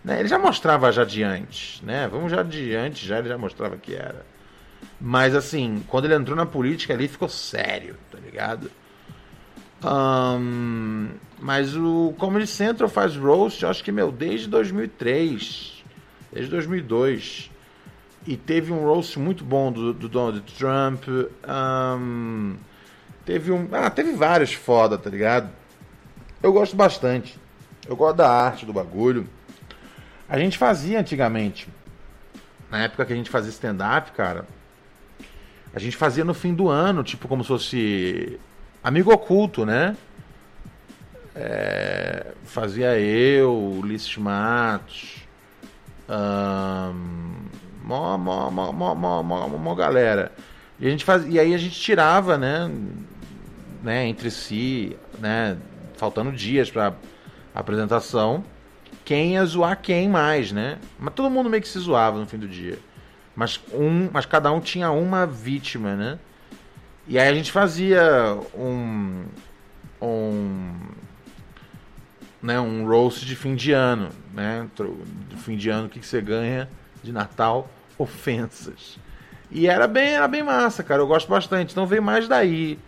né? 0.03 0.19
Ele 0.19 0.27
já 0.27 0.37
mostrava 0.37 0.91
já 0.91 1.05
de 1.05 1.23
antes, 1.23 1.81
né? 1.83 2.09
Vamos 2.09 2.29
já 2.29 2.43
de 2.43 2.75
antes, 2.75 2.99
já 3.07 3.19
ele 3.19 3.29
já 3.29 3.37
mostrava 3.37 3.77
que 3.77 3.95
era. 3.95 4.25
Mas 4.99 5.33
assim, 5.33 5.81
quando 5.87 6.03
ele 6.05 6.15
entrou 6.15 6.35
na 6.35 6.45
política 6.45 6.93
ali 6.93 7.07
ficou 7.07 7.29
sério, 7.29 7.95
tá 8.11 8.17
ligado? 8.19 8.69
Ahn, 9.81 11.11
mas 11.39 11.77
o 11.77 12.13
Comedy 12.17 12.45
Central 12.45 12.89
faz 12.89 13.15
roast, 13.15 13.65
acho 13.65 13.81
que, 13.81 13.91
meu, 13.93 14.11
desde 14.11 14.49
2003, 14.49 15.81
desde 16.33 16.51
2002. 16.51 17.54
E 18.27 18.35
teve 18.35 18.71
um 18.73 18.83
roast 18.83 19.19
muito 19.19 19.43
bom 19.43 19.71
do, 19.71 19.93
do 19.93 20.09
Donald 20.09 20.41
Trump. 20.53 21.03
ahn, 21.47 22.55
teve 23.23 23.51
um. 23.51 23.67
Ah, 23.71 23.89
teve 23.89 24.13
vários 24.13 24.53
foda, 24.53 24.97
tá 24.97 25.09
ligado? 25.09 25.49
Eu 26.41 26.51
gosto 26.51 26.75
bastante. 26.75 27.37
Eu 27.87 27.95
gosto 27.95 28.17
da 28.17 28.29
arte 28.29 28.65
do 28.65 28.73
bagulho. 28.73 29.27
A 30.27 30.39
gente 30.39 30.57
fazia 30.57 30.99
antigamente. 30.99 31.67
Na 32.69 32.83
época 32.83 33.05
que 33.05 33.13
a 33.13 33.15
gente 33.15 33.29
fazia 33.29 33.51
stand-up, 33.51 34.11
cara. 34.11 34.47
A 35.73 35.79
gente 35.79 35.95
fazia 35.95 36.23
no 36.23 36.33
fim 36.33 36.53
do 36.53 36.69
ano, 36.69 37.03
tipo 37.03 37.27
como 37.27 37.43
se 37.43 37.49
fosse 37.49 38.39
amigo 38.83 39.11
oculto, 39.11 39.65
né? 39.65 39.95
É, 41.35 42.33
fazia 42.45 42.97
eu, 42.97 43.53
Ulisses 43.53 44.15
Matos, 44.17 45.27
ahn, 46.07 46.93
mó, 47.85 48.17
mó, 48.17 48.49
mó, 48.49 48.71
mó, 48.73 48.95
mó, 48.95 49.23
mó, 49.23 49.47
mó 49.47 49.75
galera. 49.75 50.31
E, 50.79 50.87
a 50.87 50.89
gente 50.89 51.05
faz, 51.05 51.25
e 51.27 51.39
aí 51.39 51.53
a 51.53 51.57
gente 51.57 51.79
tirava, 51.79 52.37
né, 52.37 52.69
né, 53.83 54.07
entre 54.07 54.31
si, 54.31 54.97
né, 55.19 55.55
faltando 55.95 56.31
dias 56.31 56.71
pra 56.71 56.93
apresentação, 57.53 58.43
quem 59.05 59.33
ia 59.33 59.45
zoar 59.45 59.79
quem 59.79 60.09
mais, 60.09 60.51
né? 60.51 60.79
Mas 60.97 61.13
todo 61.13 61.29
mundo 61.29 61.47
meio 61.49 61.61
que 61.61 61.69
se 61.69 61.77
zoava 61.77 62.19
no 62.19 62.25
fim 62.25 62.39
do 62.39 62.47
dia. 62.47 62.79
Mas, 63.35 63.59
um, 63.71 64.09
mas 64.11 64.25
cada 64.25 64.51
um 64.51 64.59
tinha 64.59 64.89
uma 64.89 65.27
vítima, 65.27 65.95
né? 65.95 66.17
E 67.07 67.19
aí 67.19 67.29
a 67.29 67.33
gente 67.35 67.51
fazia 67.51 68.35
um. 68.57 69.25
um 70.01 70.79
né, 72.41 72.59
um 72.59 72.87
roast 72.87 73.25
de 73.25 73.35
fim 73.35 73.55
de 73.55 73.71
ano, 73.71 74.09
né? 74.33 74.67
De 75.29 75.35
fim 75.37 75.55
de 75.55 75.69
ano, 75.69 75.85
o 75.85 75.89
que, 75.89 75.99
que 75.99 76.07
você 76.07 76.19
ganha 76.19 76.67
de 77.05 77.13
Natal? 77.13 77.69
Ofensas. 77.97 78.99
E 79.49 79.67
era 79.67 79.87
bem, 79.87 80.15
era 80.15 80.27
bem 80.27 80.43
massa, 80.43 80.83
cara. 80.83 81.01
Eu 81.01 81.07
gosto 81.07 81.29
bastante. 81.29 81.71
Então 81.71 81.85
vem 81.85 82.01
mais 82.01 82.27
daí. 82.27 82.79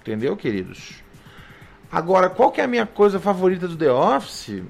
Entendeu, 0.00 0.36
queridos? 0.36 1.02
Agora, 1.90 2.28
qual 2.28 2.52
que 2.52 2.60
é 2.60 2.64
a 2.64 2.68
minha 2.68 2.86
coisa 2.86 3.18
favorita 3.18 3.66
do 3.66 3.76
The 3.76 3.90
Office? 3.90 4.62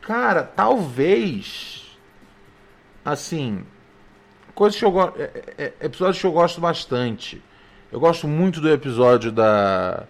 Cara, 0.00 0.42
talvez. 0.42 1.96
Assim. 3.04 3.64
Coisas 4.54 4.78
que 4.78 4.84
eu 4.84 4.90
gosto. 4.90 5.20
Episódios 5.80 6.20
que 6.20 6.26
eu 6.26 6.32
gosto 6.32 6.60
bastante. 6.60 7.42
Eu 7.92 8.00
gosto 8.00 8.26
muito 8.26 8.60
do 8.60 8.70
episódio 8.70 9.30
da. 9.30 10.04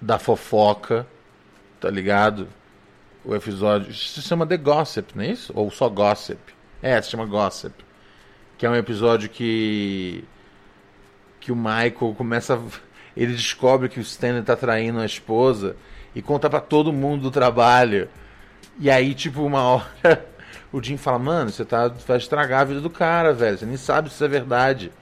Da 0.00 0.18
fofoca. 0.18 1.06
Tá 1.80 1.90
ligado? 1.90 2.48
O 3.24 3.34
episódio. 3.34 3.92
Se 3.92 4.22
chama 4.22 4.46
The 4.46 4.56
Gossip, 4.56 5.16
não 5.16 5.24
é 5.24 5.32
isso? 5.32 5.52
Ou 5.54 5.70
só 5.70 5.88
Gossip? 5.88 6.55
É, 6.86 7.02
se 7.02 7.10
chama 7.10 7.26
Gossip. 7.26 7.74
Que 8.56 8.64
é 8.64 8.70
um 8.70 8.76
episódio 8.76 9.28
que. 9.28 10.22
Que 11.40 11.50
o 11.50 11.56
Michael 11.56 12.14
começa. 12.16 12.62
Ele 13.16 13.32
descobre 13.32 13.88
que 13.88 13.98
o 13.98 14.02
Stanley 14.02 14.44
tá 14.44 14.54
traindo 14.54 15.00
a 15.00 15.04
esposa. 15.04 15.74
E 16.14 16.22
conta 16.22 16.48
pra 16.48 16.60
todo 16.60 16.92
mundo 16.92 17.22
do 17.22 17.30
trabalho. 17.32 18.08
E 18.78 18.88
aí, 18.88 19.14
tipo, 19.14 19.42
uma 19.42 19.62
hora. 19.62 20.26
O 20.72 20.82
Jim 20.82 20.96
fala, 20.96 21.18
mano, 21.18 21.50
você 21.50 21.64
tá, 21.64 21.88
vai 21.88 22.18
estragar 22.18 22.60
a 22.60 22.64
vida 22.64 22.80
do 22.80 22.90
cara, 22.90 23.32
velho. 23.32 23.56
Você 23.56 23.64
nem 23.64 23.76
sabe 23.76 24.08
se 24.08 24.16
isso 24.16 24.24
é 24.24 24.28
verdade. 24.28 24.92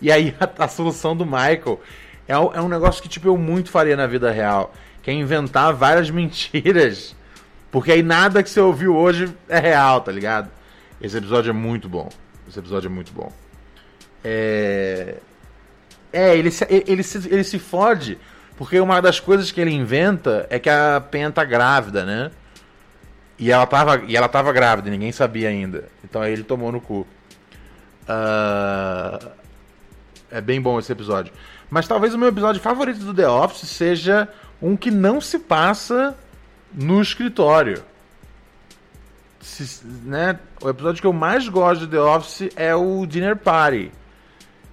E 0.00 0.10
aí 0.10 0.34
a, 0.40 0.64
a 0.64 0.68
solução 0.68 1.16
do 1.16 1.24
Michael 1.24 1.80
é, 2.28 2.32
é 2.32 2.60
um 2.60 2.68
negócio 2.68 3.02
que, 3.02 3.08
tipo, 3.08 3.28
eu 3.28 3.36
muito 3.36 3.70
faria 3.70 3.96
na 3.96 4.06
vida 4.06 4.30
real. 4.30 4.72
Que 5.02 5.10
é 5.10 5.14
inventar 5.14 5.72
várias 5.72 6.10
mentiras. 6.10 7.14
Porque 7.70 7.92
aí 7.92 8.02
nada 8.02 8.42
que 8.42 8.50
você 8.50 8.60
ouviu 8.60 8.94
hoje 8.94 9.34
é 9.48 9.58
real, 9.58 10.00
tá 10.00 10.12
ligado? 10.12 10.50
Esse 11.04 11.18
episódio 11.18 11.50
é 11.50 11.52
muito 11.52 11.86
bom. 11.86 12.08
Esse 12.48 12.58
episódio 12.58 12.88
é 12.88 12.90
muito 12.90 13.12
bom. 13.12 13.30
É. 14.24 15.16
É, 16.10 16.34
ele 16.34 16.50
se, 16.50 16.66
ele, 16.70 17.02
se, 17.02 17.28
ele 17.28 17.44
se 17.44 17.58
fode. 17.58 18.18
Porque 18.56 18.80
uma 18.80 19.02
das 19.02 19.20
coisas 19.20 19.52
que 19.52 19.60
ele 19.60 19.70
inventa 19.70 20.46
é 20.48 20.58
que 20.58 20.70
a 20.70 21.02
Pen 21.02 21.30
tá 21.30 21.44
grávida, 21.44 22.06
né? 22.06 22.30
E 23.38 23.52
ela 23.52 23.66
tava, 23.66 24.02
e 24.06 24.16
ela 24.16 24.28
tava 24.28 24.50
grávida, 24.50 24.88
ninguém 24.88 25.12
sabia 25.12 25.50
ainda. 25.50 25.90
Então 26.02 26.22
aí 26.22 26.32
ele 26.32 26.42
tomou 26.42 26.72
no 26.72 26.80
cu. 26.80 27.06
Ah, 28.08 29.32
é 30.30 30.40
bem 30.40 30.58
bom 30.58 30.78
esse 30.78 30.90
episódio. 30.90 31.34
Mas 31.68 31.86
talvez 31.86 32.14
o 32.14 32.18
meu 32.18 32.28
episódio 32.28 32.62
favorito 32.62 33.00
do 33.00 33.12
The 33.12 33.28
Office 33.28 33.68
seja 33.68 34.26
um 34.62 34.74
que 34.74 34.90
não 34.90 35.20
se 35.20 35.38
passa 35.38 36.16
no 36.72 37.02
escritório. 37.02 37.82
Se- 39.44 39.84
né? 39.84 40.38
O 40.62 40.70
episódio 40.70 41.00
que 41.02 41.06
eu 41.06 41.12
mais 41.12 41.46
gosto 41.48 41.82
de 41.82 41.88
The 41.88 42.00
Office 42.00 42.48
é 42.56 42.74
o 42.74 43.04
Dinner 43.06 43.36
Party. 43.36 43.92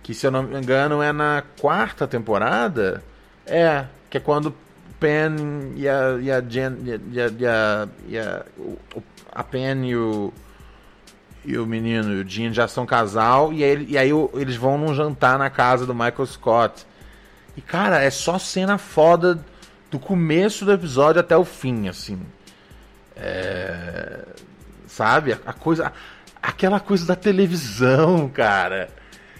Que, 0.01 0.13
se 0.13 0.25
eu 0.25 0.31
não 0.31 0.43
me 0.43 0.57
engano, 0.57 1.01
é 1.01 1.11
na 1.11 1.43
quarta 1.59 2.07
temporada. 2.07 3.03
É, 3.45 3.85
que 4.09 4.17
é 4.17 4.21
quando 4.21 4.55
Pen 4.99 5.73
e 5.75 5.87
a, 5.89 6.17
e 6.21 6.31
a 6.31 6.39
Jen. 6.41 6.77
E 7.11 7.19
a, 7.19 7.27
e 7.27 7.45
a, 7.45 7.87
e 8.07 8.17
a, 8.17 8.45
a, 9.33 9.43
Pen 9.43 9.85
e 9.89 9.95
o. 9.95 10.33
E 11.43 11.57
o 11.57 11.65
menino, 11.65 12.13
e 12.13 12.21
o 12.21 12.23
Dean 12.23 12.53
já 12.53 12.67
são 12.67 12.85
casal. 12.85 13.51
E 13.51 13.63
aí, 13.63 13.85
e 13.89 13.97
aí 13.97 14.11
eles 14.35 14.55
vão 14.55 14.77
num 14.77 14.93
jantar 14.95 15.37
na 15.37 15.49
casa 15.49 15.85
do 15.85 15.93
Michael 15.93 16.25
Scott. 16.27 16.85
E, 17.57 17.61
cara, 17.61 18.01
é 18.01 18.09
só 18.09 18.39
cena 18.39 18.77
foda 18.77 19.43
do 19.89 19.99
começo 19.99 20.63
do 20.63 20.71
episódio 20.71 21.19
até 21.19 21.35
o 21.35 21.43
fim, 21.43 21.89
assim. 21.89 22.21
É, 23.15 24.19
sabe? 24.91 25.33
A, 25.45 25.53
coisa. 25.53 25.91
Aquela 26.41 26.79
coisa 26.79 27.05
da 27.05 27.15
televisão, 27.15 28.27
cara. 28.29 28.89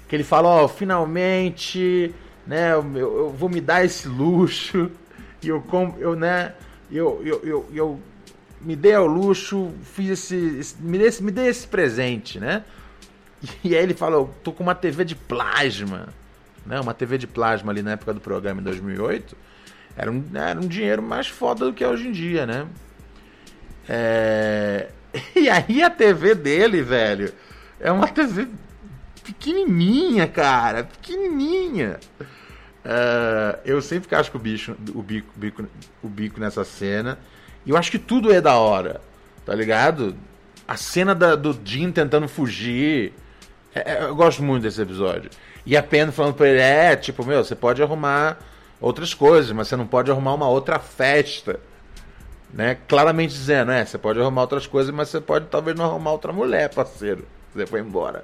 Que 0.07 0.15
ele 0.15 0.23
fala, 0.23 0.47
ó, 0.49 0.67
finalmente, 0.67 2.13
né, 2.45 2.73
eu, 2.73 2.85
eu- 2.97 3.29
vou 3.29 3.49
me 3.49 3.59
dar 3.61 3.83
esse 3.83 4.07
luxo. 4.07 4.89
E 5.41 5.47
eu, 5.47 5.63
eu 5.99 6.15
né, 6.15 6.53
eu, 6.91 7.21
eu, 7.25 7.41
eu, 7.43 7.69
eu 7.73 7.99
me 8.61 8.75
dei 8.75 8.93
ao 8.93 9.07
luxo, 9.07 9.71
fiz 9.83 10.09
esse, 10.11 10.35
esse- 10.59 10.75
me, 10.79 10.97
dei 10.99 11.07
esse, 11.07 11.23
me 11.23 11.31
dei 11.31 11.47
esse 11.47 11.67
presente, 11.67 12.39
né? 12.39 12.63
E 13.63 13.75
aí 13.75 13.81
ele 13.81 13.95
fala, 13.95 14.17
eu 14.17 14.29
tô 14.43 14.51
com 14.51 14.61
uma 14.61 14.75
TV 14.75 15.03
de 15.03 15.15
plasma, 15.15 16.09
né? 16.63 16.79
Uma 16.79 16.93
TV 16.93 17.17
de 17.17 17.25
plasma 17.25 17.71
ali 17.71 17.81
na 17.81 17.93
época 17.93 18.13
do 18.13 18.19
programa 18.21 18.61
em 18.61 18.63
2008. 18.63 19.35
Era 19.97 20.11
um, 20.11 20.23
era 20.35 20.59
um 20.59 20.67
dinheiro 20.67 21.01
mais 21.01 21.27
foda 21.27 21.65
do 21.65 21.73
que 21.73 21.83
é 21.83 21.87
hoje 21.87 22.07
em 22.07 22.11
dia, 22.11 22.45
né? 22.45 22.67
É... 23.89 24.89
E 25.35 25.49
aí 25.49 25.81
a 25.83 25.89
TV 25.89 26.35
dele, 26.35 26.81
velho, 26.81 27.33
é 27.79 27.91
uma 27.91 28.07
TV 28.07 28.47
pequenininha, 29.23 30.27
cara, 30.27 30.83
pequenininha. 30.85 31.99
É, 32.83 33.59
eu 33.65 33.81
sempre 33.81 34.09
casco 34.09 34.37
o 34.37 34.39
bicho, 34.39 34.75
o 34.95 35.01
bico, 35.01 35.27
bico, 35.35 35.65
o 36.03 36.07
bico 36.07 36.39
nessa 36.39 36.63
cena. 36.63 37.19
E 37.65 37.69
eu 37.69 37.77
acho 37.77 37.91
que 37.91 37.99
tudo 37.99 38.31
é 38.33 38.41
da 38.41 38.55
hora, 38.55 39.01
tá 39.45 39.53
ligado? 39.53 40.15
A 40.67 40.75
cena 40.77 41.13
da- 41.13 41.35
do 41.35 41.57
Jim 41.63 41.91
tentando 41.91 42.27
fugir. 42.27 43.13
é- 43.73 43.93
é- 43.93 44.03
eu 44.03 44.15
gosto 44.15 44.43
muito 44.43 44.63
desse 44.63 44.81
episódio. 44.81 45.29
E 45.65 45.77
a 45.77 45.83
Pen 45.83 46.11
falando 46.11 46.33
pra 46.33 46.47
ele: 46.49 46.59
é, 46.59 46.95
tipo, 46.95 47.25
meu, 47.25 47.43
você 47.43 47.55
pode 47.55 47.81
arrumar 47.81 48.37
outras 48.81 49.13
coisas, 49.13 49.51
mas 49.51 49.67
você 49.67 49.75
não 49.75 49.85
pode 49.87 50.09
arrumar 50.11 50.33
uma 50.33 50.49
outra 50.49 50.77
festa. 50.79 51.59
Né? 52.53 52.77
Claramente 52.87 53.33
dizendo: 53.33 53.71
é, 53.71 53.85
você 53.85 53.97
pode 53.97 54.19
arrumar 54.19 54.41
outras 54.41 54.67
coisas, 54.67 54.93
mas 54.93 55.09
você 55.09 55.21
pode 55.21 55.47
talvez 55.47 55.77
não 55.77 55.85
arrumar 55.85 56.11
outra 56.11 56.33
mulher, 56.33 56.73
parceiro. 56.73 57.25
Você 57.53 57.65
foi 57.65 57.79
embora. 57.79 58.23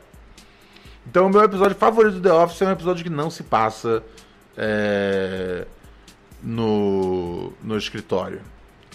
Então, 1.09 1.27
o 1.27 1.29
meu 1.29 1.43
episódio 1.43 1.75
favorito 1.75 2.15
do 2.15 2.21
The 2.21 2.33
Office 2.33 2.61
é 2.61 2.65
um 2.65 2.71
episódio 2.71 3.03
que 3.03 3.09
não 3.09 3.29
se 3.29 3.43
passa 3.43 4.03
é, 4.57 5.65
no, 6.43 7.53
no 7.63 7.77
escritório. 7.77 8.41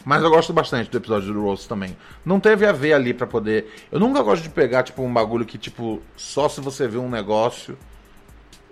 Mas 0.05 0.23
eu 0.23 0.31
gosto 0.31 0.53
bastante 0.53 0.91
do 0.91 0.99
episódio 0.99 1.33
do 1.33 1.43
Rose 1.43 1.67
também. 1.67 1.97
Não 2.25 2.41
teve 2.41 2.67
a 2.67 2.73
ver 2.73 2.93
ali 2.93 3.15
pra 3.15 3.27
poder. 3.27 3.73
Eu 3.91 4.01
nunca 4.01 4.21
gosto 4.23 4.43
de 4.43 4.49
pegar, 4.51 4.83
tipo, 4.83 5.03
um 5.03 5.13
bagulho 5.13 5.47
que, 5.47 5.57
tipo, 5.57 6.03
só 6.17 6.49
se 6.49 6.61
você 6.61 6.89
vê 6.89 6.99
um 6.99 7.09
negócio 7.09 7.79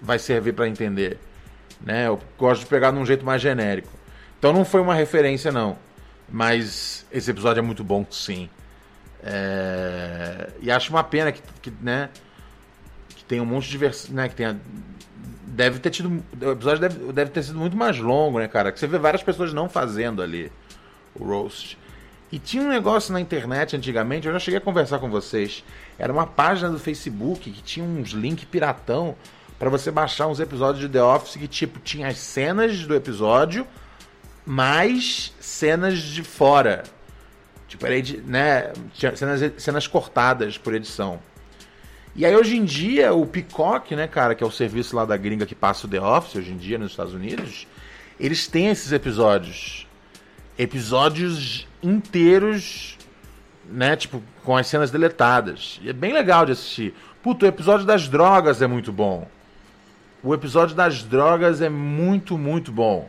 vai 0.02 0.18
servir 0.18 0.52
pra 0.52 0.66
entender. 0.66 1.18
Né? 1.80 2.08
Eu 2.08 2.18
gosto 2.38 2.62
de 2.62 2.66
pegar 2.66 2.90
num 2.90 3.06
jeito 3.06 3.24
mais 3.24 3.40
genérico. 3.40 3.88
Então 4.38 4.52
não 4.52 4.64
foi 4.64 4.80
uma 4.80 4.94
referência, 4.94 5.52
não. 5.52 5.78
Mas 6.30 7.04
esse 7.10 7.30
episódio 7.30 7.60
é 7.60 7.62
muito 7.62 7.82
bom, 7.82 8.06
sim. 8.10 8.48
É, 9.22 10.50
E 10.60 10.70
acho 10.70 10.90
uma 10.90 11.04
pena 11.04 11.32
que, 11.32 11.42
que, 11.60 11.72
né, 11.82 12.08
que 13.08 13.24
tem 13.24 13.40
um 13.40 13.46
monte 13.46 13.68
de 13.68 13.76
vers... 13.76 14.08
né, 14.08 14.28
que 14.28 14.34
tenha 14.34 14.58
deve 15.50 15.78
ter 15.80 15.90
tido 15.90 16.22
o 16.40 16.50
episódio 16.52 16.80
deve, 16.80 17.12
deve 17.12 17.30
ter 17.32 17.42
sido 17.42 17.58
muito 17.58 17.76
mais 17.76 17.98
longo, 17.98 18.38
né, 18.38 18.48
cara? 18.48 18.72
Que 18.72 18.78
você 18.78 18.86
vê 18.86 18.98
várias 18.98 19.22
pessoas 19.22 19.52
não 19.52 19.68
fazendo 19.68 20.22
ali 20.22 20.50
o 21.14 21.24
roast. 21.24 21.76
E 22.32 22.38
tinha 22.38 22.62
um 22.62 22.68
negócio 22.68 23.12
na 23.12 23.20
internet 23.20 23.76
antigamente, 23.76 24.26
eu 24.26 24.32
já 24.32 24.38
cheguei 24.38 24.58
a 24.58 24.60
conversar 24.60 25.00
com 25.00 25.10
vocês. 25.10 25.64
Era 25.98 26.12
uma 26.12 26.26
página 26.26 26.70
do 26.70 26.78
Facebook 26.78 27.50
que 27.50 27.62
tinha 27.62 27.84
uns 27.84 28.10
links 28.10 28.44
piratão 28.44 29.16
para 29.58 29.68
você 29.68 29.90
baixar 29.90 30.28
uns 30.28 30.38
episódios 30.38 30.80
de 30.80 30.88
The 30.88 31.02
Office 31.02 31.36
que 31.36 31.48
tipo 31.48 31.80
tinha 31.80 32.06
as 32.06 32.18
cenas 32.18 32.86
do 32.86 32.94
episódio 32.94 33.66
mais 34.50 35.32
cenas 35.38 36.00
de 36.00 36.24
fora. 36.24 36.82
Tipo, 37.68 37.86
era 37.86 37.94
né, 38.26 38.72
cenas, 39.14 39.52
cenas 39.58 39.86
cortadas 39.86 40.58
por 40.58 40.74
edição. 40.74 41.20
E 42.16 42.26
aí 42.26 42.34
hoje 42.34 42.56
em 42.56 42.64
dia 42.64 43.14
o 43.14 43.24
Peacock, 43.24 43.94
né, 43.94 44.08
cara, 44.08 44.34
que 44.34 44.42
é 44.42 44.46
o 44.46 44.50
serviço 44.50 44.96
lá 44.96 45.04
da 45.04 45.16
gringa 45.16 45.46
que 45.46 45.54
passa 45.54 45.86
o 45.86 45.88
The 45.88 46.00
Office 46.00 46.34
hoje 46.34 46.50
em 46.50 46.56
dia 46.56 46.78
nos 46.78 46.90
Estados 46.90 47.14
Unidos, 47.14 47.68
eles 48.18 48.48
têm 48.48 48.66
esses 48.66 48.90
episódios. 48.90 49.86
Episódios 50.58 51.68
inteiros, 51.80 52.98
né, 53.70 53.94
tipo, 53.94 54.20
com 54.44 54.56
as 54.56 54.66
cenas 54.66 54.90
deletadas. 54.90 55.78
E 55.80 55.90
é 55.90 55.92
bem 55.92 56.12
legal 56.12 56.44
de 56.44 56.52
assistir. 56.52 56.92
Puto, 57.22 57.44
o 57.44 57.48
episódio 57.48 57.86
das 57.86 58.08
drogas 58.08 58.60
é 58.60 58.66
muito 58.66 58.92
bom. 58.92 59.28
O 60.24 60.34
episódio 60.34 60.74
das 60.74 61.04
drogas 61.04 61.62
é 61.62 61.68
muito, 61.68 62.36
muito 62.36 62.72
bom. 62.72 63.08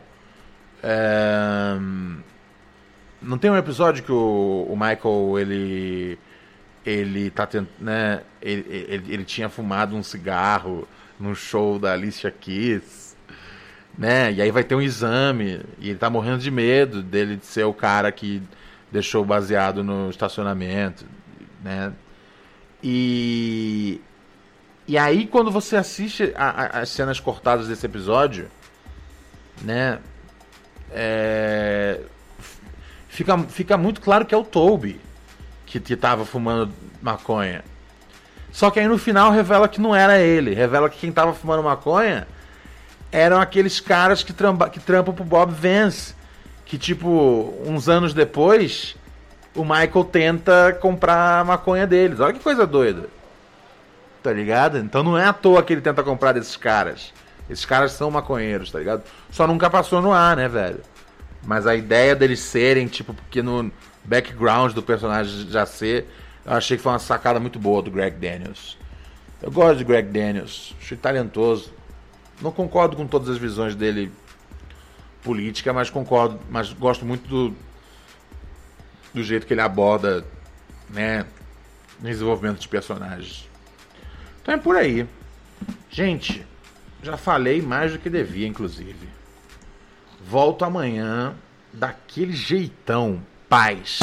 É... 0.82 1.76
Não 3.20 3.38
tem 3.38 3.50
um 3.50 3.56
episódio 3.56 4.02
que 4.02 4.10
o, 4.12 4.66
o 4.68 4.76
Michael, 4.76 5.38
ele 5.38 6.18
ele 6.84 7.30
tá 7.30 7.46
tent... 7.46 7.68
né, 7.78 8.22
ele, 8.40 8.66
ele, 8.68 9.14
ele 9.14 9.24
tinha 9.24 9.48
fumado 9.48 9.94
um 9.94 10.02
cigarro 10.02 10.88
no 11.20 11.32
show 11.32 11.78
da 11.78 11.92
Alicia 11.92 12.28
Keys, 12.32 13.16
né? 13.96 14.32
E 14.32 14.42
aí 14.42 14.50
vai 14.50 14.64
ter 14.64 14.74
um 14.74 14.82
exame 14.82 15.60
e 15.78 15.90
ele 15.90 15.98
tá 15.98 16.10
morrendo 16.10 16.38
de 16.38 16.50
medo 16.50 17.00
dele 17.00 17.36
de 17.36 17.46
ser 17.46 17.62
o 17.64 17.72
cara 17.72 18.10
que 18.10 18.42
deixou 18.90 19.24
baseado 19.24 19.84
no 19.84 20.10
estacionamento, 20.10 21.04
né? 21.62 21.92
E 22.82 24.00
e 24.88 24.98
aí 24.98 25.26
quando 25.28 25.50
você 25.52 25.76
assiste 25.76 26.32
a- 26.34 26.50
a- 26.78 26.80
as 26.80 26.88
cenas 26.88 27.20
cortadas 27.20 27.68
desse 27.68 27.86
episódio, 27.86 28.50
né? 29.62 30.00
É, 30.94 32.00
fica, 33.08 33.38
fica 33.38 33.76
muito 33.76 34.00
claro 34.00 34.24
que 34.24 34.34
é 34.34 34.38
o 34.38 34.44
Toby 34.44 35.00
que, 35.66 35.80
que 35.80 35.96
tava 35.96 36.24
fumando 36.24 36.72
maconha. 37.00 37.64
Só 38.52 38.70
que 38.70 38.78
aí 38.78 38.86
no 38.86 38.98
final 38.98 39.32
revela 39.32 39.66
que 39.66 39.80
não 39.80 39.96
era 39.96 40.20
ele. 40.20 40.54
Revela 40.54 40.90
que 40.90 40.98
quem 40.98 41.10
tava 41.10 41.32
fumando 41.32 41.62
maconha 41.62 42.28
eram 43.10 43.40
aqueles 43.40 43.80
caras 43.80 44.22
que, 44.22 44.34
que 44.34 44.80
trampam 44.80 45.14
pro 45.14 45.24
Bob 45.24 45.52
Vance. 45.52 46.14
Que, 46.66 46.76
tipo, 46.76 47.54
uns 47.66 47.88
anos 47.88 48.12
depois, 48.12 48.96
o 49.54 49.62
Michael 49.62 50.04
tenta 50.04 50.78
comprar 50.80 51.40
a 51.40 51.44
maconha 51.44 51.86
deles. 51.86 52.20
Olha 52.20 52.34
que 52.34 52.40
coisa 52.40 52.66
doida. 52.66 53.08
Tá 54.22 54.32
ligado? 54.32 54.78
Então 54.78 55.02
não 55.02 55.18
é 55.18 55.26
à 55.26 55.32
toa 55.32 55.62
que 55.62 55.72
ele 55.72 55.80
tenta 55.80 56.02
comprar 56.02 56.32
desses 56.32 56.56
caras. 56.56 57.12
Esses 57.48 57.64
caras 57.64 57.92
são 57.92 58.10
maconheiros, 58.10 58.70
tá 58.70 58.78
ligado? 58.78 59.02
Só 59.30 59.46
nunca 59.46 59.68
passou 59.68 60.00
no 60.00 60.12
ar, 60.12 60.36
né, 60.36 60.48
velho? 60.48 60.80
Mas 61.44 61.66
a 61.66 61.74
ideia 61.74 62.14
deles 62.14 62.40
serem, 62.40 62.86
tipo, 62.86 63.12
porque 63.12 63.42
no 63.42 63.70
background 64.04 64.72
do 64.72 64.82
personagem 64.82 65.48
já 65.50 65.66
ser, 65.66 66.06
eu 66.44 66.52
achei 66.52 66.76
que 66.76 66.82
foi 66.82 66.92
uma 66.92 66.98
sacada 66.98 67.40
muito 67.40 67.58
boa 67.58 67.82
do 67.82 67.90
Greg 67.90 68.16
Daniels. 68.16 68.78
Eu 69.40 69.50
gosto 69.50 69.78
de 69.78 69.84
Greg 69.84 70.08
Daniels, 70.08 70.74
achei 70.80 70.96
talentoso. 70.96 71.72
Não 72.40 72.52
concordo 72.52 72.96
com 72.96 73.06
todas 73.06 73.28
as 73.28 73.38
visões 73.38 73.74
dele 73.74 74.10
política, 75.22 75.72
mas 75.72 75.90
concordo, 75.90 76.38
mas 76.50 76.72
gosto 76.72 77.04
muito 77.04 77.28
do 77.28 77.54
do 79.12 79.22
jeito 79.22 79.46
que 79.46 79.52
ele 79.52 79.60
aborda, 79.60 80.24
né, 80.88 81.26
desenvolvimento 82.00 82.60
de 82.60 82.68
personagens. 82.68 83.48
Então 84.40 84.54
é 84.54 84.58
por 84.58 84.76
aí. 84.76 85.06
Gente, 85.90 86.46
já 87.02 87.16
falei 87.16 87.60
mais 87.60 87.92
do 87.92 87.98
que 87.98 88.08
devia, 88.08 88.46
inclusive. 88.46 89.08
Volto 90.24 90.64
amanhã 90.64 91.34
daquele 91.72 92.32
jeitão. 92.32 93.20
Paz. 93.48 93.98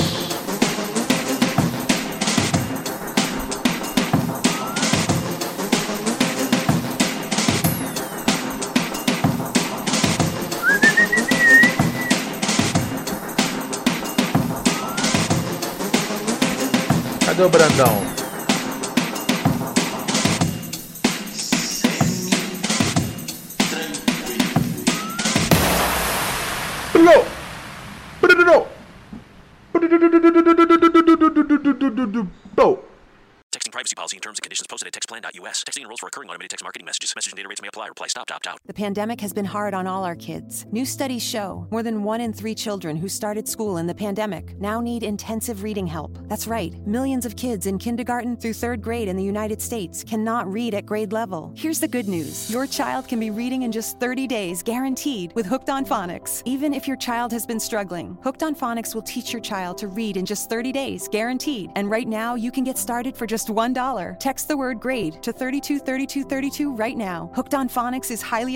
Cadê 17.26 17.44
o 17.44 17.50
Brandão? 17.50 18.19
Pandemic 38.80 39.20
has 39.20 39.34
been 39.34 39.44
hard 39.44 39.74
on 39.74 39.86
all 39.88 40.06
our 40.06 40.16
kids. 40.16 40.66
New 40.72 40.86
studies 40.86 41.22
show 41.22 41.68
more 41.70 41.84
than 41.84 42.02
one 42.02 42.22
in 42.22 42.32
three 42.32 42.56
children 42.56 42.96
who 42.96 43.10
started 43.10 43.46
school 43.46 43.76
in 43.76 43.86
the 43.86 43.94
pandemic 43.94 44.58
now 44.58 44.80
need 44.80 45.04
intensive 45.04 45.64
reading 45.64 45.86
help. 45.86 46.18
That's 46.30 46.48
right, 46.48 46.74
millions 46.88 47.26
of 47.26 47.36
kids 47.36 47.66
in 47.66 47.78
kindergarten 47.78 48.38
through 48.38 48.54
third 48.54 48.82
grade 48.82 49.10
in 49.10 49.18
the 49.18 49.24
United 49.24 49.62
States 49.62 50.02
cannot 50.02 50.50
read 50.50 50.74
at 50.74 50.86
grade 50.86 51.12
level. 51.12 51.52
Here's 51.58 51.82
the 51.82 51.90
good 51.90 52.08
news 52.08 52.50
your 52.50 52.66
child 52.66 53.06
can 53.10 53.20
be 53.20 53.32
reading 53.32 53.64
in 53.64 53.72
just 53.74 54.00
30 54.00 54.28
days, 54.28 54.64
guaranteed, 54.64 55.34
with 55.36 55.46
Hooked 55.46 55.70
on 55.70 55.86
Phonics. 55.86 56.42
Even 56.46 56.74
if 56.74 56.88
your 56.88 56.96
child 56.96 57.34
has 57.34 57.46
been 57.46 57.60
struggling, 57.60 58.18
Hooked 58.24 58.44
on 58.44 58.56
Phonics 58.56 58.96
will 58.96 59.02
teach 59.02 59.34
your 59.34 59.42
child 59.42 59.78
to 59.80 59.90
read 59.90 60.16
in 60.16 60.26
just 60.26 60.50
30 60.50 60.72
days, 60.72 61.10
guaranteed. 61.10 61.70
And 61.76 61.92
right 61.92 62.08
now, 62.08 62.36
you 62.36 62.50
can 62.50 62.64
get 62.64 62.78
started 62.78 63.18
for 63.18 63.28
just 63.28 63.50
$1. 63.50 64.20
Text 64.20 64.48
the 64.48 64.56
word 64.56 64.80
grade 64.80 65.22
to 65.22 65.34
323232 65.34 66.74
right 66.74 66.96
now. 66.96 67.30
Hooked 67.36 67.54
on 67.54 67.68
Phonics 67.68 68.10
is 68.10 68.22
highly 68.22 68.56